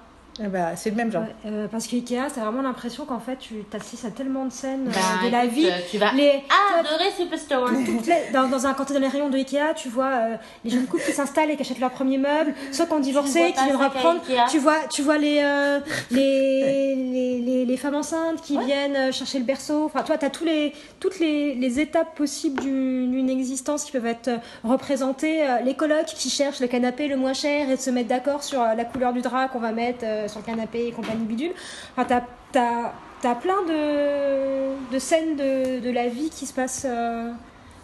[0.44, 1.22] Eh bah, c'est le même genre.
[1.24, 4.52] Ouais, euh, parce que Ikea, t'as vraiment l'impression qu'en fait, tu t'assistes à tellement de
[4.52, 5.66] scènes euh, Bah, de la vie.
[5.66, 6.44] euh, Tu vas Les,
[6.78, 7.70] adorer Superstore.
[7.72, 10.72] les- dans, dans un, quand t'es dans les rayons de Ikea, tu vois euh, les
[10.72, 13.64] jeunes couples qui s'installent et qui achètent leur premier meuble, ceux qui ont divorcé, qui
[13.64, 14.20] viennent reprendre.
[14.52, 15.80] Tu vois, tu vois les, euh,
[16.12, 19.86] les, les, les, les femmes enceintes qui viennent euh, chercher le berceau.
[19.86, 24.28] Enfin, toi, t'as tous les, toutes les, les étapes possibles d'une existence qui peuvent être
[24.28, 25.44] euh, représentées.
[25.48, 28.62] Euh, Les colocs qui cherchent le canapé le moins cher et se mettent d'accord sur
[28.62, 31.52] euh, la couleur du drap qu'on va mettre euh, sur le canapé et compagnie bidule.
[31.92, 32.22] Enfin, t'as,
[32.52, 36.86] t'as, t'as plein de, de scènes de, de la vie qui se passent.
[36.90, 37.32] euh,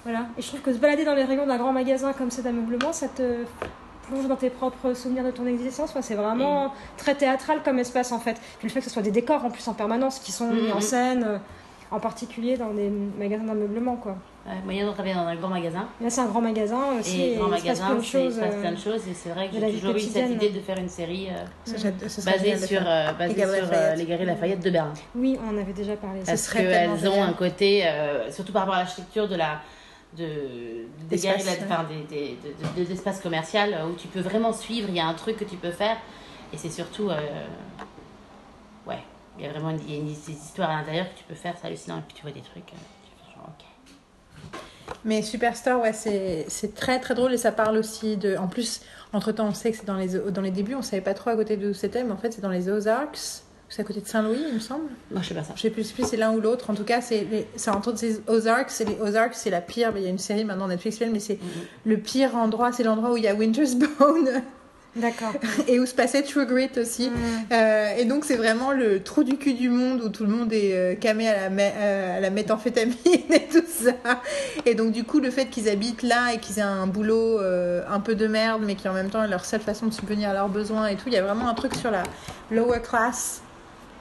[0.04, 0.26] voilà.
[0.38, 2.92] Et je trouve que se balader dans les rayons d'un grand magasin comme cet ameublement,
[2.94, 3.44] ça te
[4.08, 5.92] plonge dans tes propres souvenirs de ton existence.
[5.92, 8.34] Enfin, c'est vraiment très théâtral comme espace en fait.
[8.60, 10.72] Puis le fait que ce soit des décors en plus en permanence qui sont mis
[10.72, 10.82] en Mhm.
[10.82, 11.38] scène, euh,
[11.92, 12.90] en particulier dans des
[13.20, 14.16] magasins d'ameublement quoi.
[14.66, 15.88] Moyen de travailler dans un grand magasin.
[16.02, 17.22] Là, c'est un grand magasin aussi.
[17.22, 18.36] Et Et, grand il se passe magasin, plein de c'est- il choses.
[18.36, 19.08] se passe euh, plein de choses.
[19.08, 21.46] Et c'est vrai que j'ai toujours eu cette idée de faire une série euh,
[22.08, 24.94] Ça, basée sur, euh, basée Les sur euh, les Galeries Lafayette de Berlin.
[25.16, 26.22] Oui, on en avait déjà parlé.
[26.26, 29.62] Parce qu'elles ont un côté, euh, surtout par rapport à l'architecture de la.
[30.18, 30.26] De,
[31.10, 34.90] des galeries, enfin, des, des, de- de- d'espace commercial euh, où tu peux vraiment suivre,
[34.90, 35.96] il y a un truc que tu peux faire.
[36.52, 37.10] Et c'est surtout.
[37.10, 37.16] euh,
[38.86, 38.98] ouais,
[39.40, 41.24] il y a vraiment une, il y a une- des histoires à l'intérieur que tu
[41.24, 42.00] peux faire, c'est hallucinant.
[42.00, 42.74] Et puis tu vois des trucs.
[42.74, 42.76] euh,
[43.06, 44.91] tu fais genre, ok.
[45.06, 48.36] Mais Superstar, ouais, c'est très très drôle et ça parle aussi de.
[48.38, 48.82] En plus,
[49.14, 51.32] entre temps, on sait que c'est dans les, dans les débuts, on savait pas trop
[51.32, 53.18] à côté d'où c'était, mais en fait, c'est dans les Ozarks.
[53.70, 54.90] C'est à côté de Saint-Louis, il me semble.
[55.12, 55.54] Moi, je sais pas ça.
[55.56, 56.70] Je sais plus, je sais plus si c'est l'un ou l'autre.
[56.70, 58.70] En tout cas, c'est les- entre ces Ozarks.
[58.70, 59.94] C'est les Ozarks, c'est la pire.
[59.96, 61.40] Il y a une série maintenant Netflix, mais c'est
[61.86, 62.74] le pire endroit.
[62.74, 64.42] C'est l'endroit où il y a Winter's Bone
[64.96, 65.34] D'accord.
[65.68, 67.10] et où se passait True Grit aussi.
[67.52, 70.52] Euh, et donc c'est vraiment le trou du cul du monde où tout le monde
[70.52, 73.94] est euh, camé à la, euh, à la méthamphétamine et tout ça.
[74.66, 77.84] Et donc du coup le fait qu'ils habitent là et qu'ils aient un boulot euh,
[77.90, 80.30] un peu de merde mais qui en même temps est leur seule façon de subvenir
[80.30, 82.04] à leurs besoins et tout, il y a vraiment un truc sur la
[82.50, 83.42] lower class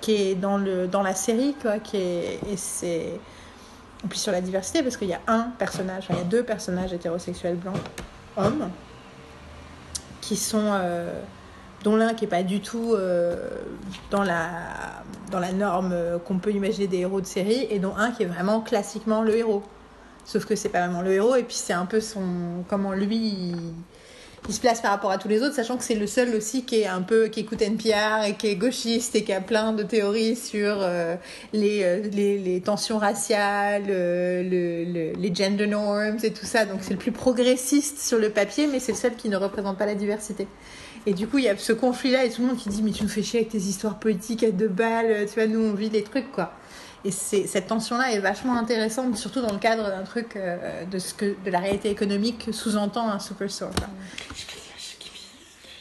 [0.01, 3.07] qui est dans, le, dans la série quoi, qui est, et c'est...
[4.03, 6.29] Et puis sur la diversité parce qu'il y a un personnage, enfin, il y a
[6.29, 7.77] deux personnages hétérosexuels blancs,
[8.39, 8.71] hommes,
[10.31, 10.63] qui sont...
[10.63, 11.11] euh,
[11.83, 13.37] dont l'un qui est pas du tout euh,
[14.11, 15.03] dans la
[15.33, 18.23] dans la norme euh, qu'on peut imaginer des héros de série et dont un qui
[18.25, 19.63] est vraiment classiquement le héros.
[20.25, 23.57] Sauf que c'est pas vraiment le héros et puis c'est un peu son comment lui
[24.49, 26.65] il se place par rapport à tous les autres sachant que c'est le seul aussi
[26.65, 29.73] qui est un peu qui écoute NPR et qui est gauchiste et qui a plein
[29.73, 31.15] de théories sur euh,
[31.53, 36.65] les, euh, les, les tensions raciales euh, le, le- les gender norms et tout ça
[36.65, 39.79] donc c'est le plus progressiste sur le papier mais c'est le seul qui ne représente
[39.79, 40.49] pas la diversité
[41.07, 42.91] et du coup, il y a ce conflit-là et tout le monde qui dit Mais
[42.93, 45.75] tu nous fais chier avec tes histoires politiques à deux balles, tu vois, nous on
[45.75, 46.60] vit des trucs quoi.
[47.05, 50.99] Et c'est, cette tension-là est vachement intéressante, surtout dans le cadre d'un truc euh, de,
[50.99, 53.71] ce que, de la réalité économique que sous-entend un superstore.
[53.71, 53.87] quoi.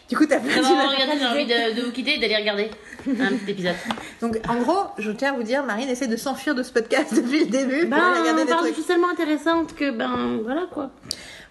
[0.09, 0.61] Du coup, t'as perdu.
[0.61, 2.71] Vraiment, la- regardez, j'ai envie de, de vous quitter et d'aller regarder
[3.07, 3.75] un petit épisode.
[4.21, 7.13] Donc, en gros, je tiens à vous dire, Marine essaie de s'enfuir de ce podcast
[7.15, 8.75] depuis le début pour Ben, aller regarder des parce que trucs.
[8.77, 10.89] je suis tellement intéressante que, ben, voilà quoi.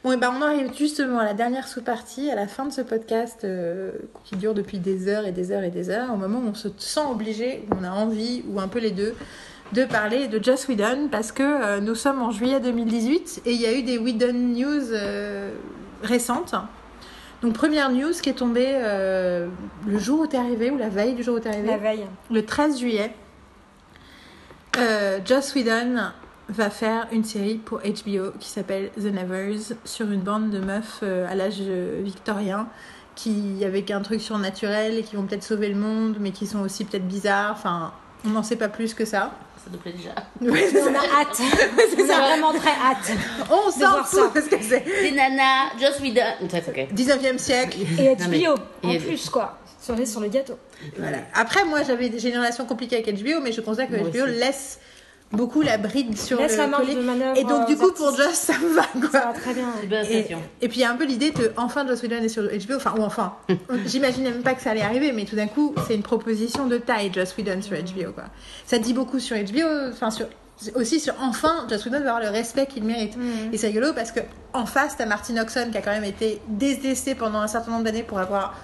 [0.03, 2.81] Bon, et ben on arrive justement à la dernière sous-partie, à la fin de ce
[2.81, 3.91] podcast euh,
[4.25, 6.55] qui dure depuis des heures et des heures et des heures, au moment où on
[6.55, 9.15] se sent obligé, où on a envie, ou un peu les deux,
[9.73, 13.61] de parler de Joss Whedon, parce que euh, nous sommes en juillet 2018 et il
[13.61, 15.53] y a eu des Whedon News euh,
[16.03, 16.55] récentes.
[17.43, 19.47] Donc, première news qui est tombée euh,
[19.87, 21.69] le jour où t'es arrivé, ou la veille du jour où t'es arrivé?
[21.69, 22.07] La veille.
[22.31, 23.13] le 13 juillet,
[25.25, 26.11] Joss Whedon
[26.49, 31.03] va faire une série pour HBO qui s'appelle The Nevers sur une bande de meufs
[31.03, 32.69] à l'âge victorien
[33.17, 36.61] qui avec un truc surnaturel et qui vont peut-être sauver le monde mais qui sont
[36.61, 37.53] aussi peut-être bizarres.
[37.53, 37.93] Enfin,
[38.25, 39.33] on n'en sait pas plus que ça.
[39.65, 40.15] Ça nous plaît déjà.
[40.41, 41.41] On a hâte.
[41.99, 43.11] On a vraiment très hâte.
[43.51, 44.31] On s'en voir fout ça.
[44.33, 46.49] parce que c'est Des nanas, Joss Whedon.
[46.51, 46.93] Ça, c'est ok.
[46.95, 47.79] 19e siècle.
[47.99, 48.55] Et mais- HBO,
[48.85, 49.59] en et- plus, quoi.
[49.81, 50.59] Sur les, sur le gâteau.
[50.99, 51.19] Voilà.
[51.35, 54.25] Après, moi, j'avais j'ai une relation compliquée avec HBO, mais je considère que Moi HBO
[54.25, 54.35] aussi.
[54.39, 54.79] laisse
[55.33, 56.95] beaucoup la bride sur Laisse le la marge collet.
[56.97, 57.39] de manœuvre.
[57.39, 58.17] Et donc, du aux coup, pour.
[58.17, 59.11] Joss, ça me va, quoi.
[59.11, 59.69] Ça va très bien.
[59.83, 60.07] Une bonne
[60.61, 62.77] Et, puis il y a un peu l'idée de enfin Joss Whedon est sur HBO,
[62.77, 63.35] enfin ou enfin,
[63.87, 66.79] j'imaginais même pas que ça allait arriver, mais tout d'un coup c'est une proposition de
[66.79, 68.25] taille Joss Whedon sur HBO quoi.
[68.67, 70.27] Ça dit beaucoup sur HBO, enfin sur
[70.75, 73.17] aussi sur enfin Joss Whedon va avoir le respect qu'il mérite.
[73.17, 73.53] Mhm.
[73.53, 74.21] Et c'est rigolo parce que
[74.53, 77.85] en face t'as Martin Oxon qui a quand même été détesté pendant un certain nombre
[77.85, 78.55] d'années pour avoir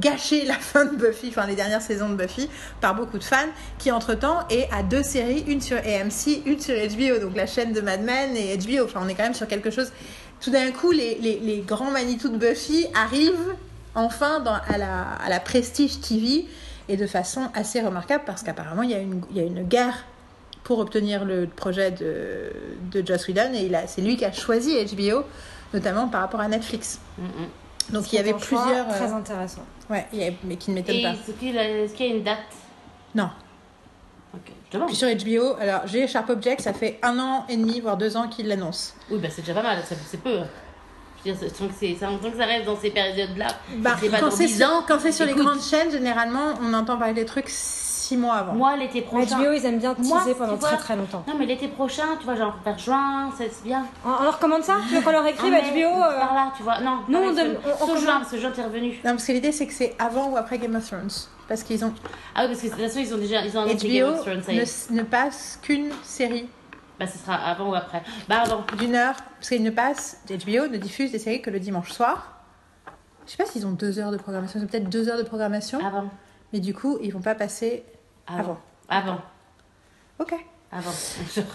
[0.00, 2.48] gâché la fin de Buffy, enfin les dernières saisons de Buffy
[2.80, 6.74] par beaucoup de fans, qui entre-temps est à deux séries, une sur AMC, une sur
[6.74, 8.84] HBO, donc la chaîne de Mad Men et HBO.
[8.84, 9.92] Enfin on est quand même sur quelque chose.
[10.40, 13.54] Tout d'un coup les, les, les grands Manitou de Buffy arrivent
[13.94, 16.46] enfin à, la, à la Prestige TV
[16.88, 19.64] et de façon assez remarquable parce qu'apparemment il y, a une- il y a une
[19.64, 20.04] guerre
[20.64, 22.52] pour obtenir le projet de,
[22.92, 25.24] de Joss Whedon et c'est lui qui a choisi HBO
[25.74, 26.98] notamment par rapport à Netflix.
[27.18, 27.28] Mm, mm.
[27.90, 28.88] Donc il y avait choix plusieurs...
[28.88, 29.62] euh, Très intéressant.
[29.88, 31.10] Ouais, il y avait- mais qui ne m'étonne pas.
[31.12, 32.38] est-ce qu'il a- est-ce qu'il y a une date?
[33.14, 33.30] Non.
[34.34, 34.88] Ok, je demande.
[34.88, 38.16] Puis sur HBO, alors j'ai Sharp Object, ça fait un an et demi, voire deux
[38.16, 38.94] ans qu'il l'annonce.
[39.10, 40.38] Oui, bah c'est déjà pas mal, ça- c'est peu.
[41.24, 44.30] Je veux dire, tant que, c'est, tant que ça reste dans ces périodes-là, Bah, quand
[44.30, 44.82] c'est 10 sur, ans.
[44.88, 47.48] quand c'est sur les grandes chaînes, généralement, on entend parler des trucs
[48.10, 48.54] six mois avant.
[48.54, 49.38] Moi, l'été prochain.
[49.38, 51.24] HBO, ils aiment bien teaser pendant vois, très très longtemps.
[51.28, 53.86] Non, mais l'été prochain, tu vois, genre vers juin, c'est c'est bien.
[54.04, 56.62] On, on leur commande ça Tu veux qu'on leur écrive HBO euh, Par là, tu
[56.64, 56.80] vois.
[56.80, 57.42] Non, Nous, pas
[57.80, 58.90] on juin, parce que juin, t'es revenu.
[59.04, 61.10] Non, parce que l'idée c'est que c'est avant ou après Game of Thrones.
[61.48, 61.92] Parce qu'ils ont
[62.34, 64.20] Ah oui, parce que de toute façon, ils ont déjà ils ont Game HBO of
[64.22, 66.48] Thrones, ne, ne passe qu'une série
[66.98, 68.02] Bah, ce sera avant ou après.
[68.28, 68.64] Bah, avant.
[68.78, 69.14] d'une heure.
[69.38, 72.42] Parce qu'ils ne passent, HBO ne diffuse des séries que le dimanche soir.
[73.26, 75.22] Je sais pas s'ils ont deux heures de programmation, ils ont peut-être deux heures de
[75.22, 76.06] programmation, Avant.
[76.52, 77.84] mais du coup ils vont pas passer
[78.38, 78.58] Avant.
[78.88, 79.20] Avant.
[80.18, 80.34] Ok.
[80.72, 80.92] Avant.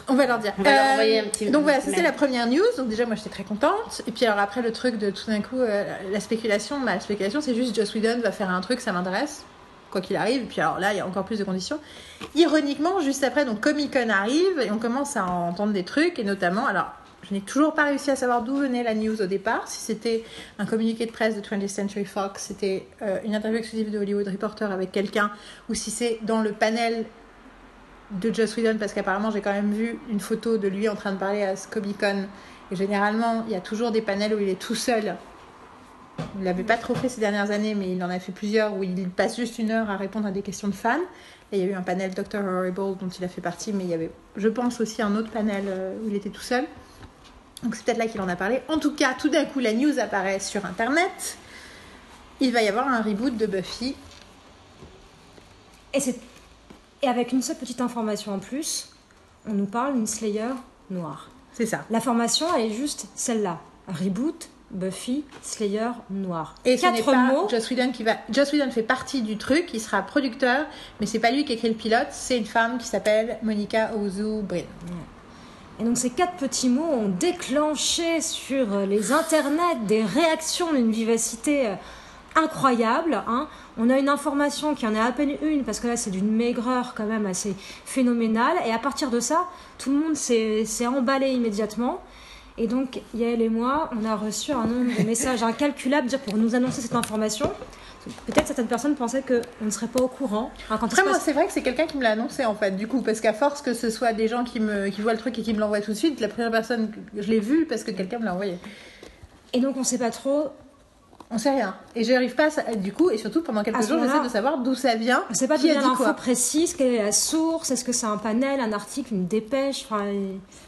[0.09, 0.53] On va leur dire.
[0.57, 2.63] On va leur envoyer un petit- donc voilà, ça c'est la première news.
[2.77, 4.01] Donc déjà, moi j'étais très contente.
[4.07, 6.99] Et puis alors après, le truc de tout d'un coup, euh, la spéculation, bah, la
[6.99, 9.45] spéculation, c'est juste Joss Whedon va faire un truc, ça m'intéresse,
[9.91, 10.41] quoi qu'il arrive.
[10.41, 11.79] Et puis alors là, il y a encore plus de conditions.
[12.35, 16.23] Ironiquement, juste après, donc Comic Con arrive et on commence à entendre des trucs, et
[16.25, 16.91] notamment, alors.
[17.27, 19.67] Je n'ai toujours pas réussi à savoir d'où venait la news au départ.
[19.67, 20.23] Si c'était
[20.59, 24.27] un communiqué de presse de 20th Century Fox, c'était euh, une interview exclusive de Hollywood
[24.27, 25.31] Reporter avec quelqu'un,
[25.69, 27.05] ou si c'est dans le panel
[28.11, 31.11] de Joss Whedon parce qu'apparemment j'ai quand même vu une photo de lui en train
[31.11, 32.25] de parler à ce Comic Con.
[32.71, 35.15] Et généralement il y a toujours des panels où il est tout seul.
[36.37, 38.83] Il l'avait pas trop fait ces dernières années mais il en a fait plusieurs où
[38.83, 40.99] il passe juste une heure à répondre à des questions de fans.
[41.51, 43.83] Et il y a eu un panel Dr Horrible dont il a fait partie mais
[43.83, 46.65] il y avait je pense aussi un autre panel euh, où il était tout seul
[47.63, 49.73] donc c'est peut-être là qu'il en a parlé en tout cas tout d'un coup la
[49.73, 51.37] news apparaît sur internet
[52.39, 53.95] il va y avoir un reboot de Buffy
[55.93, 55.99] Et,
[57.07, 58.89] avec une seule petite information en plus,
[59.47, 60.53] on nous parle d'une Slayer
[60.89, 61.29] noire.
[61.53, 63.59] c'est ça L'information, elle est juste celle-là.
[63.87, 66.55] Reboot, Buffy, Slayer noire.
[66.65, 67.47] Et ce Quatre pas mots.
[67.47, 68.17] Joss Whedon qui va.
[68.29, 70.65] Joss Whedon fait partie du truc, il sera producteur,
[70.99, 74.41] mais c'est pas lui qui écrit le pilote, c'est une femme qui s'appelle Monica Ozu
[74.41, 74.63] Brin.
[75.79, 80.91] Et donc ces quatre petits mots ont déclenché sur euh, les internets des réactions d'une
[80.91, 81.75] vivacité euh,
[82.35, 83.21] incroyable.
[83.27, 83.47] hein.
[83.77, 86.31] On a une information qui en est à peine une, parce que là c'est d'une
[86.31, 87.55] maigreur quand même assez
[87.85, 88.55] phénoménale.
[88.65, 89.45] Et à partir de ça,
[89.77, 92.01] tout le monde s'est emballé immédiatement.
[92.57, 96.55] Et donc Yael et moi, on a reçu un nombre de messages incalculables pour nous
[96.55, 97.51] annoncer cette information.
[98.27, 100.51] Peut-être certaines personnes pensaient qu'on ne serait pas au courant.
[100.69, 102.11] hein, quand il se Après, moi, passe- c'est vrai que c'est quelqu'un qui me l'a
[102.11, 104.89] annoncé en fait, du coup, parce qu'à force que ce soit des gens qui, me,
[104.89, 107.21] qui voient le truc et qui me l'envoient tout de suite, la première personne, que
[107.21, 108.57] je l'ai vue parce que quelqu'un me l'a envoyé.
[109.53, 110.49] Et donc on ne sait pas trop
[111.31, 111.75] On sait rien.
[111.95, 114.75] Et j'arrive pas, à- du coup, et surtout pendant quelques jours, j'essaie de savoir d'où
[114.75, 115.23] ça vient.
[115.27, 116.13] On ne sait pas qui d'où a vient l'info quoi.
[116.13, 119.87] précise, quelle est la source, est-ce que c'est un panel, un article, une dépêche,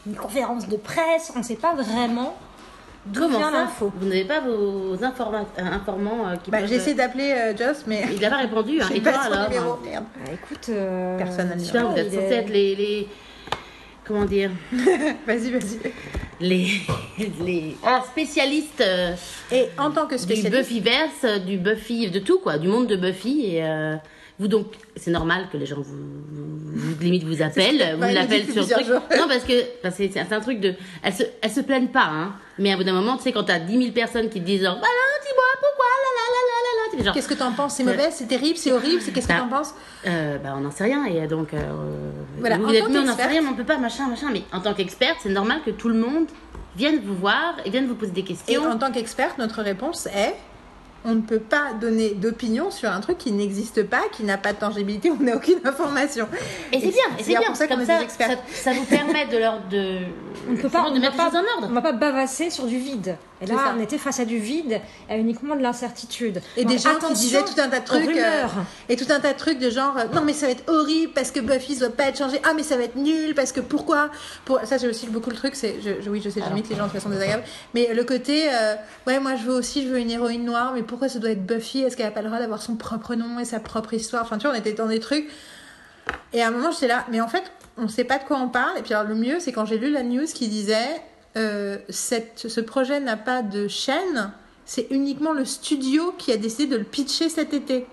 [0.04, 2.34] une conférence de presse, on ne sait pas vraiment
[3.14, 6.74] Comment ça l'info Vous n'avez pas vos informa- euh, informans euh, qui Bah, peuvent- j'ai
[6.76, 8.80] essayé d'appeler euh, Joss, mais Il n'a pas répondu.
[8.80, 8.86] Hein.
[8.90, 9.78] j'ai Et toi pas son alors numéro.
[9.84, 10.04] Merde.
[10.26, 12.74] Ah, Écoute, euh, Personne n'a le Je sais pas, vous il êtes est- être les,
[12.76, 13.08] les.
[14.04, 14.50] Comment dire
[15.26, 15.78] Vas-y, vas-y.
[16.40, 16.66] Les,
[17.44, 19.14] les ah, spécialistes euh,
[19.52, 22.86] Et en tant que du spécialiste, Buffyverse, euh, du Buffy, de tout quoi, du monde
[22.86, 23.54] de Buffy.
[23.56, 23.96] Et euh,
[24.38, 24.66] vous donc,
[24.96, 25.96] c'est normal que les gens vous,
[26.72, 28.86] vous limite vous appellent, vous Bah, l'appellent sur truc.
[28.88, 32.06] Non parce que parce que c'est un truc de, elles se, elles se plaignent pas,
[32.06, 32.34] hein.
[32.58, 34.62] Mais à bout d'un moment, tu sais, quand t'as 10 000 personnes qui te disent,
[34.62, 34.88] genre, voilà,
[35.22, 37.74] dis-moi pourquoi, la la la, tu fais genre, qu'est-ce que t'en penses?
[37.74, 39.74] C'est mauvais, c'est terrible, c'est horrible, c'est qu'est-ce que Bah, t'en penses?
[40.06, 41.58] Euh, bah, on n'en sait rien et donc euh,
[42.38, 44.28] Voilà, vous en êtes mais on n'en sait rien mais on peut pas machin machin.
[44.32, 46.26] Mais en tant qu'experte c'est normal que tout le monde
[46.76, 48.62] vienne vous voir et vienne vous poser des Et questions.
[48.70, 50.34] en tant qu'experte, notre réponse est
[51.04, 54.52] on ne peut pas donner d'opinion sur un truc qui n'existe pas, qui n'a pas
[54.52, 56.28] de tangibilité, on n'a aucune information.
[56.72, 58.30] et c'est bien et c'est bien pour ça qu'on est ça, des experts.
[58.30, 59.98] ça ça vous permet de leur de
[60.48, 62.78] On ne peut pas, on ne pas, en on ordre va pas bavasser sur du
[62.78, 63.16] vide.
[63.40, 66.42] Et là, on était face à du vide, à uniquement de l'incertitude.
[66.56, 68.16] Et Donc, des gens qui disaient tout un tas de trucs.
[68.16, 68.46] euh,
[68.88, 71.12] et tout un tas de trucs de genre, euh, non mais ça va être horrible
[71.14, 72.40] parce que Buffy ne doit pas être changé.
[72.44, 74.10] Ah mais ça va être nul parce que pourquoi?
[74.44, 74.60] Pour...
[74.64, 76.86] Ça j'ai aussi beaucoup le truc, c'est, je, je- oui je sais, j'imite les gens
[76.86, 77.44] de façon désagréable.
[77.74, 78.74] Mais le côté, euh,
[79.06, 81.46] ouais moi je veux aussi, je veux une héroïne noire, mais pourquoi ça doit être
[81.46, 81.82] Buffy?
[81.82, 84.22] Est-ce qu'elle a pas le droit d'avoir son propre nom et sa propre histoire?
[84.24, 85.28] Enfin tu vois, on était dans des trucs.
[86.32, 87.44] Et à un moment j'étais là, mais en fait
[87.76, 88.76] on sait pas de quoi on parle.
[88.78, 91.00] Et puis alors le mieux c'est quand j'ai lu la news qui disait,
[91.36, 94.32] euh, cette, ce projet n'a pas de chaîne.
[94.64, 97.86] C'est uniquement le studio qui a décidé de le pitcher cet été.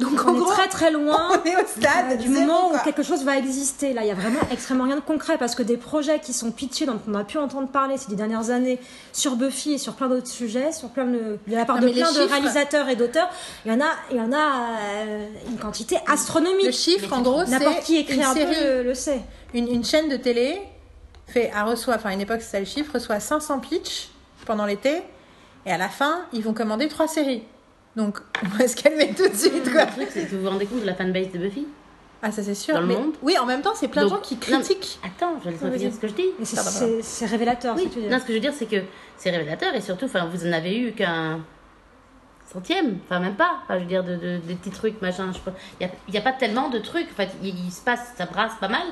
[0.00, 2.78] Donc en On est gros, très très loin on est au stade du moment quoi.
[2.80, 3.92] où quelque chose va exister.
[3.92, 6.52] Là, il y a vraiment extrêmement rien de concret parce que des projets qui sont
[6.52, 8.78] pitchés, dont on a pu entendre parler ces dix dernières années
[9.12, 11.92] sur Buffy et sur plein d'autres sujets, sur plein de, de la part Non, de
[11.92, 13.28] plein de réalisateurs et d'auteurs,
[13.66, 16.72] il y en a, il y en a euh, une quantité Le astronomique.
[16.72, 19.20] chiffre, en gros, c'est N'importe qui écrit une un peu série, le, le sait.
[19.52, 20.60] une, une chaîne de télé
[21.32, 24.10] fait, à reçoit, enfin à une époque c'était le chiffre, reçoit 500 pitchs
[24.46, 25.02] pendant l'été,
[25.66, 27.42] et à la fin, ils vont commander trois séries.
[27.96, 29.84] Donc, on va se calmer tout de suite, quoi.
[29.84, 31.66] le truc c'est que vous vous rendez compte de la fanbase de Buffy
[32.22, 32.74] Ah, ça c'est sûr.
[32.74, 34.98] Dans le mais- monde Oui, en même temps, c'est plein de gens qui non, critiquent.
[35.04, 36.26] attends je vais finir ce que je dis
[37.02, 37.74] c'est- révélateur.
[37.76, 38.08] oui veux.
[38.08, 38.82] non ce que je veux dire c'est que
[39.16, 41.40] c'est révélateur et surtout enfin vous en avez eu qu'un
[42.52, 45.38] centième enfin même pas enfin je veux dire de, de- des petits trucs machin je
[46.08, 48.54] il y a, pas tellement de trucs en fait il, il se passe ça brasse
[48.60, 48.86] pas mal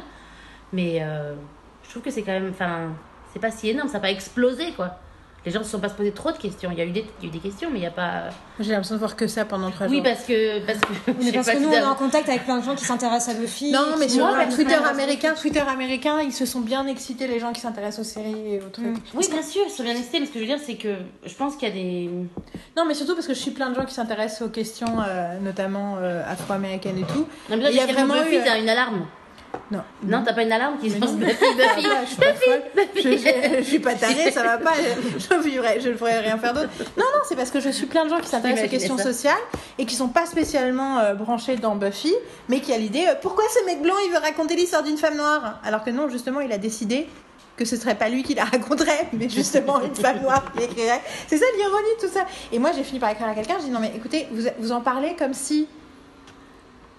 [0.72, 1.34] mais euh,
[1.87, 2.91] je trouve que c'est quand même enfin
[3.32, 4.99] c'est pas si énorme ça n'a pas explosé quoi
[5.45, 6.91] les gens ne se sont pas se poser trop de questions il y a eu
[6.91, 8.24] des, il y a eu des questions mais il y a pas
[8.59, 10.03] J'ai l'impression de voir que ça pendant trois oui jours.
[10.03, 12.59] parce que parce que Mais parce que si nous, on est en contact avec plein
[12.59, 13.70] de gens qui s'intéressent à Buffy.
[13.70, 17.53] Non, et mais sur Twitter américain, Twitter américain, ils se sont bien excités, les gens
[17.53, 18.87] qui s'intéressent aux séries et aux trucs.
[18.87, 18.97] Mm.
[19.14, 20.97] oui bien sûr ils sont bien excités mais ce que je veux dire c'est que
[21.24, 22.11] je pense qu'il y a des
[22.76, 25.39] Non, mais surtout parce que je suis plein de gens qui s'intéressent aux questions, euh,
[25.39, 27.24] notamment euh, afro-américaines et tout.
[27.51, 29.07] non, mais là, Il y a dès qu'il vraiment Buffy eu, t'as une alarme
[29.71, 29.83] Non.
[30.05, 31.13] non t'as pas une alarme qui Mais lance.
[31.13, 32.35] Buffy Buffy Ah, je suis pas.
[32.95, 34.73] Je, suis tarée, ça va pas.
[34.75, 36.69] Je, je, vivrai- je ne pourrais rien faire d'autre.
[36.97, 39.05] Non, non, c'est parce que je suis plein de gens qui s'intéressent aux questions ça.
[39.05, 39.39] sociales
[39.79, 42.15] et qui sont pas spécialement euh, branchés dans Buffy,
[42.49, 45.17] mais qui a l'idée euh, pourquoi ce mec blanc il veut raconter l'histoire d'une femme
[45.17, 45.61] noire?
[45.65, 47.07] Alors que non, justement, il a décidé
[47.57, 51.01] que ce serait pas lui qui la raconterait, mais justement une femme noire qui l'écrirait.
[51.27, 52.27] C'est ça l'ironie de tout ça.
[52.53, 53.55] Et moi, j'ai fini par écrire à quelqu'un.
[53.59, 55.67] Je dis non, mais écoutez, vous, vous en parlez comme si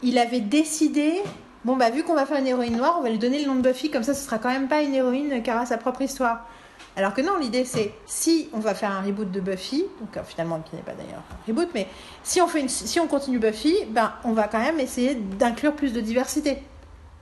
[0.03, 1.22] il avait décidé.
[1.68, 3.55] Bon, bah, vu qu'on va faire une héroïne noire, on va lui donner le nom
[3.55, 6.01] de Buffy, comme ça, ce sera quand même pas une héroïne qui aura sa propre
[6.01, 6.47] histoire.
[6.95, 10.22] Alors que non, l'idée c'est si on va faire un reboot de Buffy, donc euh,
[10.26, 11.88] finalement qui n'est pas d'ailleurs un reboot, mais
[12.24, 15.91] si on, fait si on continue Buffy, ben, on va quand même essayer d'inclure plus
[15.91, 16.63] de diversité.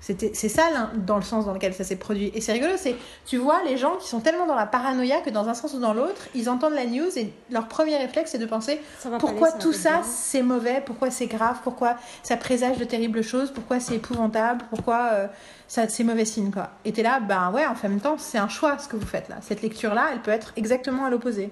[0.05, 2.29] C'était- C'est ça dans le sens dans lequel ça s'est produit.
[2.35, 2.95] Et c'est rigolo, c'est
[3.25, 5.79] tu vois les gens qui sont tellement dans la paranoïa que dans un sens ou
[5.79, 9.47] dans l'autre, ils entendent la news et leur premier réflexe c'est de penser Ça pourquoi
[9.49, 13.79] aller, tout ça c'est mauvais, pourquoi c'est grave, pourquoi ça présage de terribles choses, pourquoi
[13.79, 15.27] c'est épouvantable, pourquoi euh,
[15.67, 16.69] ça c'est mauvais signe quoi?
[16.85, 19.27] Et t'es là, ben ouais, en même temps c'est un choix ce que vous faites
[19.27, 19.37] là.
[19.41, 21.49] Cette lecture là, elle peut être exactement à l'opposé.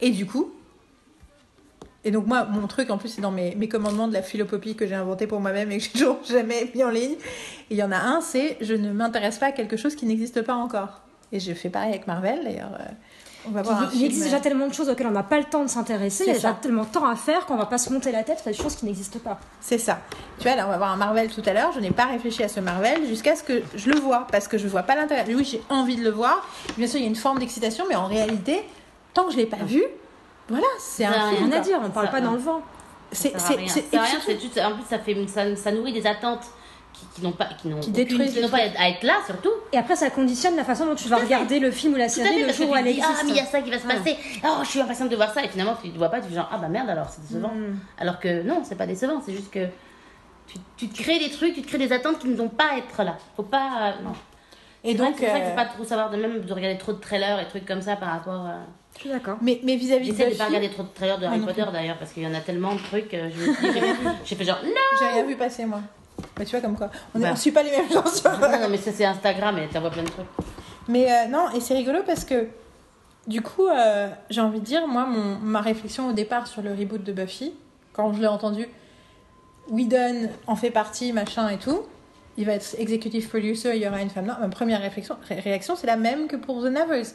[0.00, 0.52] Et du coup,
[2.04, 4.74] et donc moi mon truc en plus c'est dans mes, mes commandements de la philopopie
[4.74, 7.12] que j'ai inventé pour moi-même et que j'ai toujours jamais mis en ligne.
[7.12, 7.18] Et
[7.72, 10.42] il y en a un, c'est je ne m'intéresse pas à quelque chose qui n'existe
[10.42, 11.00] pas encore.
[11.32, 12.72] Et je fais pareil avec Marvel d'ailleurs.
[12.80, 12.84] euh,
[13.46, 15.38] On va voir Il, film, existe euh, déjà tellement de choses auxquelles on n'a pas
[15.38, 17.66] le temps de s'intéresser, il y a déjà tellement de temps à faire qu'on va
[17.66, 19.38] pas se monter la tête sur des choses qui n'existent pas.
[19.60, 20.00] C'est ça.
[20.38, 21.70] Tu vois, là, on va voir un Marvel tout à l'heure.
[21.72, 24.58] Je n'ai pas réfléchi à ce Marvel jusqu'à ce que je le vois, parce que
[24.58, 25.24] je vois pas l'intérêt.
[25.32, 26.44] Oui, j'ai envie de le voir.
[26.76, 28.60] Bien sûr, il y a une forme d'excitation, mais en réalité,
[29.14, 29.84] tant que je l'ai pas vu,
[30.50, 31.50] voilà, c'est un Ça film.
[31.50, 32.62] Rien à dire, on parle Ça- pas dans le vent.
[33.12, 33.66] C'est, Ça rien.
[33.66, 34.04] Ça rien,
[34.40, 36.44] juste- en plus, ça, fait, ça, ça nourrit des attentes
[36.92, 39.50] qui, qui n'ont pas, qui n'ont, pas à être là, surtout.
[39.72, 41.24] Et après, ça conditionne la façon dont tu vas fait.
[41.24, 43.08] regarder le film ou la série fait, le jour où elle dis, existe.
[43.10, 44.16] ah, mais il y a ça qui va se passer.
[44.44, 45.42] Oh, je suis impatiente de voir ça.
[45.44, 47.48] Et finalement, tu ne vois pas, tu fais genre, ah bah merde alors, c'est décevant.
[47.54, 47.78] Mm.
[47.98, 49.66] Alors que non, c'est pas décevant, c'est juste que
[50.46, 52.76] tu, tu te crées des trucs, tu te crées des attentes qui ne vont pas
[52.76, 53.16] être là.
[53.36, 53.70] Faut pas.
[53.98, 54.12] euh, non.
[54.82, 56.78] Et C'est vrai donc, que c'est ça euh, pas trop savoir de même de regarder
[56.78, 58.46] trop de trailers et trucs comme ça par rapport.
[58.46, 59.38] à- Je suis d'accord.
[59.40, 61.40] mais, mais vis-à-vis de J'essaie de Buffy, pas regarder trop de trailers de Moi Harry
[61.40, 63.12] non Potter d'ailleurs parce qu'il y en a tellement de trucs.
[63.14, 63.78] euh, je me suis dit,
[64.24, 64.70] j'ai fait- genre non.
[64.98, 65.80] j'ai rien vu passer moi.
[66.36, 67.36] Bah, tu vois comme quoi, on ne Bah.
[67.36, 69.90] suit pas les mêmes gens sur non, non, mais ça c'est Instagram et t'as vois
[69.90, 70.26] plein de trucs.
[70.88, 72.46] Mais euh, non, et c'est rigolo parce que
[73.26, 76.72] du coup, euh, j'ai envie de dire, moi, mon, ma réflexion au départ sur le
[76.72, 77.54] reboot de Buffy,
[77.92, 78.66] quand je l'ai entendu,
[79.68, 81.80] Whedon en fait partie, machin et tout,
[82.36, 84.26] il va être executive producer, il y aura une femme.
[84.26, 87.06] Non, ma première réflexion, ré- réaction, c'est la même que pour The Nevers.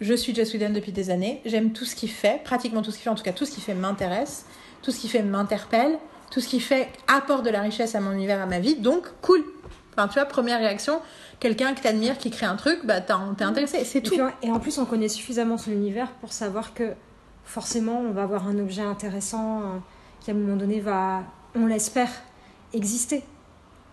[0.00, 2.96] Je suis Joss Whedon depuis des années, j'aime tout ce qu'il fait, pratiquement tout ce
[2.96, 4.46] qu'il fait, en tout cas tout ce qu'il fait m'intéresse,
[4.82, 5.98] tout ce qu'il fait m'interpelle,
[6.30, 9.06] tout ce qu'il fait apporte de la richesse à mon univers, à ma vie, donc
[9.22, 9.44] cool.
[9.96, 11.00] Enfin, tu vois, première réaction,
[11.38, 13.12] quelqu'un que t'admires, qui crée un truc, bah t'es
[13.44, 14.14] intéressé, c'est Et, tout.
[14.42, 16.92] et en plus, on connaît suffisamment son univers pour savoir que
[17.44, 19.64] forcément, on va avoir un objet intéressant euh,
[20.20, 21.22] qui, à un moment donné, va,
[21.54, 22.10] on l'espère,
[22.72, 23.22] exister.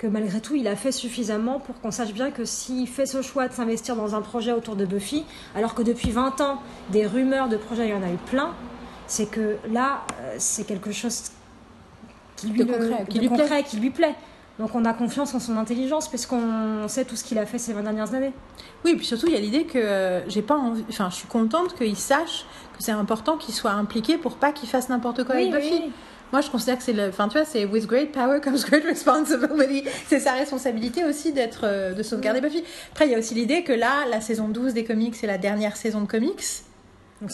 [0.02, 3.22] Que malgré tout, il a fait suffisamment pour qu'on sache bien que s'il fait ce
[3.22, 5.26] choix de s'investir dans un projet autour de Buffy,
[5.56, 6.58] alors que depuis 20 ans,
[6.90, 8.56] des rumeurs de projets, il y en a eu plein,
[9.06, 11.26] c'est que là, euh, c'est quelque chose
[12.36, 13.38] qui lui, De le- concret, qui de lui plaît.
[13.38, 14.16] concret, qui lui plaît.
[14.58, 17.74] Donc on a confiance en son intelligence puisqu'on sait tout ce qu'il a fait ces
[17.74, 18.34] 20 dernières années.
[18.84, 20.84] Oui, puis surtout, il y a l'idée que euh, j'ai pas envie.
[20.90, 22.46] Enfin, je suis contente qu'il sache
[22.76, 25.92] que c'est important qu'il soit impliqué pour pas qu'il fasse n'importe quoi avec Buffy.
[26.32, 27.10] Moi, je considère que c'est le.
[27.10, 29.84] Enfin, tu vois, c'est with great power comes great responsibility.
[30.08, 32.64] C'est sa responsabilité aussi d'être, euh, de sauvegarder Buffy.
[32.92, 35.38] Après, il y a aussi l'idée que là, la saison 12 des comics, c'est la
[35.38, 36.42] dernière saison de comics.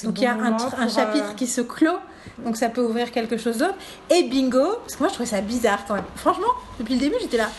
[0.04, 1.98] Donc il y a un, chapitre euh, qui se clôt,
[2.40, 3.76] donc ça peut ouvrir quelque chose d'autre.
[4.10, 6.04] Et bingo, parce que moi je trouvais ça bizarre quand même.
[6.16, 7.50] Franchement, depuis le début j'étais là.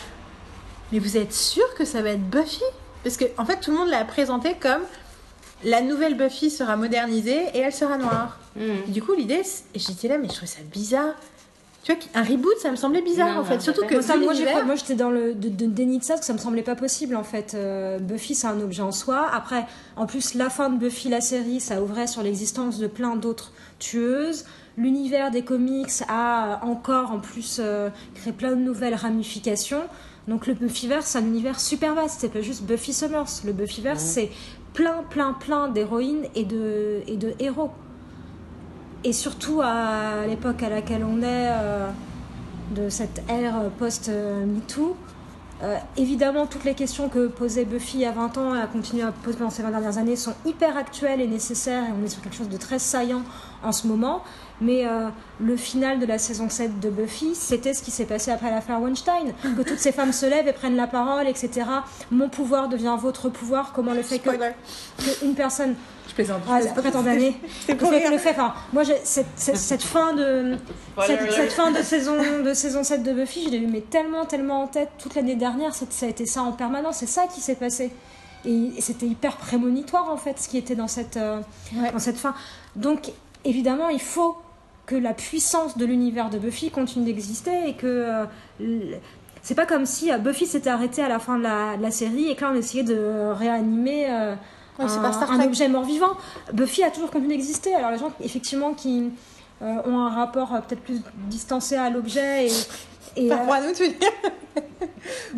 [0.91, 2.61] Mais vous êtes sûr que ça va être Buffy?
[3.03, 4.81] Parce que en fait tout le monde l'a présenté comme
[5.63, 8.39] la nouvelle Buffy sera modernisée et elle sera noire.
[8.55, 8.61] Hmm.
[8.87, 9.41] Et du coup l'idée,
[9.75, 11.13] j'étais là mais je trouvais ça bizarre.
[11.81, 14.03] Tu vois, un reboot ça me semblait bizarre Non, en fait, non, surtout que Moi,
[14.03, 16.61] ça, moi, j'étais dans le de, de- déni de ça parce que ça me semblait
[16.61, 17.53] pas possible en fait.
[17.53, 19.27] Euh, Buffy c'est un objet en soi.
[19.31, 19.65] Après,
[19.95, 23.53] en plus, la fin de Buffy la série, ça ouvrait sur l'existence de plein d'autres
[23.79, 24.43] tueuses.
[24.77, 29.83] L'univers des comics a encore en plus euh, créé plein de nouvelles ramifications.
[30.27, 32.17] Donc le Buffyverse, c'est un univers super vaste.
[32.19, 33.41] C'est pas juste Buffy Summers.
[33.45, 34.29] Le Buffyverse, c'est
[34.79, 37.71] plein, plein, plein d'héroïnes et de, et de héros.
[39.03, 41.89] Et surtout à l'époque à laquelle on est, euh,
[42.71, 44.95] de cette ère post-MeToo,
[45.61, 49.11] euh, évidemment, toutes les questions que posait Buffy à 20 ans et a continué à
[49.11, 52.21] poser pendant ces 20 dernières années sont hyper actuelles et nécessaires, et on est sur
[52.21, 53.23] quelque chose de très saillant
[53.61, 54.23] en ce moment.
[54.61, 55.07] Mais euh,
[55.39, 58.81] le final de la saison 7 de Buffy, c'était ce qui s'est passé après l'affaire
[58.81, 59.33] Weinstein.
[59.57, 61.65] Que toutes ces femmes se lèvent et prennent la parole, etc.
[62.11, 63.71] Mon pouvoir devient votre pouvoir.
[63.73, 65.75] Comment le fait que, que une personne
[66.09, 66.41] Je plaisante.
[66.49, 67.39] ah, après tant d'années.
[67.65, 68.11] C'est Le pour fait, rire.
[68.11, 70.57] le fait, enfin, moi, j'ai- cette, cette, cette fin de
[71.07, 74.25] cette, cette fin de saison de saison 7 de Buffy, je l'ai eu mais tellement,
[74.25, 75.73] tellement en tête toute l'année dernière.
[75.73, 76.97] Ça a été ça en permanence.
[76.97, 77.91] C'est ça qui s'est passé.
[78.45, 81.39] Et, et c'était hyper prémonitoire en fait, ce qui était dans cette euh,
[81.75, 81.91] Ouais.
[81.93, 82.33] dans cette fin.
[82.75, 83.11] Donc,
[83.45, 84.37] évidemment, il faut
[84.89, 87.85] que la puissance de l'univers de Buffy continue d'exister et que
[88.59, 88.95] euh,
[89.43, 91.91] c'est pas comme si euh, Buffy s'était arrêtée à la fin de la, de la
[91.91, 94.35] série et que là on essayait de réanimer euh,
[94.79, 96.15] Ouais, un, pas objet mort-vivant.
[96.53, 97.75] Buffy a toujours continué d'exister.
[97.75, 99.11] Alors les gens effectivement qui
[99.61, 102.51] euh, ont un rapport euh, peut-être plus distancé à l'objet et,
[103.25, 103.83] et, à nous, tu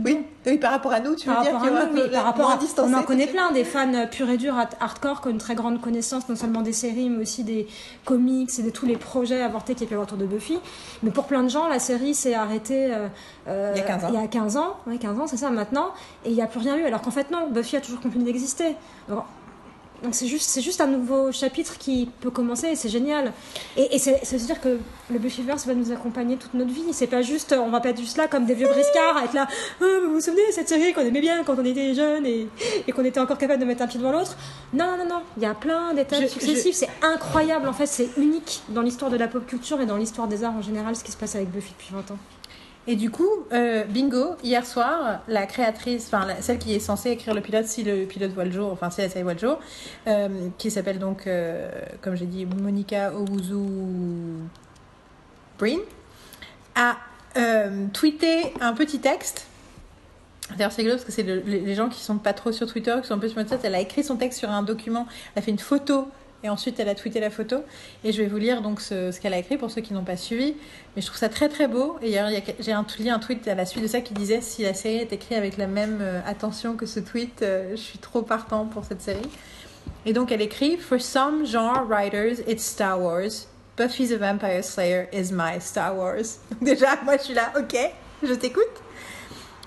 [0.06, 0.20] oui.
[0.46, 1.72] oui, par rapport à nous, tu veux par dire qu'il y
[2.04, 4.76] oui, par rapport à, on en connaît plein des fans euh, purs et durs hard-
[4.80, 7.68] hardcore qui ont une très grande connaissance non seulement des séries mais aussi des
[8.06, 10.58] comics et de tous les projets avortés qu'il y a autour de Buffy
[11.04, 13.08] mais pour plein de gens la série s'est arrêtée euh,
[13.48, 14.08] euh, Il y a 15 ans.
[14.10, 15.90] il y a 15 ans, ouais, 15 ans c'est ça maintenant
[16.26, 18.26] et il n'y a plus rien eu alors qu'en fait non Buffy a toujours continué
[18.26, 18.76] d'exister
[20.03, 23.34] donc c'est juste, c'est juste un nouveau chapitre qui peut commencer et c'est génial.
[23.78, 24.80] Et, et c'est, c'est se dire que
[25.11, 26.84] le Buffyverse va nous accompagner toute notre vie.
[26.91, 29.34] C'est pas juste, on va pas être juste là comme des vieux briscards à être
[29.34, 29.48] là.
[29.49, 32.48] Ah, vous vous souvenez de cette série qu'on aimait bien quand on était jeunes et,
[32.88, 34.36] et qu'on était encore capable de mettre un pied devant l'autre?
[34.73, 35.22] Non, non, non.
[35.38, 36.73] Il y a plein d'étapes Je- successives.
[36.73, 37.86] C'est incroyable en fait.
[37.88, 40.95] C'est unique dans l'histoire de la pop culture et dans l'histoire des arts en général
[40.95, 42.18] ce qui se passe avec Buffy depuis 20 ans.
[42.88, 47.36] Et du coup, euh, bingo, hier soir, la créatrice, enfin celle qui est censée écrire
[47.36, 49.60] le pilote, si le pilote voit le jour, enfin si la série voit le jour,
[50.08, 50.28] euh,
[50.58, 51.70] qui s'appelle donc, euh,
[52.02, 53.56] comme j'ai dit, Monica Owuzu
[55.60, 55.80] Breen,
[56.76, 56.98] a
[57.94, 59.45] tweeté un petit texte.
[60.58, 62.68] D'ailleurs, c'est rigolo parce que c'est le- les les gens qui sont pas trop sur
[62.70, 65.08] Twitter, qui sont un peu sur Twitter, elle a écrit son texte sur un document,
[65.36, 66.10] elle a fait une photo
[66.43, 67.57] et ensuite elle a tweeté la photo.
[68.03, 70.18] Et je vais vous lire donc ce, qu'elle a écrit pour ceux qui n'ont pas
[70.18, 70.55] suivi.
[70.95, 71.97] Mais je trouve ça très très beau.
[72.01, 72.18] Et
[72.59, 75.13] j'ai un, un tweet à la suite de ça qui disait si la série est
[75.13, 78.85] écrite avec la même euh, attention que ce tweet, euh, je suis trop partant pour
[78.85, 79.30] cette série.
[80.05, 83.47] Et donc elle écrit For some genre writers, it's Star Wars.
[83.77, 86.39] Buffy the Vampire Slayer is my Star Wars.
[86.51, 87.76] Donc déjà, moi je suis là, ok,
[88.23, 88.63] je t'écoute.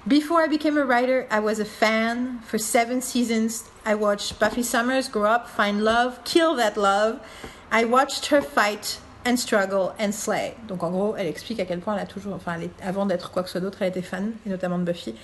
[0.06, 2.40] Before I became a writer, I was a fan.
[2.40, 7.20] For seven seasons, I watched Buffy Summers grow up, find love, kill that love.
[7.72, 10.56] I watched her fight and struggle and slay.
[10.68, 13.42] Donc en gros, elle explique à quel point elle a toujours, enfin, avant d'être quoi
[13.44, 15.14] que ce soit d'autre, elle était fan, et notamment de Buffy.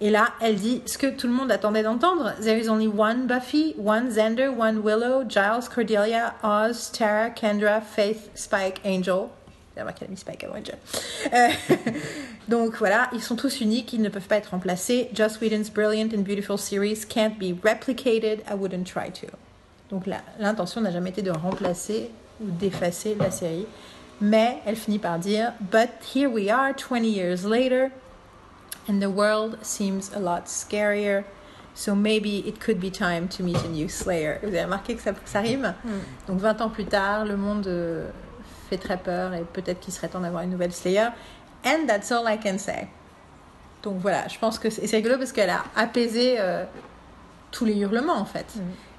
[0.00, 2.32] Et là, elle dit ce que tout le monde attendait d'entendre.
[2.40, 8.30] There is only one Buffy, one Xander, one Willow, Giles, Cordelia, Oz, Tara, Kendra, Faith,
[8.36, 9.30] Spike, Angel.
[9.76, 10.76] Vrai qu'elle a mis Spike avant Angel.
[11.32, 11.48] Euh,
[12.48, 15.08] donc voilà, ils sont tous uniques, ils ne peuvent pas être remplacés.
[15.14, 18.40] Joss Whedon's brilliant and beautiful series can't be replicated.
[18.50, 19.28] I wouldn't try to.
[19.90, 23.66] Donc là, l'intention n'a jamais été de remplacer ou d'effacer la série.
[24.20, 27.90] Mais elle finit par dire But here we are 20 years later,
[28.88, 31.24] and the world seems a lot scarier.
[31.74, 34.38] So maybe it could be time to meet a new Slayer.
[34.42, 35.74] Vous avez remarqué que ça, ça rime?
[36.28, 38.08] Donc 20 ans plus tard, le monde euh,
[38.72, 41.08] fait très peur et peut-être qu'il serait temps d'avoir une nouvelle Slayer.
[41.64, 42.88] And that's all I can say.
[43.82, 46.64] Donc voilà, je pense que c'est c'est rigolo parce qu'elle a apaisé euh,
[47.50, 48.46] tous les hurlements en fait.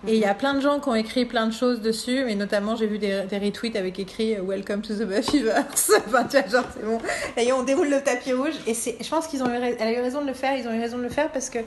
[0.05, 2.35] Et il y a plein de gens qui ont écrit plein de choses dessus, mais
[2.35, 5.91] notamment j'ai vu des, des retweets avec écrit euh, Welcome to the Buffyverse.
[6.07, 6.99] enfin, tu vois, genre c'est bon.
[7.37, 8.55] Et on déroule le tapis rouge.
[8.67, 10.57] Et c'est, je pense qu'ils ont eu, rais- elle a eu raison de le faire.
[10.57, 11.59] Ils ont eu raison de le faire parce que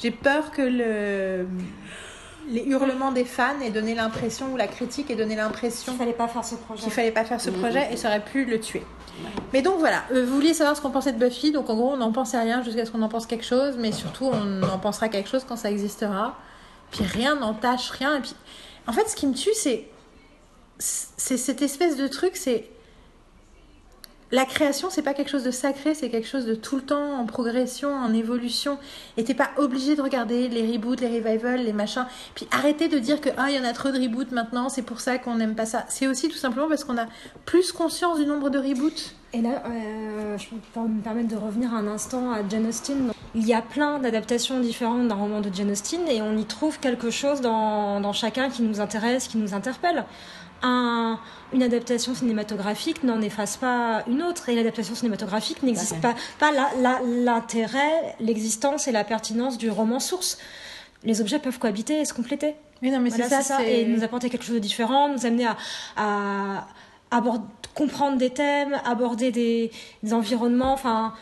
[0.00, 1.46] j'ai peur que le,
[2.50, 6.12] les hurlements des fans aient donné l'impression ou la critique ait donné l'impression Il fallait
[6.12, 6.82] pas faire ce projet.
[6.82, 7.58] qu'il fallait pas faire ce Mhm.
[7.60, 8.82] projet et ça aurait pu le tuer.
[9.52, 11.92] Mais donc voilà, euh, vous vouliez savoir ce qu'on pensait de Buffy, donc en gros
[11.92, 14.78] on n'en pensait rien jusqu'à ce qu'on en pense quelque chose, mais surtout on en
[14.78, 16.36] pensera quelque chose quand ça existera.
[16.90, 18.16] Puis rien n'entache rien.
[18.16, 18.34] Et puis
[18.86, 19.86] en fait ce qui me tue c'est
[20.78, 22.64] c'est cette espèce de truc, c'est
[24.32, 27.18] la création, c'est pas quelque chose de sacré, c'est quelque chose de tout le temps
[27.18, 28.78] en progression, en évolution.
[29.16, 32.06] Et t'es pas obligé de regarder les reboots, les revivals, les machins.
[32.34, 34.82] Puis arrêtez de dire que ah il y en a trop de reboots maintenant, c'est
[34.82, 35.84] pour ça qu'on n'aime pas ça.
[35.88, 37.06] C'est aussi tout simplement parce qu'on a
[37.44, 39.14] plus conscience du nombre de reboots.
[39.32, 43.12] Et là, euh, je peux me permettre de revenir un instant à Jane Austen.
[43.36, 46.80] Il y a plein d'adaptations différentes d'un roman de Jane Austen et on y trouve
[46.80, 50.04] quelque chose dans, dans chacun qui nous intéresse, qui nous interpelle.
[50.62, 51.18] Un-
[51.52, 56.14] une adaptation cinématographique n'en efface pas une autre et l'adaptation cinématographique n'existe pas.
[56.38, 56.50] Pas
[57.06, 60.38] l'intérêt, l'existence et la pertinence du roman source.
[61.02, 62.54] Les objets peuvent cohabiter et se compléter.
[62.82, 65.46] Mais non mais Voilà, c'est ça, et nous apporter quelque chose de différent, nous amener
[65.46, 65.56] à,
[65.96, 66.66] à
[67.10, 67.42] abord-
[67.74, 69.70] comprendre des thèmes, aborder des,
[70.02, 71.14] des environnements, enfin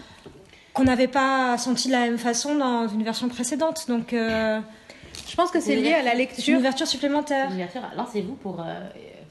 [0.75, 3.87] qu'on n'avait pas senti de la même façon dans une version précédente.
[3.89, 4.61] Donc euh,
[5.29, 6.59] Je pense que c'est lié à la c'est une lecture.
[6.59, 7.49] ouverture supplémentaire.
[7.51, 8.65] Ouverture, lancez-vous pour euh,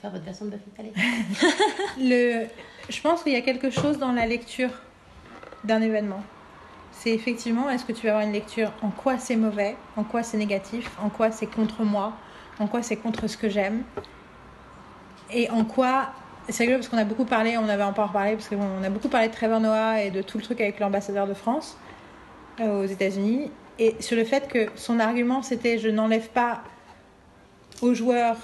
[0.01, 0.69] faire votre version de Buffy.
[0.77, 0.93] Allez.
[1.97, 2.47] Le...
[2.89, 4.69] Je pense qu'il y a quelque chose dans la lecture
[5.63, 6.21] d'un événement.
[6.91, 10.23] C'est effectivement, est-ce que tu vas avoir une lecture en quoi c'est mauvais, en quoi
[10.23, 12.13] c'est négatif, en quoi c'est contre moi,
[12.59, 13.83] en quoi c'est contre ce que j'aime,
[15.31, 16.09] et en quoi.
[16.49, 18.81] C'est rigolo parce qu'on a beaucoup parlé, on avait un peu en reparlé, parce qu'on
[18.83, 21.77] a beaucoup parlé de Trevor Noah et de tout le truc avec l'ambassadeur de France
[22.61, 26.63] euh, aux États-Unis, et sur le fait que son argument c'était je n'enlève pas
[27.81, 28.37] aux joueurs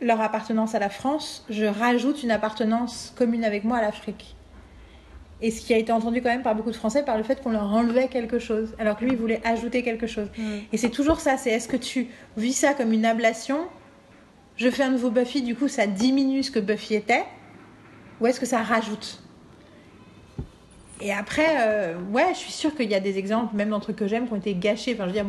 [0.00, 4.36] leur appartenance à la France, je rajoute une appartenance commune avec moi à l'Afrique.
[5.42, 7.42] Et ce qui a été entendu quand même par beaucoup de Français par le fait
[7.42, 10.28] qu'on leur enlevait quelque chose, alors que lui il voulait ajouter quelque chose.
[10.72, 13.60] Et c'est toujours ça, c'est est-ce que tu vis ça comme une ablation?
[14.56, 17.24] Je fais un nouveau Buffy, du coup ça diminue ce que Buffy était,
[18.20, 19.22] ou est-ce que ça rajoute?
[21.00, 23.96] Et après, euh, ouais, je suis sûre qu'il y a des exemples, même dans trucs
[23.96, 24.92] que j'aime, qui ont été gâchés.
[24.94, 25.26] Enfin, je veux dire,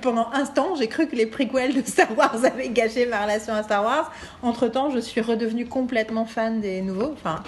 [0.00, 3.52] pendant un temps, j'ai cru que les prequels de Star Wars avaient gâché ma relation
[3.52, 4.12] à Star Wars.
[4.42, 7.12] Entre temps, je suis redevenue complètement fan des nouveaux.
[7.12, 7.42] Enfin,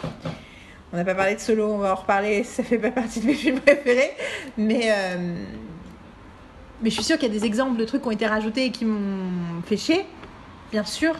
[0.92, 2.44] on n'a pas parlé de Solo, on va en reparler.
[2.44, 4.12] Ça fait pas partie de mes films préférés,
[4.58, 5.34] mais euh,
[6.82, 8.66] mais je suis sûre qu'il y a des exemples de trucs qui ont été rajoutés
[8.66, 10.04] et qui m'ont fait chier,
[10.70, 11.14] bien sûr.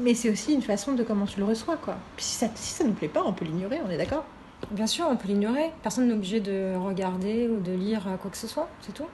[0.00, 1.96] Mais c'est aussi une façon de comment tu le reçois, quoi.
[2.16, 4.24] Puis si ça, si ça nous plaît pas, on peut l'ignorer, on est d'accord
[4.70, 5.70] Bien sûr, on peut l'ignorer.
[5.82, 9.06] Personne n'est obligé de regarder ou de lire euh, quoi que ce soit, c'est tout.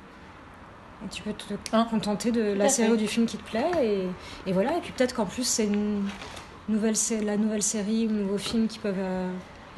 [1.05, 3.71] Et tu peux te Hein contenter de la série ou du film qui te plaît.
[3.83, 4.07] Et,
[4.49, 4.77] et voilà.
[4.77, 5.69] Et puis peut-être qu'en plus, c'est
[6.69, 6.95] nouvelle,
[7.25, 9.31] la nouvelle série ou nouveaux films qui peuvent euh,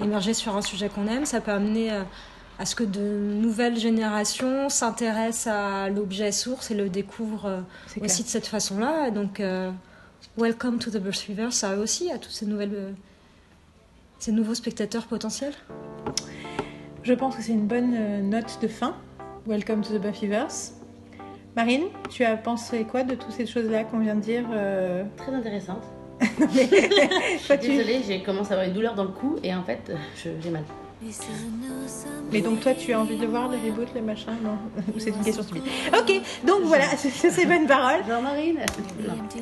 [0.03, 1.27] émerger sur un sujet qu'on aime.
[1.27, 2.03] Ça peut amener euh,
[2.59, 7.61] à ce que de nouvelles générations s'intéressent à l'objet source et le découvrent euh,
[8.01, 9.11] aussi de cette façon-là.
[9.11, 9.43] Donc,
[10.37, 12.75] welcome to the Burstweaver, ça aussi, à tous ces nouvelles.
[12.75, 12.91] euh,
[14.21, 15.55] ces nouveaux spectateurs potentiels
[17.05, 18.97] Je pense que c'est une bonne euh, note de fin.
[19.47, 20.75] Welcome to the Buffyverse.
[21.57, 25.33] Marine, tu as pensé quoi de toutes ces choses-là qu'on vient de dire euh, Très
[25.33, 25.83] intéressante.
[26.41, 26.69] non, mais-
[27.59, 30.65] Désolée, j'ai commencé à avoir une douleur dans le cou et en fait, j'ai mal.
[32.33, 34.59] Mais donc toi, tu as envie de voir le reboot, le machin Non
[34.99, 35.63] c'est une question stupide
[35.97, 36.13] Ok,
[36.45, 38.01] donc voilà, c'est ces bonnes paroles.
[38.09, 38.59] Jean-Marine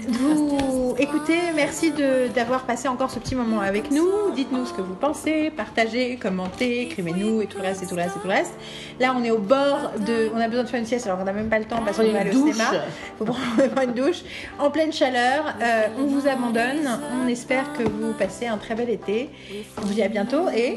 [0.08, 1.92] Vous écoutez, merci
[2.34, 4.30] d'avoir passé encore ce petit moment avec nous.
[4.34, 8.02] Dites-nous ce que vous pensez, partagez, commentez, écrivez-nous et tout le reste et tout le
[8.02, 8.54] reste et tout le reste.
[9.00, 10.30] Là, on est au bord de...
[10.34, 11.96] On a besoin de faire une sieste alors qu'on n'a même pas le temps parce
[11.96, 12.64] qu'on va aller au cinéma.
[13.18, 13.40] faut prendre
[13.74, 14.22] prendre une douche
[14.58, 15.54] en pleine chaleur.
[15.62, 17.00] Euh, on vous abandonne.
[17.22, 19.30] On espère que vous passez un très bel été.
[19.78, 20.76] On vous dit à bientôt et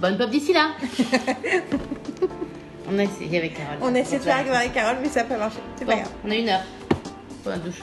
[0.00, 0.70] Bonne pop d'ici là
[2.90, 3.78] On a essayé avec Carole.
[3.80, 5.58] on essaie de faire avec Marie-Carole, mais ça n'a pas marché.
[5.76, 6.12] C'est pas Bon, grave.
[6.26, 6.60] on a une heure
[7.42, 7.80] pour la douche.